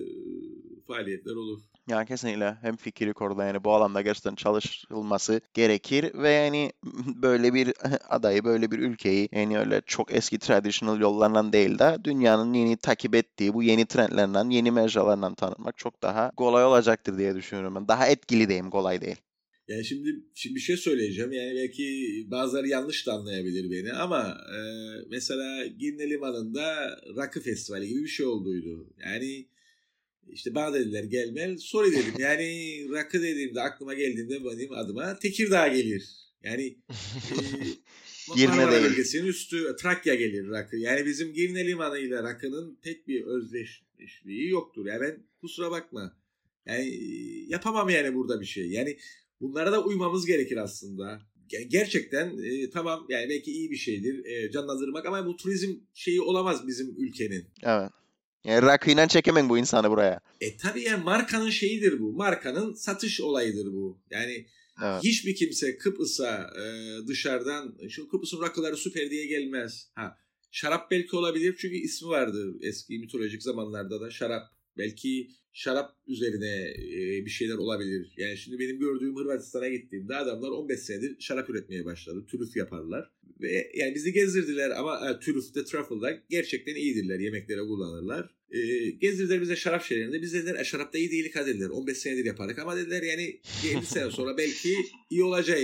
faaliyetler 0.87 1.35
olur. 1.35 1.59
Yani 1.87 2.05
kesinlikle 2.05 2.57
hem 2.61 2.75
fikri 2.75 3.13
orada 3.21 3.45
yani 3.45 3.63
bu 3.63 3.73
alanda 3.73 4.01
gerçekten 4.01 4.35
çalışılması 4.35 5.41
gerekir 5.53 6.13
ve 6.13 6.29
yani 6.29 6.71
böyle 7.15 7.53
bir 7.53 7.73
adayı, 8.09 8.43
böyle 8.43 8.71
bir 8.71 8.79
ülkeyi 8.79 9.29
yani 9.31 9.59
öyle 9.59 9.81
çok 9.85 10.13
eski 10.13 10.39
traditional 10.39 10.99
yollarından 10.99 11.53
değil 11.53 11.79
de 11.79 11.97
dünyanın 12.03 12.53
yeni 12.53 12.77
takip 12.77 13.15
ettiği 13.15 13.53
bu 13.53 13.63
yeni 13.63 13.85
trendlerden, 13.85 14.49
yeni 14.49 14.71
mecralarından 14.71 15.35
tanıtmak 15.35 15.77
çok 15.77 16.01
daha 16.03 16.31
kolay 16.31 16.65
olacaktır 16.65 17.17
diye 17.17 17.35
düşünüyorum. 17.35 17.87
Daha 17.87 18.07
etkili 18.07 18.47
diyeyim, 18.47 18.69
kolay 18.69 19.01
değil. 19.01 19.17
Yani 19.71 19.85
şimdi 19.85 20.19
şimdi 20.33 20.55
bir 20.55 20.61
şey 20.61 20.77
söyleyeceğim. 20.77 21.31
Yani 21.31 21.55
belki 21.55 22.27
bazıları 22.31 22.67
yanlış 22.67 23.07
da 23.07 23.13
anlayabilir 23.13 23.71
beni 23.71 23.93
ama 23.93 24.37
e, 24.55 24.59
mesela 25.09 25.65
Girne 25.65 26.09
Limanı'nda 26.09 26.99
rakı 27.15 27.41
festivali 27.41 27.87
gibi 27.87 28.03
bir 28.03 28.07
şey 28.07 28.25
olduydu. 28.25 28.93
Yani 29.05 29.47
işte 30.29 30.55
bana 30.55 30.73
dediler 30.73 31.03
gelmel. 31.03 31.57
Sorry 31.57 31.91
dedim. 31.91 32.13
Yani 32.19 32.87
rakı 32.91 33.21
dediğimde 33.21 33.61
aklıma 33.61 33.93
geldiğinde 33.93 34.45
benim 34.45 34.73
adıma 34.73 35.19
Tekirdağ 35.19 35.67
gelir. 35.67 36.09
Yani 36.43 36.63
e, 38.31 38.35
Girne 38.35 38.71
bölgesinin 38.71 39.25
üstü 39.25 39.75
Trakya 39.79 40.15
gelir 40.15 40.49
rakı. 40.49 40.77
Yani 40.77 41.05
bizim 41.05 41.33
Girne 41.33 41.67
Limanı 41.67 41.99
ile 41.99 42.23
rakının 42.23 42.79
pek 42.81 43.07
bir 43.07 43.23
özdeşliği 43.23 44.49
yoktur. 44.49 44.85
Yani 44.85 45.01
ben 45.01 45.23
kusura 45.41 45.71
bakma. 45.71 46.17
Yani 46.65 46.87
e, 46.87 47.05
yapamam 47.47 47.89
yani 47.89 48.15
burada 48.15 48.41
bir 48.41 48.45
şey. 48.45 48.69
Yani 48.69 48.97
bunlara 49.41 49.71
da 49.71 49.83
uymamız 49.83 50.25
gerekir 50.25 50.57
aslında. 50.57 51.21
Ge- 51.49 51.67
Gerçekten 51.67 52.37
e, 52.43 52.69
tamam 52.69 53.05
yani 53.09 53.29
belki 53.29 53.51
iyi 53.51 53.71
bir 53.71 53.75
şeydir 53.75 54.25
e, 54.25 54.51
canlandırmak 54.51 55.05
ama 55.05 55.25
bu 55.25 55.35
turizm 55.37 55.75
şeyi 55.93 56.21
olamaz 56.21 56.67
bizim 56.67 56.95
ülkenin. 56.97 57.45
Evet. 57.63 57.89
Yani 58.43 58.61
rakıyla 58.61 59.07
çekemem 59.07 59.49
bu 59.49 59.57
insanı 59.57 59.89
buraya. 59.89 60.19
E 60.41 60.57
tabii 60.57 60.81
yani 60.83 61.03
markanın 61.03 61.49
şeyidir 61.49 61.99
bu. 61.99 62.13
Markanın 62.13 62.73
satış 62.73 63.21
olayıdır 63.21 63.73
bu. 63.73 63.99
Yani 64.11 64.45
Evet. 64.83 65.03
hiçbir 65.03 65.35
kimse 65.35 65.77
Kıbrıs'a 65.77 66.49
e, 66.61 66.63
dışarıdan 67.07 67.77
şu 67.89 68.07
Kıbrıs'ın 68.09 68.41
rakıları 68.41 68.77
süper 68.77 69.09
diye 69.09 69.25
gelmez. 69.25 69.87
Ha 69.95 70.17
şarap 70.51 70.91
belki 70.91 71.15
olabilir 71.15 71.55
çünkü 71.59 71.75
ismi 71.75 72.07
vardı 72.07 72.53
eski 72.61 72.99
mitolojik 72.99 73.43
zamanlarda 73.43 74.01
da 74.01 74.09
şarap. 74.11 74.43
Belki 74.77 75.27
şarap 75.53 75.91
üzerine 76.07 76.69
e, 76.69 77.25
bir 77.25 77.29
şeyler 77.29 77.55
olabilir. 77.55 78.13
Yani 78.17 78.37
şimdi 78.37 78.59
benim 78.59 78.79
gördüğüm 78.79 79.15
Hırvatistan'a 79.15 79.67
gittiğimde 79.67 80.15
adamlar 80.15 80.49
15 80.49 80.79
senedir 80.79 81.15
şarap 81.19 81.49
üretmeye 81.49 81.85
başladı. 81.85 82.25
Türüf 82.27 82.55
yaparlar. 82.55 83.11
Ve 83.41 83.71
yani 83.75 83.95
bizi 83.95 84.13
gezdirdiler 84.13 84.69
ama 84.69 85.09
e, 85.09 85.19
türüfte, 85.19 85.63
truffle'da 85.63 86.23
gerçekten 86.29 86.75
iyidirler. 86.75 87.19
Yemeklere 87.19 87.59
kullanırlar. 87.59 88.35
E, 88.51 88.89
gezdirdiler 88.89 89.41
bize 89.41 89.55
şarap 89.55 89.83
şeylerinde. 89.83 90.21
Biz 90.21 90.33
dediler 90.33 90.59
e, 90.59 90.63
şarapta 90.63 90.97
iyi 90.97 91.11
değilik 91.11 91.35
ha 91.35 91.45
dediler. 91.45 91.69
15 91.69 91.97
senedir 91.97 92.25
yapardık 92.25 92.59
ama 92.59 92.77
dediler 92.77 93.03
yani 93.03 93.39
bir 93.63 93.77
50 93.77 93.85
sene 93.85 94.11
sonra 94.11 94.37
belki 94.37 94.75
iyi 95.09 95.23
olacak. 95.23 95.59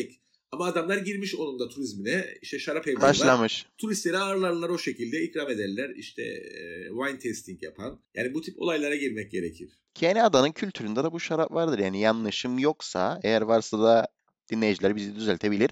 Ama 0.51 0.65
adamlar 0.65 0.97
girmiş 0.97 1.35
onun 1.35 1.59
da 1.59 1.69
turizmine. 1.69 2.25
İşte 2.41 2.59
şarap 2.59 2.87
evleri 2.87 3.01
var 3.01 3.09
Başlamış. 3.09 3.65
turistleri 3.77 4.17
ağırlarlar 4.17 4.69
o 4.69 4.77
şekilde 4.77 5.23
ikram 5.23 5.49
ederler. 5.49 5.89
İşte 5.95 6.21
e, 6.23 6.87
wine 6.89 7.19
tasting 7.19 7.63
yapan. 7.63 7.99
Yani 8.15 8.33
bu 8.33 8.41
tip 8.41 8.61
olaylara 8.61 8.95
girmek 8.95 9.31
gerekir. 9.31 9.69
Ki 9.93 10.05
yani 10.05 10.23
adanın 10.23 10.51
kültüründe 10.51 11.03
de 11.03 11.11
bu 11.11 11.19
şarap 11.19 11.51
vardır. 11.51 11.79
Yani 11.79 11.99
yanlışım 11.99 12.59
yoksa 12.59 13.19
eğer 13.23 13.41
varsa 13.41 13.79
da 13.79 14.07
dinleyiciler 14.51 14.95
bizi 14.95 15.15
düzeltebilir. 15.15 15.69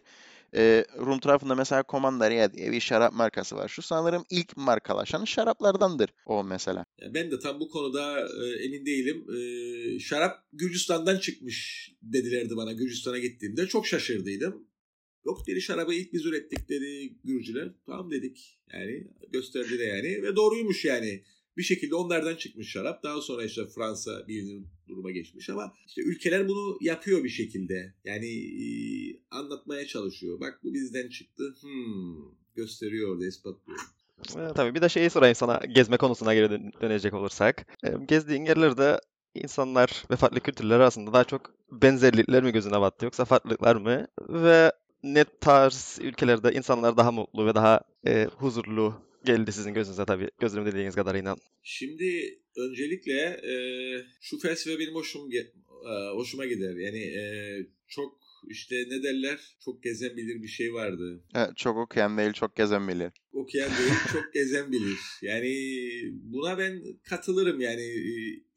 Ee, 0.56 0.86
Rum 0.98 1.20
tarafında 1.20 1.56
mesela 1.56 1.84
Commandaria 1.90 2.54
diye 2.54 2.72
bir 2.72 2.80
şarap 2.80 3.14
markası 3.14 3.56
var. 3.56 3.68
Şu 3.68 3.82
sanırım 3.82 4.24
ilk 4.30 4.58
markalaşan 4.58 5.26
şaraplardandır 5.26 6.10
o 6.26 6.44
mesela. 6.44 6.86
Ben 7.14 7.32
de 7.32 7.40
tam 7.40 7.60
bu 7.60 7.70
konuda 7.70 8.20
e, 8.20 8.64
emin 8.66 8.86
değilim. 8.86 9.26
E, 9.36 10.00
şarap 10.00 10.46
Gürcistan'dan 10.54 11.18
çıkmış 11.18 11.90
dedilerdi 12.02 12.58
bana 12.58 12.74
Gürcistan'a 12.74 13.20
gittiğimde. 13.20 13.68
Çok 13.68 13.88
şaşırdıydım. 13.88 14.68
Yok 15.26 15.48
dedi 15.48 15.62
şarabı 15.62 15.94
ilk 15.94 16.14
biz 16.14 16.26
ürettik 16.26 16.70
dedi 16.70 17.14
Gürcüler. 17.24 17.72
Tamam 17.86 18.12
dedik. 18.12 18.60
Yani 18.74 19.08
gösterdi 19.32 19.80
de 19.80 19.84
yani. 19.84 20.24
Ve 20.24 20.36
doğruymuş 20.36 20.86
yani. 20.86 21.24
Bir 21.58 21.64
şekilde 21.64 21.96
onlardan 21.96 22.36
çıkmış 22.36 22.70
şarap. 22.72 23.04
Daha 23.04 23.22
sonra 23.22 23.44
işte 23.44 23.68
Fransa 23.68 24.28
bir 24.28 24.64
duruma 24.88 25.12
geçmiş 25.12 25.50
ama 25.50 25.74
işte 25.88 26.02
ülkeler 26.02 26.48
bunu 26.48 26.78
yapıyor 26.82 27.24
bir 27.24 27.30
şekilde. 27.30 27.94
Yani 28.06 28.28
e, 28.64 28.66
anlatmaya 29.32 29.88
çalışıyor. 29.88 30.40
Bak 30.40 30.60
bu 30.64 30.74
bizden 30.74 31.10
çıktı. 31.10 31.56
Hmm, 31.62 32.16
gösteriyor 32.56 33.14
orada 33.14 33.26
ispatlıyor. 33.28 33.80
Ee, 34.38 34.54
tabii 34.56 34.76
bir 34.76 34.82
de 34.82 34.90
şeyi 34.90 35.10
sorayım 35.10 35.36
sana 35.36 35.62
gezme 35.76 35.98
konusuna 35.98 36.34
geri 36.34 36.50
dön- 36.50 36.72
dönecek 36.82 37.14
olursak. 37.14 37.68
Ee, 37.84 37.94
gezdiğin 38.08 38.46
yerlerde 38.46 39.00
insanlar 39.36 40.04
ve 40.12 40.16
farklı 40.16 40.40
kültürler 40.40 40.76
arasında 40.80 41.14
daha 41.14 41.24
çok 41.24 41.54
benzerlikler 41.72 42.44
mi 42.44 42.52
gözüne 42.52 42.82
battı 42.82 43.06
yoksa 43.06 43.26
farklılıklar 43.26 43.76
mı? 43.76 44.08
Ve 44.30 44.72
ne 45.04 45.26
tarz 45.42 46.00
ülkelerde 46.02 46.54
insanlar 46.54 46.98
daha 46.98 47.12
mutlu 47.12 47.46
ve 47.46 47.56
daha 47.56 47.82
e, 48.08 48.26
huzurlu 48.38 48.94
geldi 49.26 49.52
sizin 49.52 49.74
gözünüze 49.74 50.06
tabii 50.06 50.30
gözlemlediğiniz 50.40 50.96
kadarıyla? 50.96 51.36
Şimdi 51.64 52.40
öncelikle 52.58 53.22
e, 53.22 53.54
şu 54.22 54.40
felsefe 54.40 54.80
benim 54.80 54.96
hoşum, 54.96 55.30
e, 55.34 56.16
hoşuma 56.16 56.46
gider. 56.46 56.76
Yani 56.76 57.00
e, 57.00 57.24
çok 57.88 58.26
işte 58.50 58.76
ne 58.90 59.04
derler 59.04 59.40
çok 59.66 59.84
gezen 59.84 60.18
bilir 60.18 60.44
bir 60.44 60.48
şey 60.48 60.74
vardı. 60.74 61.24
Evet, 61.36 61.58
çok 61.58 61.78
okuyan 61.78 62.18
değil, 62.18 62.34
çok 62.34 62.56
gezen 62.56 62.88
bilir. 62.88 63.12
Okuyan 63.34 63.70
değil 63.70 63.94
çok 64.12 64.34
gezen 64.34 64.72
bilir. 64.72 64.98
Yani 65.22 65.52
buna 66.14 66.58
ben 66.58 66.84
katılırım 67.04 67.62
yani 67.62 67.82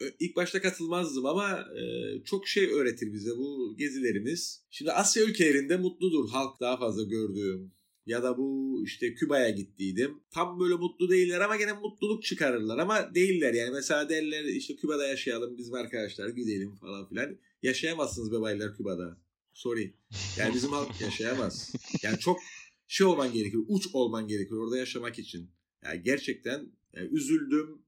E, 0.01 0.05
ilk 0.21 0.37
başta 0.37 0.63
katılmazdım 0.63 1.27
ama 1.27 1.51
e, 1.51 1.83
çok 2.25 2.49
şey 2.49 2.65
öğretir 2.73 3.13
bize 3.13 3.31
bu 3.31 3.75
gezilerimiz. 3.79 4.63
Şimdi 4.71 4.93
Asya 4.93 5.25
ülkelerinde 5.25 5.77
mutludur 5.77 6.29
halk 6.31 6.61
daha 6.61 6.77
fazla 6.77 7.03
gördüğüm. 7.03 7.73
Ya 8.09 8.23
da 8.23 8.39
bu 8.39 8.81
işte 8.85 9.15
Küba'ya 9.15 9.51
gittiydim. 9.51 10.21
Tam 10.31 10.61
böyle 10.61 10.75
mutlu 10.75 11.11
değiller 11.11 11.41
ama 11.41 11.57
gene 11.57 11.73
mutluluk 11.73 12.23
çıkarırlar 12.23 12.79
ama 12.79 13.15
değiller 13.15 13.55
yani. 13.55 13.71
Mesela 13.71 14.09
derler 14.09 14.45
işte 14.45 14.77
Küba'da 14.77 15.07
yaşayalım 15.07 15.59
bizim 15.59 15.75
arkadaşlar 15.75 16.29
gidelim 16.29 16.75
falan 16.75 17.09
filan. 17.09 17.37
Yaşayamazsınız 17.63 18.33
be 18.33 18.41
baylar 18.41 18.77
Küba'da. 18.77 19.17
Sorry. 19.53 19.95
Yani 20.39 20.55
bizim 20.55 20.71
halk 20.71 21.01
yaşayamaz. 21.01 21.75
Yani 22.03 22.19
çok 22.19 22.41
şey 22.87 23.07
olman 23.07 23.33
gerekiyor. 23.33 23.65
Uç 23.69 23.89
olman 23.93 24.29
gerekiyor 24.29 24.65
orada 24.65 24.79
yaşamak 24.79 25.19
için. 25.19 25.51
Yani 25.85 26.03
gerçekten 26.03 26.67
yani 26.93 27.09
üzüldüm. 27.13 27.83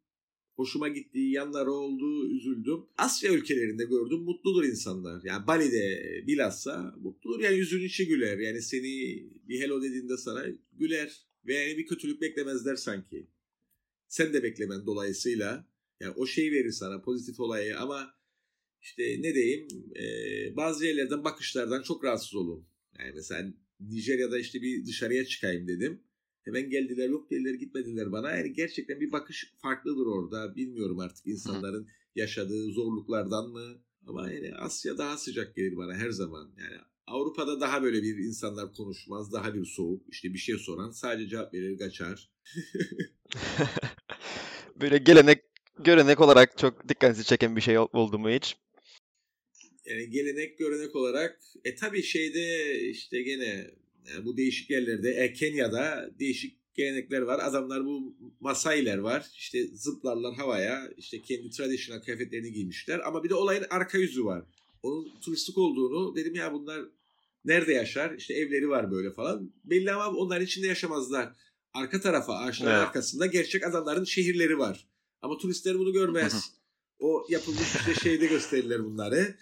Hoşuma 0.61 0.89
gittiği 0.89 1.33
yanları 1.33 1.73
oldu, 1.73 2.31
üzüldüm. 2.31 2.81
Asya 2.99 3.33
ülkelerinde 3.33 3.85
gördüm 3.85 4.19
mutludur 4.19 4.65
insanlar. 4.65 5.23
Yani 5.25 5.47
Bali'de 5.47 6.03
bilhassa 6.27 6.95
mutludur. 7.01 7.41
Yani 7.41 7.57
yüzün 7.57 7.85
içi 7.85 8.07
güler. 8.07 8.39
Yani 8.39 8.63
seni 8.63 9.25
bir 9.49 9.61
hello 9.61 9.83
dediğinde 9.83 10.17
sana 10.17 10.47
güler. 10.73 11.21
Ve 11.47 11.55
yani 11.55 11.79
bir 11.79 11.87
kötülük 11.87 12.21
beklemezler 12.21 12.77
sanki. 12.77 13.27
Sen 14.09 14.33
de 14.33 14.43
beklemen 14.43 14.87
dolayısıyla. 14.87 15.69
Yani 16.01 16.15
o 16.17 16.27
şey 16.27 16.53
verir 16.53 16.73
sana 16.73 17.03
pozitif 17.03 17.41
olayı 17.41 17.79
ama 17.79 18.15
işte 18.81 19.03
ne 19.23 19.35
diyeyim 19.35 19.69
e, 19.97 20.05
bazı 20.57 20.87
yerlerden 20.87 21.25
bakışlardan 21.25 21.83
çok 21.83 22.05
rahatsız 22.05 22.35
olun. 22.35 22.67
Yani 22.99 23.13
mesela 23.15 23.55
Nijerya'da 23.81 24.39
işte 24.39 24.63
bir 24.63 24.87
dışarıya 24.87 25.25
çıkayım 25.25 25.69
dedim. 25.69 26.01
Hemen 26.45 26.71
geldiler 26.71 27.09
yok 27.09 27.31
dediler 27.31 27.55
gitmediler 27.55 28.13
bana. 28.13 28.31
Yani 28.31 28.53
gerçekten 28.53 29.01
bir 29.01 29.13
bakış 29.13 29.53
farklıdır 29.63 30.07
orada. 30.07 30.57
Bilmiyorum 30.57 30.99
artık 30.99 31.27
insanların 31.27 31.89
yaşadığı 32.15 32.71
zorluklardan 32.73 33.49
mı? 33.51 33.83
Ama 34.07 34.33
yani 34.33 34.55
Asya 34.55 34.99
daha 34.99 35.17
sıcak 35.17 35.57
gelir 35.57 35.77
bana 35.77 35.95
her 35.95 36.11
zaman. 36.11 36.53
Yani 36.59 36.77
Avrupa'da 37.07 37.61
daha 37.61 37.83
böyle 37.83 38.03
bir 38.03 38.19
insanlar 38.19 38.73
konuşmaz. 38.73 39.33
Daha 39.33 39.55
bir 39.55 39.65
soğuk. 39.65 40.03
İşte 40.09 40.35
bir 40.35 40.39
şey 40.39 40.59
soran 40.59 40.91
sadece 40.91 41.29
cevap 41.29 41.55
verir 41.55 41.79
kaçar. 41.79 42.31
Böyle 44.81 44.99
gelenek 44.99 45.43
görenek 45.79 46.21
olarak 46.21 46.59
çok 46.59 46.89
dikkatinizi 46.89 47.25
çeken 47.25 47.57
bir 47.57 47.61
şey 47.61 47.79
ol- 47.79 47.89
oldu 47.93 48.19
mu 48.19 48.31
hiç? 48.31 48.57
Yani 49.85 50.11
gelenek 50.11 50.59
görenek 50.59 50.97
olarak 50.97 51.41
e 51.65 51.75
tabii 51.75 52.03
şeyde 52.03 52.75
işte 52.81 53.23
gene 53.23 53.71
bu 54.25 54.37
değişik 54.37 54.71
yerlerde 54.71 55.11
e, 55.11 55.33
Kenya'da 55.33 56.11
değişik 56.19 56.75
gelenekler 56.75 57.21
var. 57.23 57.41
Adamlar 57.43 57.85
bu 57.85 58.17
Masailer 58.41 58.99
var. 58.99 59.27
İşte 59.35 59.67
zıplarlar 59.75 60.35
havaya. 60.35 60.89
işte 60.97 61.23
kendi 61.23 61.51
traditional 61.51 62.01
kıyafetlerini 62.01 62.53
giymişler. 62.53 63.01
Ama 63.07 63.25
bir 63.25 63.29
de 63.31 63.35
olayın 63.35 63.65
arka 63.71 63.99
yüzü 63.99 64.25
var. 64.25 64.45
Onun 64.83 65.21
turistik 65.21 65.59
olduğunu 65.59 66.17
dedim 66.17 66.35
ya 66.35 66.53
bunlar 66.53 66.81
nerede 67.45 67.73
yaşar? 67.73 68.15
İşte 68.15 68.35
evleri 68.35 68.69
var 68.69 68.91
böyle 68.91 69.13
falan. 69.13 69.53
Belli 69.65 69.93
ama 69.93 70.17
onlar 70.17 70.41
içinde 70.41 70.67
yaşamazlar. 70.67 71.33
Arka 71.75 72.01
tarafa 72.01 72.35
ağaçların 72.35 72.71
Evet. 72.75 72.83
arkasında 72.87 73.27
gerçek 73.27 73.67
adamların 73.67 74.05
şehirleri 74.05 74.59
var. 74.59 74.87
Ama 75.23 75.39
turistler 75.39 75.79
bunu 75.79 75.93
görmez. 75.93 76.53
o 76.99 77.27
yapılmış 77.29 77.75
işte 77.77 77.95
şeyde 77.95 78.27
gösterirler 78.27 78.85
bunları. 78.85 79.35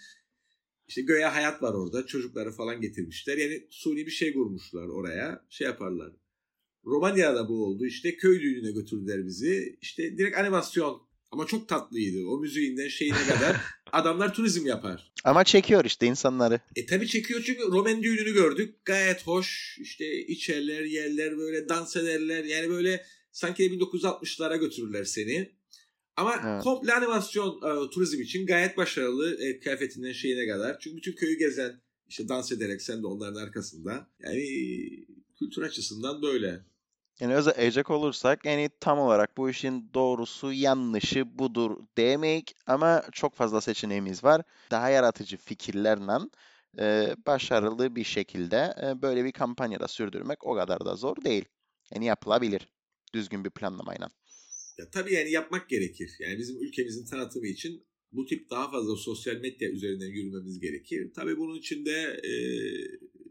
İşte 0.89 1.01
göğe 1.01 1.25
hayat 1.25 1.63
var 1.63 1.73
orada. 1.73 2.05
Çocukları 2.05 2.51
falan 2.51 2.81
getirmişler. 2.81 3.37
Yani 3.37 3.67
suni 3.69 4.05
bir 4.05 4.11
şey 4.11 4.33
kurmuşlar 4.33 4.87
oraya. 4.87 5.45
Şey 5.49 5.67
yaparlar. 5.67 6.11
Romanya'da 6.85 7.49
bu 7.49 7.65
oldu. 7.65 7.85
İşte 7.85 8.15
köy 8.15 8.41
düğününe 8.41 8.71
götürdüler 8.71 9.25
bizi. 9.25 9.77
İşte 9.81 10.17
direkt 10.17 10.37
animasyon. 10.37 11.01
Ama 11.31 11.45
çok 11.45 11.67
tatlıydı. 11.69 12.27
O 12.27 12.39
müziğinden 12.39 12.87
şeyine 12.87 13.23
kadar 13.27 13.57
adamlar 13.91 14.33
turizm 14.33 14.65
yapar. 14.65 15.11
Ama 15.23 15.43
çekiyor 15.43 15.85
işte 15.85 16.05
insanları. 16.05 16.59
E 16.75 16.85
tabi 16.85 17.07
çekiyor 17.07 17.41
çünkü 17.45 17.61
Roman 17.61 18.03
düğününü 18.03 18.33
gördük. 18.33 18.85
Gayet 18.85 19.27
hoş. 19.27 19.77
İşte 19.81 20.25
içerler, 20.25 20.83
yerler 20.83 21.37
böyle 21.37 21.69
dans 21.69 21.95
ederler. 21.95 22.43
Yani 22.43 22.69
böyle 22.69 23.05
sanki 23.31 23.63
de 23.63 23.75
1960'lara 23.75 24.59
götürürler 24.59 25.03
seni. 25.03 25.58
Ama 26.19 26.35
Evet. 26.45 26.63
komple 26.63 26.93
animasyon 26.93 27.57
e, 27.57 27.89
turizm 27.89 28.21
için 28.21 28.45
gayet 28.45 28.77
başarılı 28.77 29.43
e, 29.43 29.59
kıyafetinden 29.59 30.11
şeyine 30.11 30.47
kadar. 30.47 30.79
Çünkü 30.79 30.97
bütün 30.97 31.15
köyü 31.15 31.37
gezen 31.37 31.81
işte 32.07 32.29
dans 32.29 32.51
ederek 32.51 32.81
sen 32.81 33.03
de 33.03 33.07
onların 33.07 33.41
arkasında. 33.41 34.07
Yani 34.19 34.43
kültür 35.39 35.61
açısından 35.61 36.21
böyle. 36.21 36.59
Yani 37.19 37.35
özetleyecek 37.35 37.89
olursak 37.89 38.45
yani 38.45 38.69
tam 38.79 38.99
olarak 38.99 39.37
bu 39.37 39.49
işin 39.49 39.91
doğrusu 39.93 40.53
yanlışı 40.53 41.39
budur 41.39 41.77
demeyik 41.97 42.55
ama 42.67 43.03
çok 43.11 43.35
fazla 43.35 43.61
seçeneğimiz 43.61 44.23
var. 44.23 44.41
Daha 44.71 44.89
yaratıcı 44.89 45.37
fikirlerle 45.37 46.25
e, 46.79 47.15
başarılı 47.27 47.95
bir 47.95 48.03
şekilde 48.03 48.73
e, 48.83 49.01
böyle 49.01 49.25
bir 49.25 49.31
kampanyada 49.31 49.87
sürdürmek 49.87 50.45
o 50.45 50.55
kadar 50.55 50.85
da 50.85 50.95
zor 50.95 51.15
değil. 51.15 51.45
Yani 51.93 52.05
yapılabilir 52.05 52.67
düzgün 53.13 53.45
bir 53.45 53.49
planlamayla. 53.49 54.09
Ya 54.79 54.89
tabii 54.89 55.13
yani 55.13 55.31
yapmak 55.31 55.69
gerekir. 55.69 56.11
Yani 56.19 56.37
bizim 56.37 56.63
ülkemizin 56.63 57.05
tanıtımı 57.05 57.47
için 57.47 57.83
bu 58.11 58.25
tip 58.25 58.49
daha 58.49 58.71
fazla 58.71 58.95
sosyal 58.95 59.35
medya 59.35 59.69
üzerinden 59.69 60.07
yürümemiz 60.07 60.59
gerekir. 60.59 61.11
Tabii 61.15 61.37
bunun 61.37 61.57
için 61.57 61.85
de 61.85 62.21
e, 62.23 62.33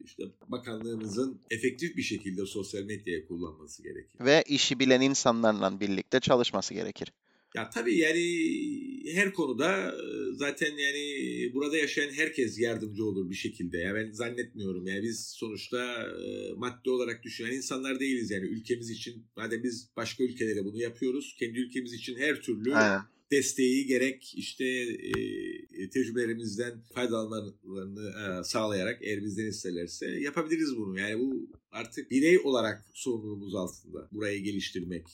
işte 0.04 0.22
bakanlığımızın 0.48 1.40
efektif 1.50 1.96
bir 1.96 2.02
şekilde 2.02 2.46
sosyal 2.46 2.82
medyayı 2.82 3.26
kullanması 3.26 3.82
gerekir. 3.82 4.20
Ve 4.20 4.44
işi 4.48 4.78
bilen 4.78 5.00
insanlarla 5.00 5.80
birlikte 5.80 6.20
çalışması 6.20 6.74
gerekir. 6.74 7.12
Ya 7.56 7.70
tabii 7.70 7.96
yani 7.96 8.24
her 9.14 9.32
konuda 9.32 9.94
zaten 10.32 10.76
yani 10.76 11.04
burada 11.54 11.76
yaşayan 11.76 12.10
herkes 12.10 12.58
yardımcı 12.58 13.04
olur 13.04 13.30
bir 13.30 13.34
şekilde. 13.34 13.78
Ya 13.78 13.94
ben 13.94 14.12
zannetmiyorum. 14.12 14.86
Yani 14.86 15.02
biz 15.02 15.28
sonuçta 15.36 16.08
e, 16.24 16.52
maddi 16.56 16.90
olarak 16.90 17.22
düşünen 17.22 17.52
insanlar 17.52 18.00
değiliz 18.00 18.30
yani 18.30 18.46
ülkemiz 18.46 18.90
için. 18.90 19.26
Madem 19.36 19.62
biz 19.62 19.90
başka 19.96 20.24
ülkelere 20.24 20.64
bunu 20.64 20.80
yapıyoruz. 20.80 21.36
Kendi 21.38 21.58
ülkemiz 21.58 21.92
için 21.92 22.16
her 22.18 22.42
türlü 22.42 22.74
Aynen. 22.74 23.00
desteği 23.30 23.86
gerek 23.86 24.32
işte 24.36 24.64
e, 24.64 25.90
tecrübelerimizden 25.90 26.82
faydalanmalarını 26.94 28.40
e, 28.40 28.44
sağlayarak 28.44 28.98
eğer 29.02 29.24
bizden 29.24 29.46
isterlerse 29.46 30.06
yapabiliriz 30.06 30.76
bunu. 30.76 30.98
Yani 30.98 31.18
bu 31.18 31.50
artık 31.70 32.10
birey 32.10 32.38
olarak 32.38 32.84
sorumluluğumuz 32.94 33.54
altında 33.54 34.08
burayı 34.12 34.42
geliştirmek. 34.42 35.06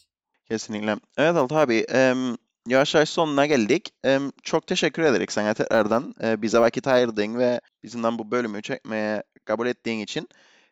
Kesinlikle. 0.44 0.96
Evet 1.18 1.36
Altı 1.36 1.54
abi, 1.56 1.74
em, 1.78 2.36
yavaş 2.68 2.94
yavaş 2.94 3.08
sonuna 3.08 3.46
geldik. 3.46 3.90
Em, 4.04 4.30
çok 4.42 4.66
teşekkür 4.66 5.02
ederim 5.02 5.26
sana 5.28 5.54
tekrardan 5.54 6.14
e, 6.22 6.42
bize 6.42 6.58
vakit 6.58 6.86
ayırdığın 6.86 7.38
ve 7.38 7.60
bizimle 7.82 8.18
bu 8.18 8.30
bölümü 8.30 8.62
çekmeye 8.62 9.22
kabul 9.44 9.66
ettiğin 9.66 10.00
için. 10.00 10.28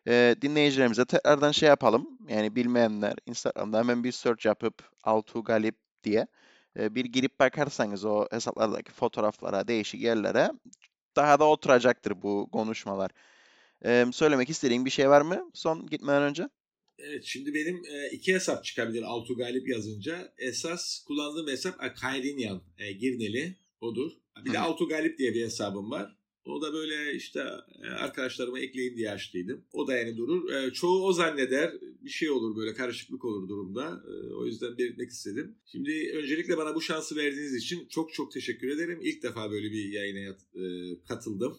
E, 0.07 0.35
dinleyicilerimize 0.41 1.05
tekrardan 1.05 1.51
şey 1.51 1.69
yapalım. 1.69 2.07
Yani 2.29 2.55
bilmeyenler 2.55 3.13
Instagram'da 3.25 3.79
hemen 3.79 4.03
bir 4.03 4.11
search 4.11 4.45
yapıp 4.45 4.89
Altu 5.03 5.43
Galip 5.43 5.75
diye 6.03 6.27
e, 6.79 6.95
bir 6.95 7.05
girip 7.05 7.39
bakarsanız 7.39 8.05
o 8.05 8.27
hesaplardaki 8.31 8.91
fotoğraflara, 8.91 9.67
değişik 9.67 10.01
yerlere 10.01 10.51
daha 11.15 11.39
da 11.39 11.45
oturacaktır 11.45 12.21
bu 12.21 12.49
konuşmalar. 12.51 13.11
Em, 13.83 14.13
söylemek 14.13 14.49
istediğin 14.49 14.85
bir 14.85 14.89
şey 14.89 15.09
var 15.09 15.21
mı 15.21 15.51
son 15.53 15.87
gitmeden 15.87 16.23
önce? 16.23 16.49
Evet 17.05 17.23
şimdi 17.25 17.53
benim 17.53 17.75
e, 17.85 18.09
iki 18.11 18.33
hesap 18.33 18.65
çıkabilir 18.65 19.01
Altu 19.01 19.35
Galip 19.35 19.67
yazınca. 19.67 20.33
Esas 20.37 21.03
kullandığım 21.03 21.47
hesap 21.47 21.97
Kayrinyan 22.01 22.61
e, 22.77 22.91
Girneli 22.91 23.55
odur. 23.81 24.11
Bir 24.45 24.53
de 24.53 24.57
Hı. 24.57 24.61
Altu 24.61 24.87
Galip 24.87 25.17
diye 25.17 25.33
bir 25.33 25.43
hesabım 25.43 25.91
var. 25.91 26.17
O 26.45 26.61
da 26.61 26.73
böyle 26.73 27.15
işte 27.15 27.39
e, 27.83 27.87
arkadaşlarıma 27.87 28.59
ekleyeyim 28.59 28.97
diye 28.97 29.11
açtıydım. 29.11 29.65
O 29.73 29.87
da 29.87 29.97
yani 29.97 30.17
durur. 30.17 30.51
E, 30.51 30.73
çoğu 30.73 31.05
o 31.05 31.13
zanneder 31.13 31.73
bir 32.01 32.09
şey 32.09 32.29
olur 32.29 32.55
böyle 32.55 32.73
karışıklık 32.73 33.25
olur 33.25 33.49
durumda. 33.49 34.03
O 34.37 34.45
yüzden 34.45 34.77
belirtmek 34.77 35.09
istedim. 35.09 35.55
Şimdi 35.65 36.11
öncelikle 36.15 36.57
bana 36.57 36.75
bu 36.75 36.81
şansı 36.81 37.15
verdiğiniz 37.15 37.55
için 37.55 37.87
çok 37.89 38.13
çok 38.13 38.31
teşekkür 38.31 38.67
ederim. 38.67 38.99
İlk 39.03 39.23
defa 39.23 39.51
böyle 39.51 39.71
bir 39.71 39.89
yayına 39.89 40.37
katıldım 41.07 41.57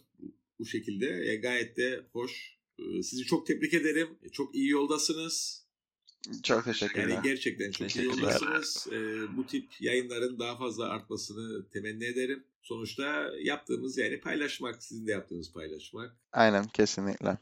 bu, 0.59 0.67
şekilde. 0.67 1.37
Gayet 1.37 1.77
de 1.77 2.07
hoş. 2.13 2.55
E, 2.79 3.03
sizi 3.03 3.25
çok 3.25 3.47
tebrik 3.47 3.75
ederim. 3.75 4.09
E, 4.23 4.29
çok 4.29 4.55
iyi 4.55 4.69
yoldasınız. 4.69 5.65
Çok 6.43 6.65
teşekkürler. 6.65 7.09
Yani 7.09 7.23
gerçekten 7.25 7.71
çok 7.71 7.81
iyi 7.81 7.89
Teşekkürler. 7.89 8.23
yoldasınız. 8.23 8.87
Ee, 8.93 9.37
bu 9.37 9.47
tip 9.47 9.69
yayınların 9.81 10.39
daha 10.39 10.57
fazla 10.57 10.89
artmasını 10.89 11.69
temenni 11.69 12.05
ederim. 12.05 12.45
Sonuçta 12.63 13.31
yaptığımız 13.43 13.99
yani 13.99 14.21
paylaşmak, 14.21 14.83
sizin 14.83 15.07
de 15.07 15.11
yaptığınız 15.13 15.53
paylaşmak. 15.53 16.17
Aynen 16.33 16.65
kesinlikle. 16.69 17.39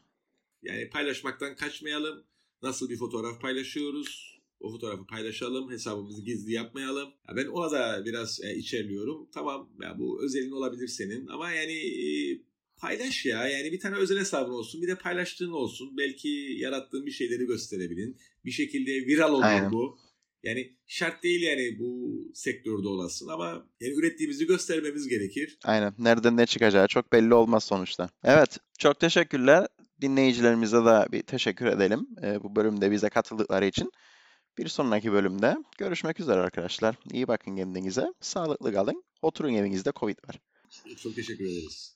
Yani 0.63 0.89
paylaşmaktan 0.89 1.55
kaçmayalım. 1.55 2.23
Nasıl 2.61 2.89
bir 2.89 2.97
fotoğraf 2.97 3.41
paylaşıyoruz? 3.41 4.39
O 4.59 4.71
fotoğrafı 4.71 5.05
paylaşalım. 5.05 5.71
Hesabımızı 5.71 6.21
gizli 6.21 6.53
yapmayalım. 6.53 7.09
Ya 7.29 7.35
ben 7.35 7.45
ona 7.45 7.71
da 7.71 8.05
biraz 8.05 8.39
e, 8.43 8.55
içerliyorum. 8.55 9.27
Tamam 9.33 9.69
ya 9.81 9.99
bu 9.99 10.23
özelin 10.23 10.51
olabilir 10.51 10.87
senin 10.87 11.27
ama 11.27 11.51
yani 11.51 11.73
e, 11.73 12.39
paylaş 12.83 13.25
ya. 13.25 13.47
Yani 13.47 13.71
bir 13.71 13.79
tane 13.79 13.95
özel 13.95 14.19
hesabın 14.19 14.53
olsun. 14.53 14.81
Bir 14.81 14.87
de 14.87 14.95
paylaştığın 14.95 15.51
olsun. 15.51 15.97
Belki 15.97 16.29
yarattığın 16.57 17.05
bir 17.05 17.11
şeyleri 17.11 17.45
gösterebilin. 17.45 18.17
Bir 18.45 18.51
şekilde 18.51 18.91
viral 18.91 19.33
olur 19.33 19.43
Aynen. 19.43 19.71
bu. 19.71 19.97
Yani 20.43 20.77
şart 20.87 21.23
değil 21.23 21.41
yani 21.41 21.79
bu 21.79 22.11
sektörde 22.33 22.87
olasın 22.87 23.27
ama 23.27 23.67
yani 23.81 23.93
ürettiğimizi 23.93 24.45
göstermemiz 24.47 25.07
gerekir. 25.07 25.57
Aynen. 25.63 25.93
Nereden 25.97 26.37
ne 26.37 26.45
çıkacağı 26.45 26.87
çok 26.87 27.13
belli 27.13 27.33
olmaz 27.33 27.63
sonuçta. 27.63 28.09
Evet. 28.23 28.57
Çok 28.79 28.99
teşekkürler. 28.99 29.67
Dinleyicilerimize 30.01 30.77
de 30.77 31.11
bir 31.11 31.21
teşekkür 31.21 31.65
edelim. 31.65 32.07
Ee, 32.23 32.43
bu 32.43 32.55
bölümde 32.55 32.91
bize 32.91 33.09
katıldıkları 33.09 33.65
için. 33.65 33.91
Bir 34.57 34.67
sonraki 34.67 35.11
bölümde 35.11 35.55
görüşmek 35.77 36.19
üzere 36.19 36.39
arkadaşlar. 36.39 36.95
İyi 37.13 37.27
bakın 37.27 37.55
kendinize. 37.55 38.13
Sağlıklı 38.21 38.73
kalın. 38.73 39.03
Oturun 39.21 39.53
evinizde 39.53 39.91
Covid 39.95 40.17
var. 40.27 40.39
Çok 40.97 41.15
teşekkür 41.15 41.45
ederiz. 41.45 41.92